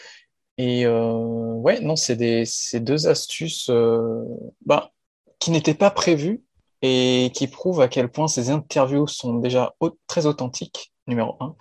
Et 0.58 0.86
euh, 0.86 1.12
ouais, 1.54 1.80
non, 1.80 1.96
c'est 1.96 2.16
des, 2.16 2.44
deux 2.74 3.08
astuces 3.08 3.68
euh, 3.70 4.24
bah, 4.64 4.92
qui 5.38 5.50
n'étaient 5.50 5.74
pas 5.74 5.90
prévues 5.90 6.42
et 6.82 7.32
qui 7.34 7.48
prouvent 7.48 7.80
à 7.80 7.88
quel 7.88 8.08
point 8.10 8.28
ces 8.28 8.50
interviews 8.50 9.06
sont 9.06 9.34
déjà 9.34 9.74
très 10.06 10.26
authentiques, 10.26 10.92
numéro 11.06 11.36
un. 11.40 11.56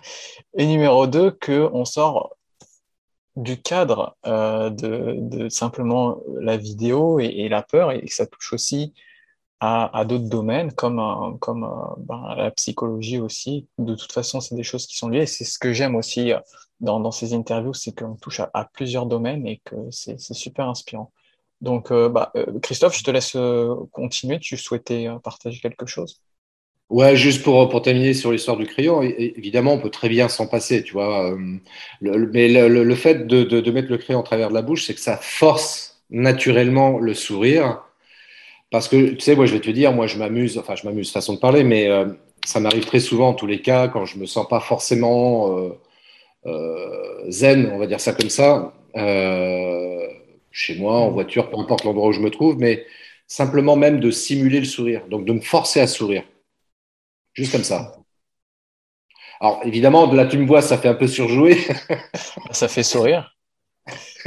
Et 0.56 0.66
numéro 0.66 1.06
deux, 1.06 1.30
qu'on 1.30 1.84
sort 1.84 2.36
du 3.36 3.60
cadre 3.60 4.16
euh, 4.26 4.70
de, 4.70 5.48
simplement 5.48 6.20
la 6.40 6.56
vidéo 6.56 7.18
et, 7.18 7.48
la 7.48 7.62
peur 7.62 7.92
et 7.92 8.06
ça 8.08 8.26
touche 8.26 8.52
aussi 8.52 8.94
à, 9.60 10.04
d'autres 10.04 10.28
domaines 10.28 10.72
comme, 10.74 10.98
euh, 10.98 11.36
comme 11.38 11.64
euh, 11.64 11.94
ben, 11.98 12.34
la 12.36 12.50
psychologie 12.50 13.18
aussi. 13.18 13.66
De 13.78 13.94
toute 13.94 14.12
façon, 14.12 14.40
c'est 14.40 14.54
des 14.54 14.62
choses 14.62 14.86
qui 14.86 14.96
sont 14.96 15.08
liées. 15.08 15.24
C'est 15.24 15.44
ce 15.44 15.58
que 15.58 15.72
j'aime 15.72 15.96
aussi 15.96 16.32
dans, 16.80 17.10
ces 17.10 17.32
interviews, 17.32 17.72
c'est 17.72 17.98
qu'on 17.98 18.16
touche 18.16 18.40
à, 18.40 18.70
plusieurs 18.74 19.06
domaines 19.06 19.46
et 19.46 19.62
que 19.64 19.76
c'est 19.90 20.18
super 20.18 20.68
inspirant. 20.68 21.12
Donc, 21.62 21.90
bah, 21.92 22.30
Christophe, 22.62 22.98
je 22.98 23.04
te 23.04 23.10
laisse 23.10 23.36
continuer. 23.90 24.38
Tu 24.38 24.58
souhaitais 24.58 25.08
partager 25.22 25.60
quelque 25.60 25.86
chose? 25.86 26.20
Ouais, 26.90 27.16
juste 27.16 27.42
pour, 27.42 27.68
pour 27.70 27.82
terminer 27.82 28.12
sur 28.14 28.30
l'histoire 28.30 28.56
du 28.56 28.66
crayon, 28.66 29.02
évidemment, 29.02 29.72
on 29.72 29.78
peut 29.78 29.90
très 29.90 30.08
bien 30.08 30.28
s'en 30.28 30.46
passer, 30.46 30.82
tu 30.82 30.92
vois. 30.92 31.32
Euh, 31.32 31.58
mais 32.00 32.48
le, 32.68 32.94
fait 32.94 33.26
de, 33.26 33.42
de, 33.42 33.70
mettre 33.70 33.90
le 33.90 33.98
crayon 33.98 34.20
en 34.20 34.22
travers 34.22 34.50
de 34.50 34.54
la 34.54 34.62
bouche, 34.62 34.84
c'est 34.84 34.94
que 34.94 35.00
ça 35.00 35.16
force 35.16 36.02
naturellement 36.10 36.98
le 36.98 37.14
sourire. 37.14 37.82
Parce 38.70 38.88
que, 38.88 39.10
tu 39.10 39.20
sais, 39.20 39.36
moi, 39.36 39.46
je 39.46 39.54
vais 39.54 39.60
te 39.60 39.70
dire, 39.70 39.92
moi, 39.92 40.06
je 40.06 40.18
m'amuse, 40.18 40.58
enfin, 40.58 40.76
je 40.76 40.86
m'amuse, 40.86 41.10
façon 41.12 41.34
de 41.34 41.38
parler, 41.40 41.64
mais 41.64 41.88
euh, 41.88 42.06
ça 42.44 42.60
m'arrive 42.60 42.84
très 42.86 43.00
souvent, 43.00 43.28
en 43.30 43.34
tous 43.34 43.46
les 43.46 43.60
cas, 43.62 43.88
quand 43.88 44.04
je 44.04 44.18
me 44.18 44.26
sens 44.26 44.48
pas 44.48 44.60
forcément 44.60 45.58
euh, 46.46 47.30
zen, 47.30 47.70
on 47.72 47.78
va 47.78 47.86
dire 47.86 48.00
ça 48.00 48.12
comme 48.12 48.30
ça, 48.30 48.74
chez 50.50 50.76
moi, 50.76 50.94
en 51.00 51.10
voiture, 51.10 51.50
peu 51.50 51.58
importe 51.58 51.84
l'endroit 51.84 52.08
où 52.08 52.12
je 52.12 52.20
me 52.20 52.30
trouve, 52.30 52.58
mais 52.58 52.84
simplement 53.26 53.76
même 53.76 54.00
de 54.00 54.10
simuler 54.10 54.60
le 54.60 54.66
sourire, 54.66 55.02
donc 55.10 55.24
de 55.24 55.32
me 55.32 55.40
forcer 55.40 55.80
à 55.80 55.86
sourire. 55.86 56.24
Juste 57.34 57.52
comme 57.52 57.64
ça. 57.64 57.96
Alors, 59.40 59.60
évidemment, 59.64 60.06
de 60.06 60.16
là, 60.16 60.26
tu 60.26 60.38
me 60.38 60.46
vois, 60.46 60.62
ça 60.62 60.78
fait 60.78 60.88
un 60.88 60.94
peu 60.94 61.06
surjouer. 61.06 61.58
ça 62.52 62.68
fait 62.68 62.82
sourire. 62.82 63.36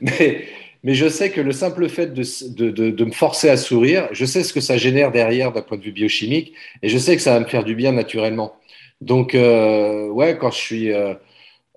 mais, 0.00 0.46
mais 0.82 0.94
je 0.94 1.08
sais 1.08 1.30
que 1.30 1.40
le 1.40 1.52
simple 1.52 1.88
fait 1.88 2.12
de, 2.12 2.22
de, 2.70 2.90
de, 2.90 3.04
me 3.04 3.12
forcer 3.12 3.48
à 3.48 3.56
sourire, 3.56 4.08
je 4.12 4.24
sais 4.24 4.42
ce 4.42 4.52
que 4.52 4.60
ça 4.60 4.76
génère 4.76 5.10
derrière 5.10 5.52
d'un 5.52 5.62
point 5.62 5.78
de 5.78 5.82
vue 5.82 5.92
biochimique 5.92 6.52
et 6.82 6.88
je 6.88 6.98
sais 6.98 7.16
que 7.16 7.22
ça 7.22 7.32
va 7.32 7.40
me 7.40 7.46
faire 7.46 7.64
du 7.64 7.74
bien 7.74 7.92
naturellement. 7.92 8.56
Donc, 9.00 9.34
euh, 9.34 10.08
ouais, 10.08 10.36
quand 10.38 10.50
je 10.50 10.58
suis. 10.58 10.92
Euh, 10.92 11.14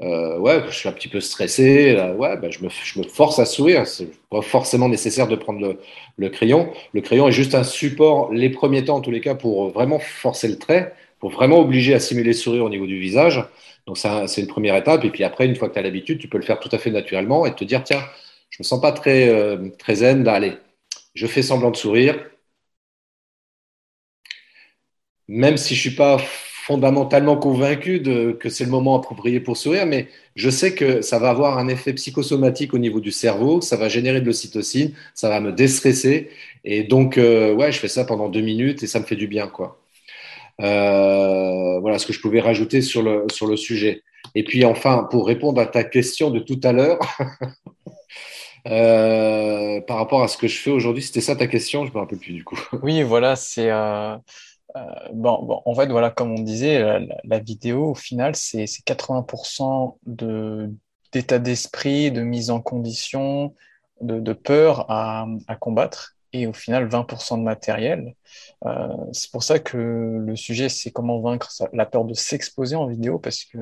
euh, 0.01 0.37
ouais, 0.39 0.63
je 0.67 0.71
suis 0.71 0.87
un 0.87 0.93
petit 0.93 1.09
peu 1.09 1.19
stressé, 1.19 1.93
ouais, 2.17 2.37
ben 2.37 2.49
je, 2.51 2.63
me, 2.63 3.03
force 3.03 3.39
à 3.39 3.45
sourire. 3.45 3.85
C'est 3.85 4.09
pas 4.29 4.41
forcément 4.41 4.87
nécessaire 4.87 5.27
de 5.27 5.35
prendre 5.35 5.75
le, 6.17 6.29
crayon. 6.29 6.71
Le 6.93 7.01
crayon 7.01 7.27
est 7.27 7.31
juste 7.33 7.53
un 7.53 7.63
support, 7.63 8.31
les 8.31 8.49
premiers 8.49 8.85
temps 8.85 8.97
en 8.97 9.01
tous 9.01 9.11
les 9.11 9.21
cas, 9.21 9.35
pour 9.35 9.69
vraiment 9.71 9.99
forcer 9.99 10.47
le 10.47 10.57
trait, 10.57 10.93
pour 11.19 11.31
vraiment 11.31 11.59
obliger 11.59 11.93
à 11.93 11.99
simuler 11.99 12.29
le 12.29 12.33
sourire 12.33 12.63
au 12.63 12.69
niveau 12.69 12.87
du 12.87 12.97
visage. 12.97 13.43
Donc 13.87 13.97
c'est 13.97 14.41
une 14.41 14.47
première 14.47 14.75
étape. 14.75 15.03
Et 15.03 15.09
puis 15.09 15.23
après, 15.23 15.45
une 15.45 15.55
fois 15.55 15.67
que 15.67 15.73
tu 15.73 15.79
as 15.79 15.83
l'habitude, 15.83 16.19
tu 16.19 16.29
peux 16.29 16.37
le 16.37 16.45
faire 16.45 16.59
tout 16.59 16.69
à 16.71 16.77
fait 16.77 16.91
naturellement 16.91 17.45
et 17.45 17.53
te 17.55 17.63
dire, 17.65 17.83
tiens, 17.83 18.03
je 18.51 18.57
me 18.59 18.63
sens 18.63 18.81
pas 18.81 18.91
très, 18.91 19.29
euh, 19.29 19.69
zen, 19.89 20.27
allez, 20.27 20.53
je 21.15 21.27
fais 21.27 21.41
semblant 21.41 21.71
de 21.71 21.77
sourire. 21.77 22.15
Même 25.27 25.57
si 25.57 25.75
je 25.75 25.79
suis 25.79 25.95
pas 25.95 26.17
fondamentalement 26.69 27.35
convaincu 27.35 28.03
que 28.39 28.47
c'est 28.47 28.63
le 28.63 28.69
moment 28.69 28.95
approprié 28.95 29.39
pour 29.39 29.57
sourire, 29.57 29.87
mais 29.87 30.07
je 30.35 30.51
sais 30.51 30.75
que 30.75 31.01
ça 31.01 31.17
va 31.17 31.31
avoir 31.31 31.57
un 31.57 31.67
effet 31.67 31.93
psychosomatique 31.93 32.75
au 32.75 32.77
niveau 32.77 32.99
du 32.99 33.09
cerveau, 33.09 33.59
ça 33.59 33.75
va 33.75 33.89
générer 33.89 34.21
de 34.21 34.27
l'ocytocine, 34.27 34.91
ça 35.15 35.29
va 35.29 35.39
me 35.39 35.51
déstresser. 35.51 36.29
Et 36.63 36.83
donc, 36.83 37.17
euh, 37.17 37.55
ouais, 37.55 37.71
je 37.71 37.79
fais 37.79 37.87
ça 37.87 38.05
pendant 38.05 38.29
deux 38.29 38.41
minutes 38.41 38.83
et 38.83 38.87
ça 38.87 38.99
me 38.99 39.05
fait 39.05 39.15
du 39.15 39.25
bien, 39.27 39.47
quoi. 39.47 39.79
Euh, 40.61 41.79
voilà 41.79 41.97
ce 41.97 42.05
que 42.05 42.13
je 42.13 42.21
pouvais 42.21 42.39
rajouter 42.39 42.83
sur 42.83 43.01
le, 43.01 43.25
sur 43.31 43.47
le 43.47 43.57
sujet. 43.57 44.03
Et 44.35 44.43
puis, 44.43 44.63
enfin, 44.63 45.07
pour 45.09 45.25
répondre 45.25 45.59
à 45.59 45.65
ta 45.65 45.83
question 45.83 46.29
de 46.29 46.37
tout 46.37 46.59
à 46.63 46.71
l'heure, 46.71 46.99
euh, 48.67 49.81
par 49.81 49.97
rapport 49.97 50.21
à 50.21 50.27
ce 50.27 50.37
que 50.37 50.47
je 50.47 50.59
fais 50.59 50.69
aujourd'hui, 50.69 51.01
c'était 51.01 51.21
ça 51.21 51.35
ta 51.35 51.47
question? 51.47 51.87
Je 51.87 51.91
me 51.91 51.97
rappelle 51.97 52.19
plus 52.19 52.33
du 52.33 52.43
coup. 52.43 52.59
Oui, 52.83 53.01
voilà, 53.01 53.35
c'est 53.35 53.71
euh, 53.71 54.15
bon, 55.13 55.43
bon, 55.43 55.61
en 55.65 55.75
fait, 55.75 55.87
voilà, 55.87 56.09
comme 56.11 56.31
on 56.31 56.41
disait, 56.41 56.99
la, 57.23 57.39
vidéo, 57.39 57.91
au 57.91 57.95
final, 57.95 58.35
c'est 58.35 58.65
80% 58.65 59.97
de, 60.05 60.71
d'état 61.11 61.39
d'esprit, 61.39 62.11
de 62.11 62.21
mise 62.21 62.49
en 62.49 62.61
condition, 62.61 63.55
de, 64.01 64.19
de 64.19 64.33
peur 64.33 64.89
à, 64.89 65.27
à, 65.47 65.55
combattre, 65.55 66.15
et 66.33 66.45
au 66.47 66.53
final, 66.53 66.87
20% 66.87 67.37
de 67.37 67.43
matériel. 67.43 68.13
Euh, 68.65 68.87
c'est 69.13 69.31
pour 69.31 69.43
ça 69.43 69.59
que 69.59 69.77
le 69.77 70.35
sujet, 70.35 70.69
c'est 70.69 70.91
comment 70.91 71.19
vaincre 71.19 71.51
la 71.73 71.85
peur 71.85 72.05
de 72.05 72.13
s'exposer 72.13 72.75
en 72.75 72.87
vidéo, 72.87 73.19
parce 73.19 73.43
que 73.45 73.57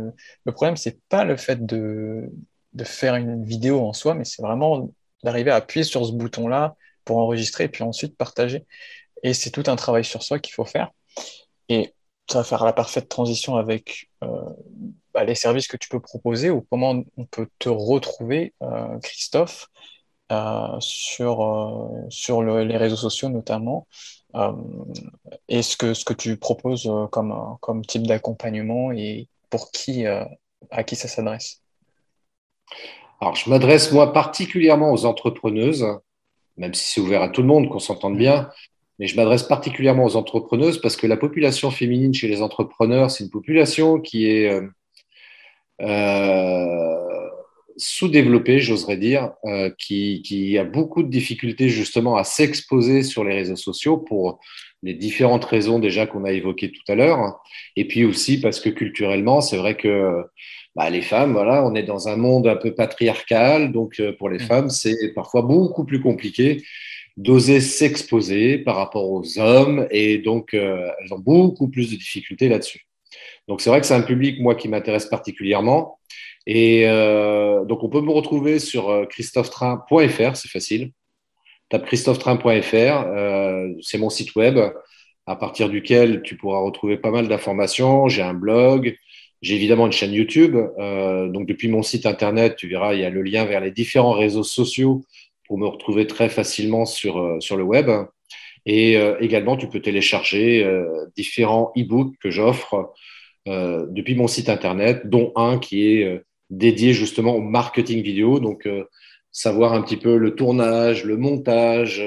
le 0.45 0.51
problème, 0.51 0.75
c'est 0.75 0.99
pas 1.09 1.23
le 1.23 1.37
fait 1.37 1.65
de, 1.65 2.29
de 2.73 2.83
faire 2.83 3.15
une 3.15 3.43
vidéo 3.43 3.85
en 3.85 3.93
soi, 3.93 4.13
mais 4.13 4.25
c'est 4.25 4.41
vraiment 4.41 4.89
d'arriver 5.23 5.51
à 5.51 5.55
appuyer 5.55 5.83
sur 5.83 6.05
ce 6.05 6.11
bouton-là 6.11 6.75
pour 7.05 7.17
enregistrer 7.17 7.65
et 7.65 7.69
puis 7.69 7.83
ensuite 7.83 8.17
partager. 8.17 8.65
Et 9.23 9.33
c'est 9.33 9.51
tout 9.51 9.63
un 9.67 9.75
travail 9.75 10.03
sur 10.03 10.23
soi 10.23 10.39
qu'il 10.39 10.53
faut 10.53 10.65
faire. 10.65 10.91
Et 11.69 11.93
ça 12.29 12.39
va 12.39 12.43
faire 12.43 12.65
la 12.65 12.73
parfaite 12.73 13.09
transition 13.09 13.55
avec 13.55 14.09
euh, 14.23 14.27
bah, 15.13 15.23
les 15.23 15.35
services 15.35 15.67
que 15.67 15.77
tu 15.77 15.89
peux 15.89 15.99
proposer 15.99 16.49
ou 16.49 16.65
comment 16.69 17.03
on 17.15 17.25
peut 17.25 17.47
te 17.59 17.69
retrouver, 17.69 18.53
euh, 18.61 18.99
Christophe, 18.99 19.67
euh, 20.31 20.77
sur, 20.79 21.89
sur 22.09 22.43
les 22.43 22.77
réseaux 22.77 22.97
sociaux 22.97 23.29
notamment. 23.29 23.87
et 25.47 25.61
ce 25.61 25.77
que, 25.77 25.93
ce 25.93 26.03
que 26.03 26.13
tu 26.13 26.37
proposes 26.37 26.91
comme, 27.11 27.57
comme 27.61 27.85
type 27.85 28.05
d'accompagnement 28.05 28.91
et 28.91 29.29
pour 29.49 29.71
qui, 29.71 30.05
à 30.05 30.83
qui 30.83 30.95
ça 30.95 31.07
s'adresse? 31.07 31.61
Alors, 33.19 33.35
je 33.35 33.49
m'adresse 33.49 33.91
moi 33.91 34.13
particulièrement 34.13 34.91
aux 34.91 35.05
entrepreneuses, 35.05 35.87
même 36.57 36.73
si 36.73 36.91
c'est 36.91 37.01
ouvert 37.01 37.21
à 37.21 37.29
tout 37.29 37.41
le 37.41 37.47
monde, 37.47 37.69
qu'on 37.69 37.79
s'entende 37.79 38.17
bien 38.17 38.51
mais 38.99 39.07
je 39.07 39.15
m'adresse 39.15 39.43
particulièrement 39.43 40.05
aux 40.05 40.15
entrepreneuses 40.15 40.81
parce 40.81 40.95
que 40.95 41.07
la 41.07 41.17
population 41.17 41.71
féminine 41.71 42.13
chez 42.13 42.27
les 42.27 42.41
entrepreneurs, 42.41 43.11
c'est 43.11 43.23
une 43.23 43.29
population 43.29 43.99
qui 43.99 44.27
est 44.27 44.49
euh, 44.49 44.67
euh, 45.81 47.29
sous-développée, 47.77 48.59
j'oserais 48.59 48.97
dire, 48.97 49.33
euh, 49.45 49.69
qui, 49.77 50.23
qui, 50.23 50.57
a 50.57 50.63
beaucoup 50.63 51.03
de 51.03 51.09
difficultés 51.09 51.69
justement 51.69 52.15
à 52.15 52.23
s'exposer 52.23 53.03
sur 53.03 53.23
les 53.23 53.35
réseaux 53.35 53.55
sociaux 53.55 53.97
pour 53.97 54.39
les 54.81 54.95
différentes 54.95 55.45
raisons 55.45 55.77
déjà 55.77 56.07
qu'on 56.07 56.23
a 56.23 56.31
évoquées 56.31 56.71
tout 56.71 56.91
à 56.91 56.95
l'heure, 56.95 57.39
et 57.75 57.87
puis 57.87 58.03
aussi 58.03 58.39
parce 58.39 58.59
que 58.59 58.69
culturellement, 58.69 59.41
c'est 59.41 59.57
vrai 59.57 59.75
que 59.75 60.23
bah, 60.75 60.89
les 60.89 61.01
femmes, 61.01 61.33
voilà, 61.33 61.65
on 61.65 61.75
est 61.75 61.83
dans 61.83 62.07
un 62.07 62.15
monde 62.15 62.47
un 62.47 62.55
peu 62.55 62.73
patriarcal, 62.73 63.71
donc 63.71 64.01
pour 64.17 64.29
les 64.29 64.37
mmh. 64.37 64.47
femmes, 64.47 64.69
c'est 64.69 65.13
parfois 65.13 65.41
beaucoup 65.41 65.83
plus 65.83 65.99
compliqué 65.99 66.63
d'oser 67.17 67.59
s'exposer 67.59 68.59
par 68.59 68.75
rapport 68.75 69.09
aux 69.09 69.39
hommes 69.39 69.87
et 69.89 70.19
donc 70.19 70.53
euh, 70.53 70.87
elles 71.01 71.13
ont 71.13 71.19
beaucoup 71.19 71.67
plus 71.67 71.91
de 71.91 71.95
difficultés 71.95 72.47
là-dessus. 72.47 72.85
Donc 73.47 73.59
c'est 73.59 73.71
vrai 73.71 73.81
que 73.81 73.87
c'est 73.87 73.95
un 73.95 74.03
public 74.03 74.39
moi 74.39 74.53
qui 74.53 74.69
m'intéresse 74.69 75.07
particulièrement 75.07 75.97
et 76.45 76.83
euh, 76.85 77.65
donc 77.65 77.83
on 77.83 77.89
peut 77.89 78.01
me 78.01 78.11
retrouver 78.11 78.59
sur 78.59 78.89
euh, 78.89 79.05
christophetrain.fr, 79.05 80.35
c'est 80.35 80.49
facile. 80.49 80.91
Tape 81.69 81.85
christophetrain.fr, 81.85 83.81
c'est 83.81 83.97
mon 83.97 84.09
site 84.09 84.35
web 84.35 84.57
à 85.25 85.35
partir 85.35 85.67
duquel 85.67 86.21
tu 86.21 86.37
pourras 86.37 86.59
retrouver 86.59 86.95
pas 86.95 87.11
mal 87.11 87.27
d'informations. 87.27 88.07
J'ai 88.07 88.21
un 88.21 88.33
blog, 88.33 88.95
j'ai 89.41 89.55
évidemment 89.55 89.85
une 89.85 89.91
chaîne 89.91 90.13
YouTube. 90.13 90.55
Donc 90.77 91.45
depuis 91.45 91.67
mon 91.67 91.83
site 91.83 92.05
internet, 92.05 92.55
tu 92.55 92.69
verras, 92.69 92.93
il 92.93 93.01
y 93.01 93.03
a 93.03 93.09
le 93.09 93.21
lien 93.21 93.43
vers 93.43 93.59
les 93.59 93.71
différents 93.71 94.13
réseaux 94.13 94.43
sociaux 94.43 95.03
pour 95.47 95.57
me 95.57 95.67
retrouver 95.67 96.07
très 96.07 96.29
facilement 96.29 96.85
sur, 96.85 97.17
euh, 97.17 97.39
sur 97.39 97.57
le 97.57 97.63
web. 97.63 97.89
Et 98.65 98.97
euh, 98.97 99.17
également, 99.19 99.55
tu 99.55 99.67
peux 99.67 99.81
télécharger 99.81 100.63
euh, 100.63 101.05
différents 101.15 101.71
e-books 101.77 102.15
que 102.21 102.29
j'offre 102.29 102.93
depuis 103.49 104.13
mon 104.13 104.27
site 104.27 104.49
internet, 104.49 105.03
dont 105.05 105.31
un 105.37 105.57
qui 105.57 105.87
est 105.87 106.21
dédié 106.49 106.91
justement 106.91 107.33
au 107.33 107.39
marketing 107.39 108.03
vidéo. 108.03 108.41
Donc, 108.41 108.67
savoir 109.31 109.71
un 109.71 109.81
petit 109.81 109.95
peu 109.95 110.17
le 110.17 110.35
tournage, 110.35 111.05
le 111.05 111.15
montage. 111.15 112.03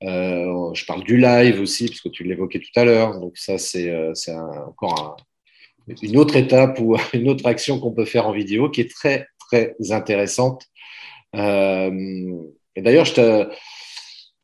je 0.00 0.86
parle 0.86 1.04
du 1.04 1.18
live 1.18 1.60
aussi, 1.60 1.86
parce 1.86 2.00
que 2.00 2.08
tu 2.08 2.24
l'évoquais 2.24 2.58
tout 2.58 2.80
à 2.80 2.84
l'heure. 2.84 3.20
Donc, 3.20 3.36
ça, 3.36 3.58
c'est 3.58 4.10
encore 4.66 5.18
une 6.02 6.16
autre 6.16 6.34
étape 6.34 6.80
ou 6.80 6.96
une 7.12 7.28
autre 7.28 7.46
action 7.46 7.78
qu'on 7.78 7.92
peut 7.92 8.04
faire 8.04 8.26
en 8.26 8.32
vidéo 8.32 8.68
qui 8.68 8.80
est 8.80 8.90
très, 8.90 9.28
très 9.38 9.76
intéressante 9.92 10.66
et 12.76 12.82
d'ailleurs, 12.82 13.06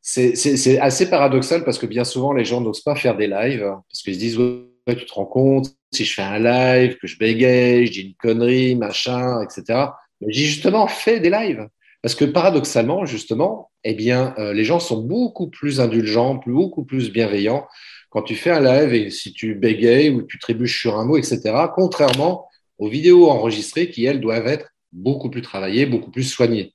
c'est 0.00 0.78
assez 0.80 1.10
paradoxal 1.10 1.64
parce 1.64 1.78
que 1.78 1.86
bien 1.86 2.04
souvent, 2.04 2.32
les 2.32 2.44
gens 2.44 2.60
n'osent 2.60 2.82
pas 2.82 2.96
faire 2.96 3.16
des 3.16 3.28
lives 3.28 3.70
parce 3.88 4.02
qu'ils 4.02 4.14
se 4.14 4.18
disent 4.18 4.38
ouais, 4.38 4.96
tu 4.96 5.06
te 5.06 5.12
rends 5.12 5.26
compte, 5.26 5.68
si 5.92 6.04
je 6.04 6.14
fais 6.14 6.22
un 6.22 6.38
live, 6.38 6.96
que 6.96 7.06
je 7.06 7.18
bégaye, 7.18 7.86
je 7.86 7.92
dis 7.92 8.00
une 8.00 8.14
connerie, 8.14 8.74
machin, 8.74 9.42
etc. 9.42 9.90
Mais 10.20 10.32
j'ai 10.32 10.44
justement 10.44 10.86
fait 10.88 11.20
des 11.20 11.30
lives. 11.30 11.68
Parce 12.02 12.16
que 12.16 12.24
paradoxalement, 12.24 13.04
justement, 13.06 13.70
eh 13.84 13.94
bien, 13.94 14.34
euh, 14.38 14.52
les 14.52 14.64
gens 14.64 14.80
sont 14.80 15.02
beaucoup 15.02 15.48
plus 15.48 15.80
indulgents, 15.80 16.40
beaucoup 16.46 16.84
plus 16.84 17.12
bienveillants 17.12 17.68
quand 18.10 18.22
tu 18.22 18.34
fais 18.34 18.50
un 18.50 18.60
live 18.60 18.92
et 18.92 19.10
si 19.10 19.32
tu 19.32 19.54
bégayes 19.54 20.10
ou 20.10 20.22
tu 20.22 20.38
trébuches 20.38 20.80
sur 20.80 20.98
un 20.98 21.04
mot, 21.04 21.16
etc. 21.16 21.40
Contrairement 21.74 22.48
aux 22.78 22.88
vidéos 22.88 23.30
enregistrées 23.30 23.88
qui, 23.88 24.04
elles, 24.04 24.20
doivent 24.20 24.48
être 24.48 24.70
beaucoup 24.92 25.30
plus 25.30 25.42
travaillées, 25.42 25.86
beaucoup 25.86 26.10
plus 26.10 26.24
soignées. 26.24 26.74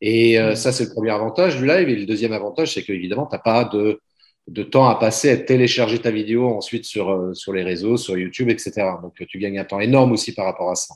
Et 0.00 0.38
euh, 0.38 0.54
ça, 0.54 0.72
c'est 0.72 0.84
le 0.84 0.90
premier 0.90 1.10
avantage 1.10 1.56
du 1.56 1.66
live. 1.66 1.88
Et 1.88 1.96
le 1.96 2.06
deuxième 2.06 2.32
avantage, 2.32 2.74
c'est 2.74 2.82
qu'évidemment, 2.82 3.26
tu 3.26 3.34
n'as 3.34 3.40
pas 3.40 3.64
de, 3.64 4.00
de, 4.46 4.62
temps 4.62 4.88
à 4.88 4.94
passer 4.94 5.30
à 5.30 5.36
télécharger 5.36 5.98
ta 5.98 6.10
vidéo 6.10 6.46
ensuite 6.46 6.84
sur, 6.84 7.10
euh, 7.10 7.34
sur 7.34 7.52
les 7.52 7.62
réseaux, 7.62 7.96
sur 7.96 8.16
YouTube, 8.16 8.48
etc. 8.50 8.72
Donc, 9.02 9.14
tu 9.26 9.38
gagnes 9.38 9.58
un 9.58 9.64
temps 9.64 9.80
énorme 9.80 10.12
aussi 10.12 10.34
par 10.34 10.44
rapport 10.44 10.70
à 10.70 10.74
ça. 10.74 10.94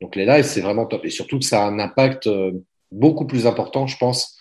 Donc, 0.00 0.16
les 0.16 0.24
lives, 0.24 0.44
c'est 0.44 0.60
vraiment 0.60 0.86
top. 0.86 1.04
Et 1.04 1.10
surtout 1.10 1.38
que 1.38 1.44
ça 1.44 1.64
a 1.64 1.68
un 1.68 1.78
impact 1.78 2.26
euh, 2.26 2.52
beaucoup 2.90 3.26
plus 3.26 3.46
important, 3.46 3.86
je 3.86 3.96
pense. 3.98 4.38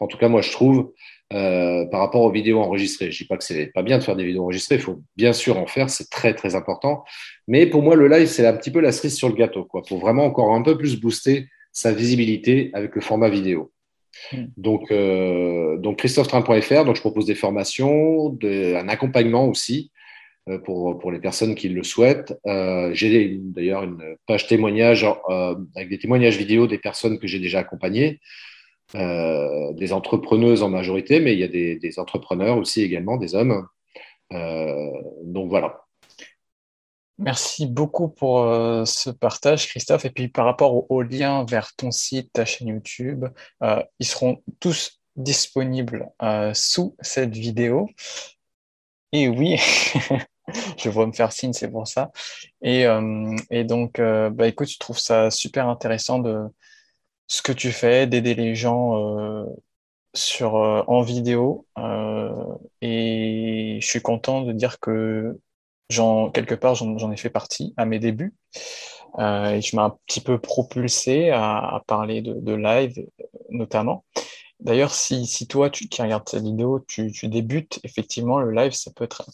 en 0.00 0.06
tout 0.06 0.18
cas, 0.18 0.28
moi, 0.28 0.42
je 0.42 0.52
trouve, 0.52 0.92
euh, 1.34 1.84
par 1.86 2.00
rapport 2.00 2.22
aux 2.22 2.30
vidéos 2.30 2.58
enregistrées. 2.58 3.12
Je 3.12 3.18
dis 3.18 3.26
pas 3.26 3.36
que 3.36 3.44
c'est 3.44 3.66
pas 3.66 3.82
bien 3.82 3.98
de 3.98 4.02
faire 4.02 4.16
des 4.16 4.24
vidéos 4.24 4.44
enregistrées, 4.44 4.76
il 4.76 4.80
faut 4.80 5.02
bien 5.14 5.34
sûr 5.34 5.58
en 5.58 5.66
faire, 5.66 5.90
c'est 5.90 6.08
très 6.08 6.32
très 6.32 6.54
important. 6.54 7.04
Mais 7.46 7.66
pour 7.66 7.82
moi, 7.82 7.96
le 7.96 8.08
live, 8.08 8.28
c'est 8.28 8.46
un 8.46 8.56
petit 8.56 8.70
peu 8.70 8.80
la 8.80 8.92
cerise 8.92 9.14
sur 9.14 9.28
le 9.28 9.34
gâteau, 9.34 9.64
quoi, 9.64 9.82
pour 9.82 9.98
vraiment 9.98 10.24
encore 10.24 10.54
un 10.54 10.62
peu 10.62 10.78
plus 10.78 10.98
booster 10.98 11.46
sa 11.78 11.92
visibilité 11.92 12.70
avec 12.74 12.96
le 12.96 13.00
format 13.00 13.28
vidéo. 13.28 13.70
Hmm. 14.32 14.46
Donc, 14.56 14.90
euh, 14.90 15.76
donc 15.76 15.98
christophetrain.fr, 15.98 16.84
donc 16.84 16.96
je 16.96 17.00
propose 17.00 17.24
des 17.24 17.36
formations, 17.36 18.30
de, 18.30 18.74
un 18.74 18.88
accompagnement 18.88 19.46
aussi 19.46 19.92
euh, 20.48 20.58
pour, 20.58 20.98
pour 20.98 21.12
les 21.12 21.20
personnes 21.20 21.54
qui 21.54 21.68
le 21.68 21.84
souhaitent. 21.84 22.36
Euh, 22.48 22.90
j'ai 22.94 23.38
d'ailleurs 23.40 23.84
une 23.84 24.16
page 24.26 24.48
témoignage 24.48 25.06
avec 25.76 25.88
des 25.88 25.98
témoignages 25.98 26.36
vidéo 26.36 26.66
des 26.66 26.78
personnes 26.78 27.20
que 27.20 27.28
j'ai 27.28 27.38
déjà 27.38 27.60
accompagnées, 27.60 28.18
des 28.94 29.92
entrepreneuses 29.92 30.64
en 30.64 30.70
majorité, 30.70 31.20
mais 31.20 31.34
il 31.34 31.38
y 31.38 31.44
a 31.44 31.48
des, 31.48 31.76
des 31.76 31.98
entrepreneurs 32.00 32.56
aussi 32.58 32.82
également, 32.82 33.18
des 33.18 33.36
hommes. 33.36 33.68
donc 34.32 35.48
voilà. 35.48 35.87
Merci 37.18 37.66
beaucoup 37.66 38.08
pour 38.08 38.40
euh, 38.44 38.84
ce 38.84 39.10
partage, 39.10 39.68
Christophe. 39.68 40.04
Et 40.04 40.10
puis 40.10 40.28
par 40.28 40.44
rapport 40.44 40.88
au, 40.90 41.02
lien 41.02 41.44
vers 41.44 41.74
ton 41.74 41.90
site, 41.90 42.32
ta 42.32 42.44
chaîne 42.44 42.68
YouTube, 42.68 43.26
euh, 43.62 43.82
ils 43.98 44.06
seront 44.06 44.42
tous 44.60 45.00
disponibles 45.16 46.10
euh, 46.22 46.54
sous 46.54 46.96
cette 47.00 47.34
vidéo. 47.34 47.88
Et 49.12 49.28
oui, 49.28 49.56
je 50.78 50.88
vois 50.90 51.06
me 51.06 51.12
faire 51.12 51.32
signe, 51.32 51.52
c'est 51.52 51.70
pour 51.70 51.88
ça. 51.88 52.12
Et, 52.62 52.84
et 53.50 53.64
donc, 53.64 54.00
bah, 54.00 54.46
écoute, 54.46 54.68
je 54.68 54.78
trouve 54.78 54.98
ça 54.98 55.30
super 55.30 55.68
intéressant 55.68 56.18
de 56.18 56.44
ce 57.26 57.42
que 57.42 57.52
tu 57.52 57.72
fais, 57.72 58.06
d'aider 58.06 58.34
les 58.34 58.54
gens 58.54 59.46
sur, 60.14 60.54
en 60.54 61.02
vidéo. 61.02 61.66
et 62.82 63.78
je 63.80 63.86
suis 63.86 64.02
content 64.02 64.42
de 64.42 64.52
dire 64.52 64.78
que 64.80 65.38
quelque 65.88 66.54
part, 66.54 66.74
j'en 66.74 67.10
ai 67.10 67.16
fait 67.16 67.30
partie 67.30 67.74
à 67.76 67.84
mes 67.84 67.98
débuts. 67.98 68.34
Euh, 69.18 69.54
et 69.54 69.62
je 69.62 69.74
m'ai 69.74 69.82
un 69.82 69.96
petit 70.06 70.20
peu 70.20 70.38
propulsé 70.38 71.30
à, 71.30 71.82
parler 71.86 72.22
de, 72.22 72.54
live, 72.54 73.06
notamment. 73.50 74.04
D'ailleurs, 74.60 74.92
si, 74.92 75.26
si, 75.26 75.46
toi, 75.46 75.70
tu, 75.70 75.88
qui 75.88 76.02
regardes 76.02 76.28
cette 76.28 76.44
vidéo, 76.44 76.84
tu, 76.88 77.10
tu, 77.12 77.28
débutes, 77.28 77.80
effectivement, 77.84 78.38
le 78.40 78.52
live, 78.52 78.72
ça 78.72 78.90
peut 78.94 79.04
être 79.04 79.24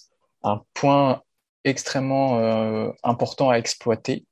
un 0.42 0.62
point 0.74 1.22
extrêmement 1.64 2.38
euh, 2.38 2.90
important 3.02 3.50
à 3.50 3.56
exploiter 3.56 4.26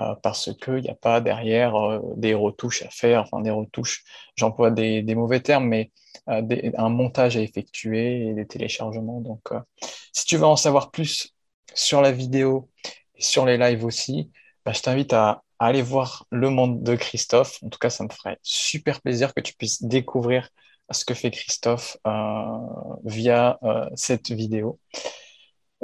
euh, 0.00 0.14
parce 0.22 0.50
qu'il 0.54 0.76
n'y 0.76 0.88
a 0.88 0.94
pas 0.94 1.20
derrière 1.20 1.74
euh, 1.76 2.00
des 2.16 2.32
retouches 2.32 2.82
à 2.82 2.90
faire, 2.90 3.22
enfin 3.22 3.40
des 3.42 3.50
retouches, 3.50 4.04
j'emploie 4.36 4.70
des, 4.70 5.02
des, 5.02 5.14
mauvais 5.14 5.40
termes, 5.40 5.66
mais 5.66 5.90
euh, 6.28 6.40
des, 6.42 6.72
un 6.78 6.88
montage 6.88 7.36
à 7.36 7.40
effectuer 7.40 8.28
et 8.28 8.34
des 8.34 8.46
téléchargements. 8.46 9.20
Donc, 9.20 9.48
si 10.12 10.24
tu 10.24 10.36
veux 10.36 10.46
en 10.46 10.56
savoir 10.56 10.90
plus 10.90 11.34
sur 11.74 12.00
la 12.00 12.12
vidéo 12.12 12.68
et 13.16 13.22
sur 13.22 13.46
les 13.46 13.56
lives 13.58 13.84
aussi, 13.84 14.30
bah, 14.64 14.72
je 14.72 14.82
t'invite 14.82 15.12
à, 15.12 15.42
aller 15.60 15.82
voir 15.82 16.26
le 16.30 16.48
monde 16.50 16.82
de 16.82 16.96
Christophe. 16.96 17.62
En 17.62 17.68
tout 17.68 17.78
cas, 17.78 17.90
ça 17.90 18.02
me 18.02 18.08
ferait 18.08 18.38
super 18.42 19.00
plaisir 19.02 19.34
que 19.34 19.40
tu 19.40 19.52
puisses 19.54 19.82
découvrir 19.82 20.48
ce 20.90 21.04
que 21.04 21.14
fait 21.14 21.30
Christophe 21.30 21.98
euh, 22.06 22.10
via 23.04 23.58
euh, 23.62 23.88
cette 23.94 24.30
vidéo. 24.30 24.78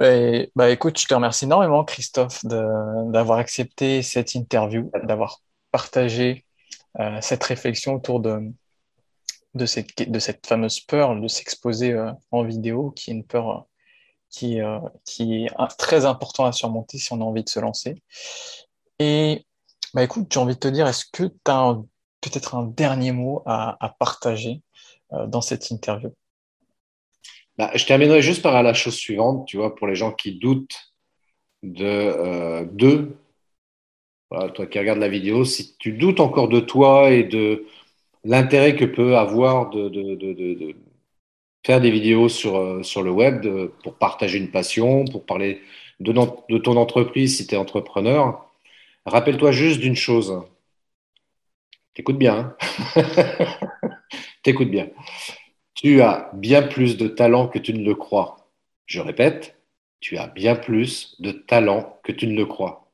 Et, 0.00 0.50
bah, 0.56 0.70
écoute, 0.70 0.98
je 0.98 1.06
te 1.06 1.14
remercie 1.14 1.44
énormément, 1.44 1.84
Christophe, 1.84 2.44
d'avoir 2.44 3.38
accepté 3.38 4.02
cette 4.02 4.34
interview, 4.34 4.90
d'avoir 5.04 5.40
partagé 5.70 6.44
euh, 6.98 7.18
cette 7.20 7.44
réflexion 7.44 7.94
autour 7.94 8.20
de, 8.20 8.50
de, 9.54 9.66
cette, 9.66 10.10
de 10.10 10.18
cette 10.18 10.46
fameuse 10.46 10.80
peur 10.80 11.14
de 11.20 11.28
s'exposer 11.28 11.94
en 12.30 12.44
vidéo, 12.44 12.92
qui 12.92 13.10
est 13.10 13.14
une 13.14 13.24
peur 13.24 13.66
qui, 14.30 14.60
euh, 14.60 14.78
qui 15.04 15.44
est 15.44 15.50
très 15.78 16.04
important 16.04 16.44
à 16.44 16.52
surmonter 16.52 16.98
si 16.98 17.12
on 17.12 17.20
a 17.20 17.24
envie 17.24 17.44
de 17.44 17.48
se 17.48 17.60
lancer. 17.60 18.02
Et 18.98 19.44
bah, 19.94 20.02
écoute, 20.02 20.26
j'ai 20.32 20.40
envie 20.40 20.54
de 20.54 20.60
te 20.60 20.68
dire, 20.68 20.86
est-ce 20.86 21.04
que 21.12 21.24
tu 21.24 21.50
as 21.50 21.76
peut-être 22.20 22.54
un 22.54 22.64
dernier 22.64 23.12
mot 23.12 23.42
à, 23.46 23.94
partager 23.98 24.62
euh, 25.12 25.26
dans 25.26 25.40
cette 25.40 25.70
interview? 25.70 26.12
Bah, 27.56 27.70
Je 27.74 27.86
terminerai 27.86 28.22
juste 28.22 28.42
par 28.42 28.62
la 28.62 28.74
chose 28.74 28.96
suivante, 28.96 29.46
tu 29.46 29.56
vois, 29.56 29.74
pour 29.74 29.86
les 29.86 29.94
gens 29.94 30.12
qui 30.12 30.38
doutent 30.38 30.92
de 31.62 31.84
euh, 31.84 32.64
d'eux, 32.64 33.18
toi 34.54 34.66
qui 34.66 34.78
regardes 34.78 34.98
la 34.98 35.08
vidéo, 35.08 35.44
si 35.44 35.76
tu 35.78 35.92
doutes 35.92 36.20
encore 36.20 36.48
de 36.48 36.60
toi 36.60 37.10
et 37.10 37.24
de 37.24 37.64
l'intérêt 38.24 38.74
que 38.76 38.84
peut 38.84 39.16
avoir 39.16 39.70
de, 39.70 40.74
faire 41.66 41.80
des 41.80 41.90
vidéos 41.90 42.28
sur, 42.28 42.56
euh, 42.56 42.82
sur 42.84 43.02
le 43.02 43.10
web 43.10 43.44
pour 43.82 43.94
partager 43.94 44.38
une 44.38 44.52
passion, 44.52 45.04
pour 45.04 45.26
parler 45.26 45.60
de, 45.98 46.58
ton 46.58 46.76
entreprise 46.76 47.36
si 47.36 47.46
tu 47.46 47.56
es 47.56 47.58
entrepreneur. 47.58 48.48
Rappelle-toi 49.04 49.50
juste 49.50 49.80
d'une 49.80 49.96
chose. 49.96 50.42
T'écoutes 51.94 52.18
bien. 52.18 52.56
Hein 52.94 53.02
T'écoutes 54.44 54.70
bien. 54.70 54.90
Tu 55.74 56.02
as 56.02 56.30
bien 56.34 56.62
plus 56.62 56.96
de 56.96 57.08
talent 57.08 57.48
que 57.48 57.58
tu 57.58 57.74
ne 57.74 57.84
le 57.84 57.96
crois. 57.96 58.48
Je 58.86 59.00
répète, 59.00 59.58
tu 59.98 60.18
as 60.18 60.28
bien 60.28 60.54
plus 60.54 61.20
de 61.20 61.32
talent 61.32 61.98
que 62.04 62.12
tu 62.12 62.28
ne 62.28 62.36
le 62.36 62.46
crois. 62.46 62.92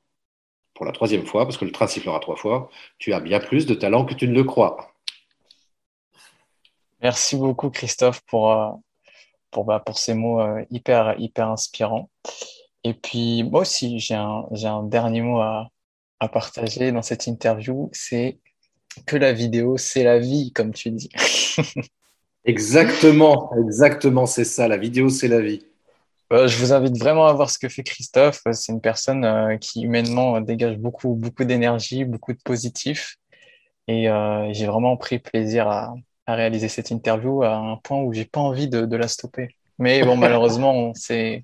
Pour 0.72 0.86
la 0.86 0.92
troisième 0.92 1.26
fois, 1.26 1.44
parce 1.44 1.58
que 1.58 1.66
le 1.66 1.72
train 1.72 1.86
sifflera 1.86 2.20
trois 2.20 2.36
fois, 2.36 2.70
tu 2.98 3.12
as 3.12 3.20
bien 3.20 3.38
plus 3.38 3.66
de 3.66 3.74
talent 3.74 4.06
que 4.06 4.14
tu 4.14 4.26
ne 4.28 4.34
le 4.34 4.44
crois. 4.44 4.91
Merci 7.02 7.34
beaucoup, 7.34 7.68
Christophe, 7.70 8.20
pour, 8.28 8.52
euh, 8.52 8.70
pour, 9.50 9.64
bah, 9.64 9.82
pour 9.84 9.98
ces 9.98 10.14
mots 10.14 10.40
euh, 10.40 10.64
hyper, 10.70 11.16
hyper 11.18 11.48
inspirants. 11.48 12.08
Et 12.84 12.94
puis, 12.94 13.42
moi 13.42 13.62
aussi, 13.62 13.98
j'ai 13.98 14.14
un, 14.14 14.44
un 14.64 14.82
dernier 14.84 15.20
mot 15.20 15.40
à, 15.40 15.68
à 16.20 16.28
partager 16.28 16.92
dans 16.92 17.02
cette 17.02 17.26
interview. 17.26 17.90
C'est 17.92 18.38
que 19.06 19.16
la 19.16 19.32
vidéo, 19.32 19.76
c'est 19.78 20.04
la 20.04 20.20
vie, 20.20 20.52
comme 20.52 20.72
tu 20.72 20.90
dis. 20.92 21.08
exactement, 22.44 23.52
exactement, 23.66 24.26
c'est 24.26 24.44
ça. 24.44 24.68
La 24.68 24.76
vidéo, 24.76 25.08
c'est 25.08 25.28
la 25.28 25.40
vie. 25.40 25.66
Euh, 26.32 26.46
je 26.46 26.56
vous 26.58 26.72
invite 26.72 26.96
vraiment 26.98 27.26
à 27.26 27.32
voir 27.32 27.50
ce 27.50 27.58
que 27.58 27.68
fait 27.68 27.82
Christophe. 27.82 28.42
C'est 28.52 28.70
une 28.70 28.80
personne 28.80 29.58
qui 29.60 29.82
humainement 29.82 30.40
dégage 30.40 30.78
beaucoup, 30.78 31.16
beaucoup 31.16 31.44
d'énergie, 31.44 32.04
beaucoup 32.04 32.32
de 32.32 32.40
positif. 32.44 33.16
Et 33.88 34.06
j'ai 34.52 34.66
vraiment 34.66 34.96
pris 34.96 35.18
plaisir 35.18 35.68
à, 35.68 35.94
à 36.26 36.34
réaliser 36.34 36.68
cette 36.68 36.90
interview 36.90 37.42
à 37.42 37.56
un 37.56 37.76
point 37.76 38.00
où 38.00 38.12
j'ai 38.12 38.24
pas 38.24 38.40
envie 38.40 38.68
de, 38.68 38.86
de, 38.86 38.96
la 38.96 39.08
stopper. 39.08 39.56
Mais 39.78 40.04
bon, 40.04 40.16
malheureusement, 40.16 40.92
c'est 40.94 41.42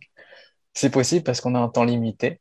c'est 0.75 0.91
possible 0.91 1.25
parce 1.25 1.41
qu'on 1.41 1.55
a 1.55 1.59
un 1.59 1.69
temps 1.69 1.85
limité. 1.85 2.41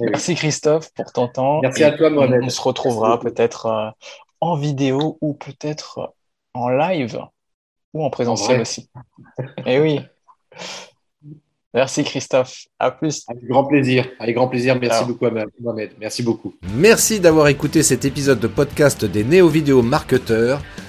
Merci 0.00 0.34
Christophe 0.34 0.90
pour 0.94 1.12
ton 1.12 1.28
temps. 1.28 1.60
Merci 1.60 1.84
à 1.84 1.92
toi 1.92 2.10
Mohamed. 2.10 2.42
On, 2.42 2.48
se 2.48 2.60
retrouvera 2.60 3.20
peut-être 3.20 3.66
euh, 3.66 3.90
en 4.40 4.56
vidéo 4.56 5.18
ou 5.20 5.34
peut-être 5.34 6.14
en 6.54 6.68
live 6.68 7.20
ou 7.92 8.04
en 8.04 8.10
présentiel 8.10 8.60
aussi. 8.60 8.88
Et 9.66 9.74
eh 9.74 9.80
oui. 9.80 10.00
Merci 11.74 12.04
Christophe. 12.04 12.66
À 12.78 12.90
plus. 12.92 13.24
Avec 13.28 13.44
grand 13.44 13.64
plaisir. 13.64 14.08
Avec 14.20 14.36
grand 14.36 14.48
plaisir. 14.48 14.78
Merci 14.80 15.04
beaucoup 15.04 15.26
Mohamed. 15.60 15.90
Merci 15.98 16.22
beaucoup. 16.22 16.54
Merci 16.74 17.20
d'avoir 17.20 17.48
écouté 17.48 17.82
cet 17.82 18.04
épisode 18.04 18.40
de 18.40 18.46
podcast 18.46 19.04
des 19.04 19.24
néo-vidéo 19.24 19.82
marketeurs. 19.82 20.62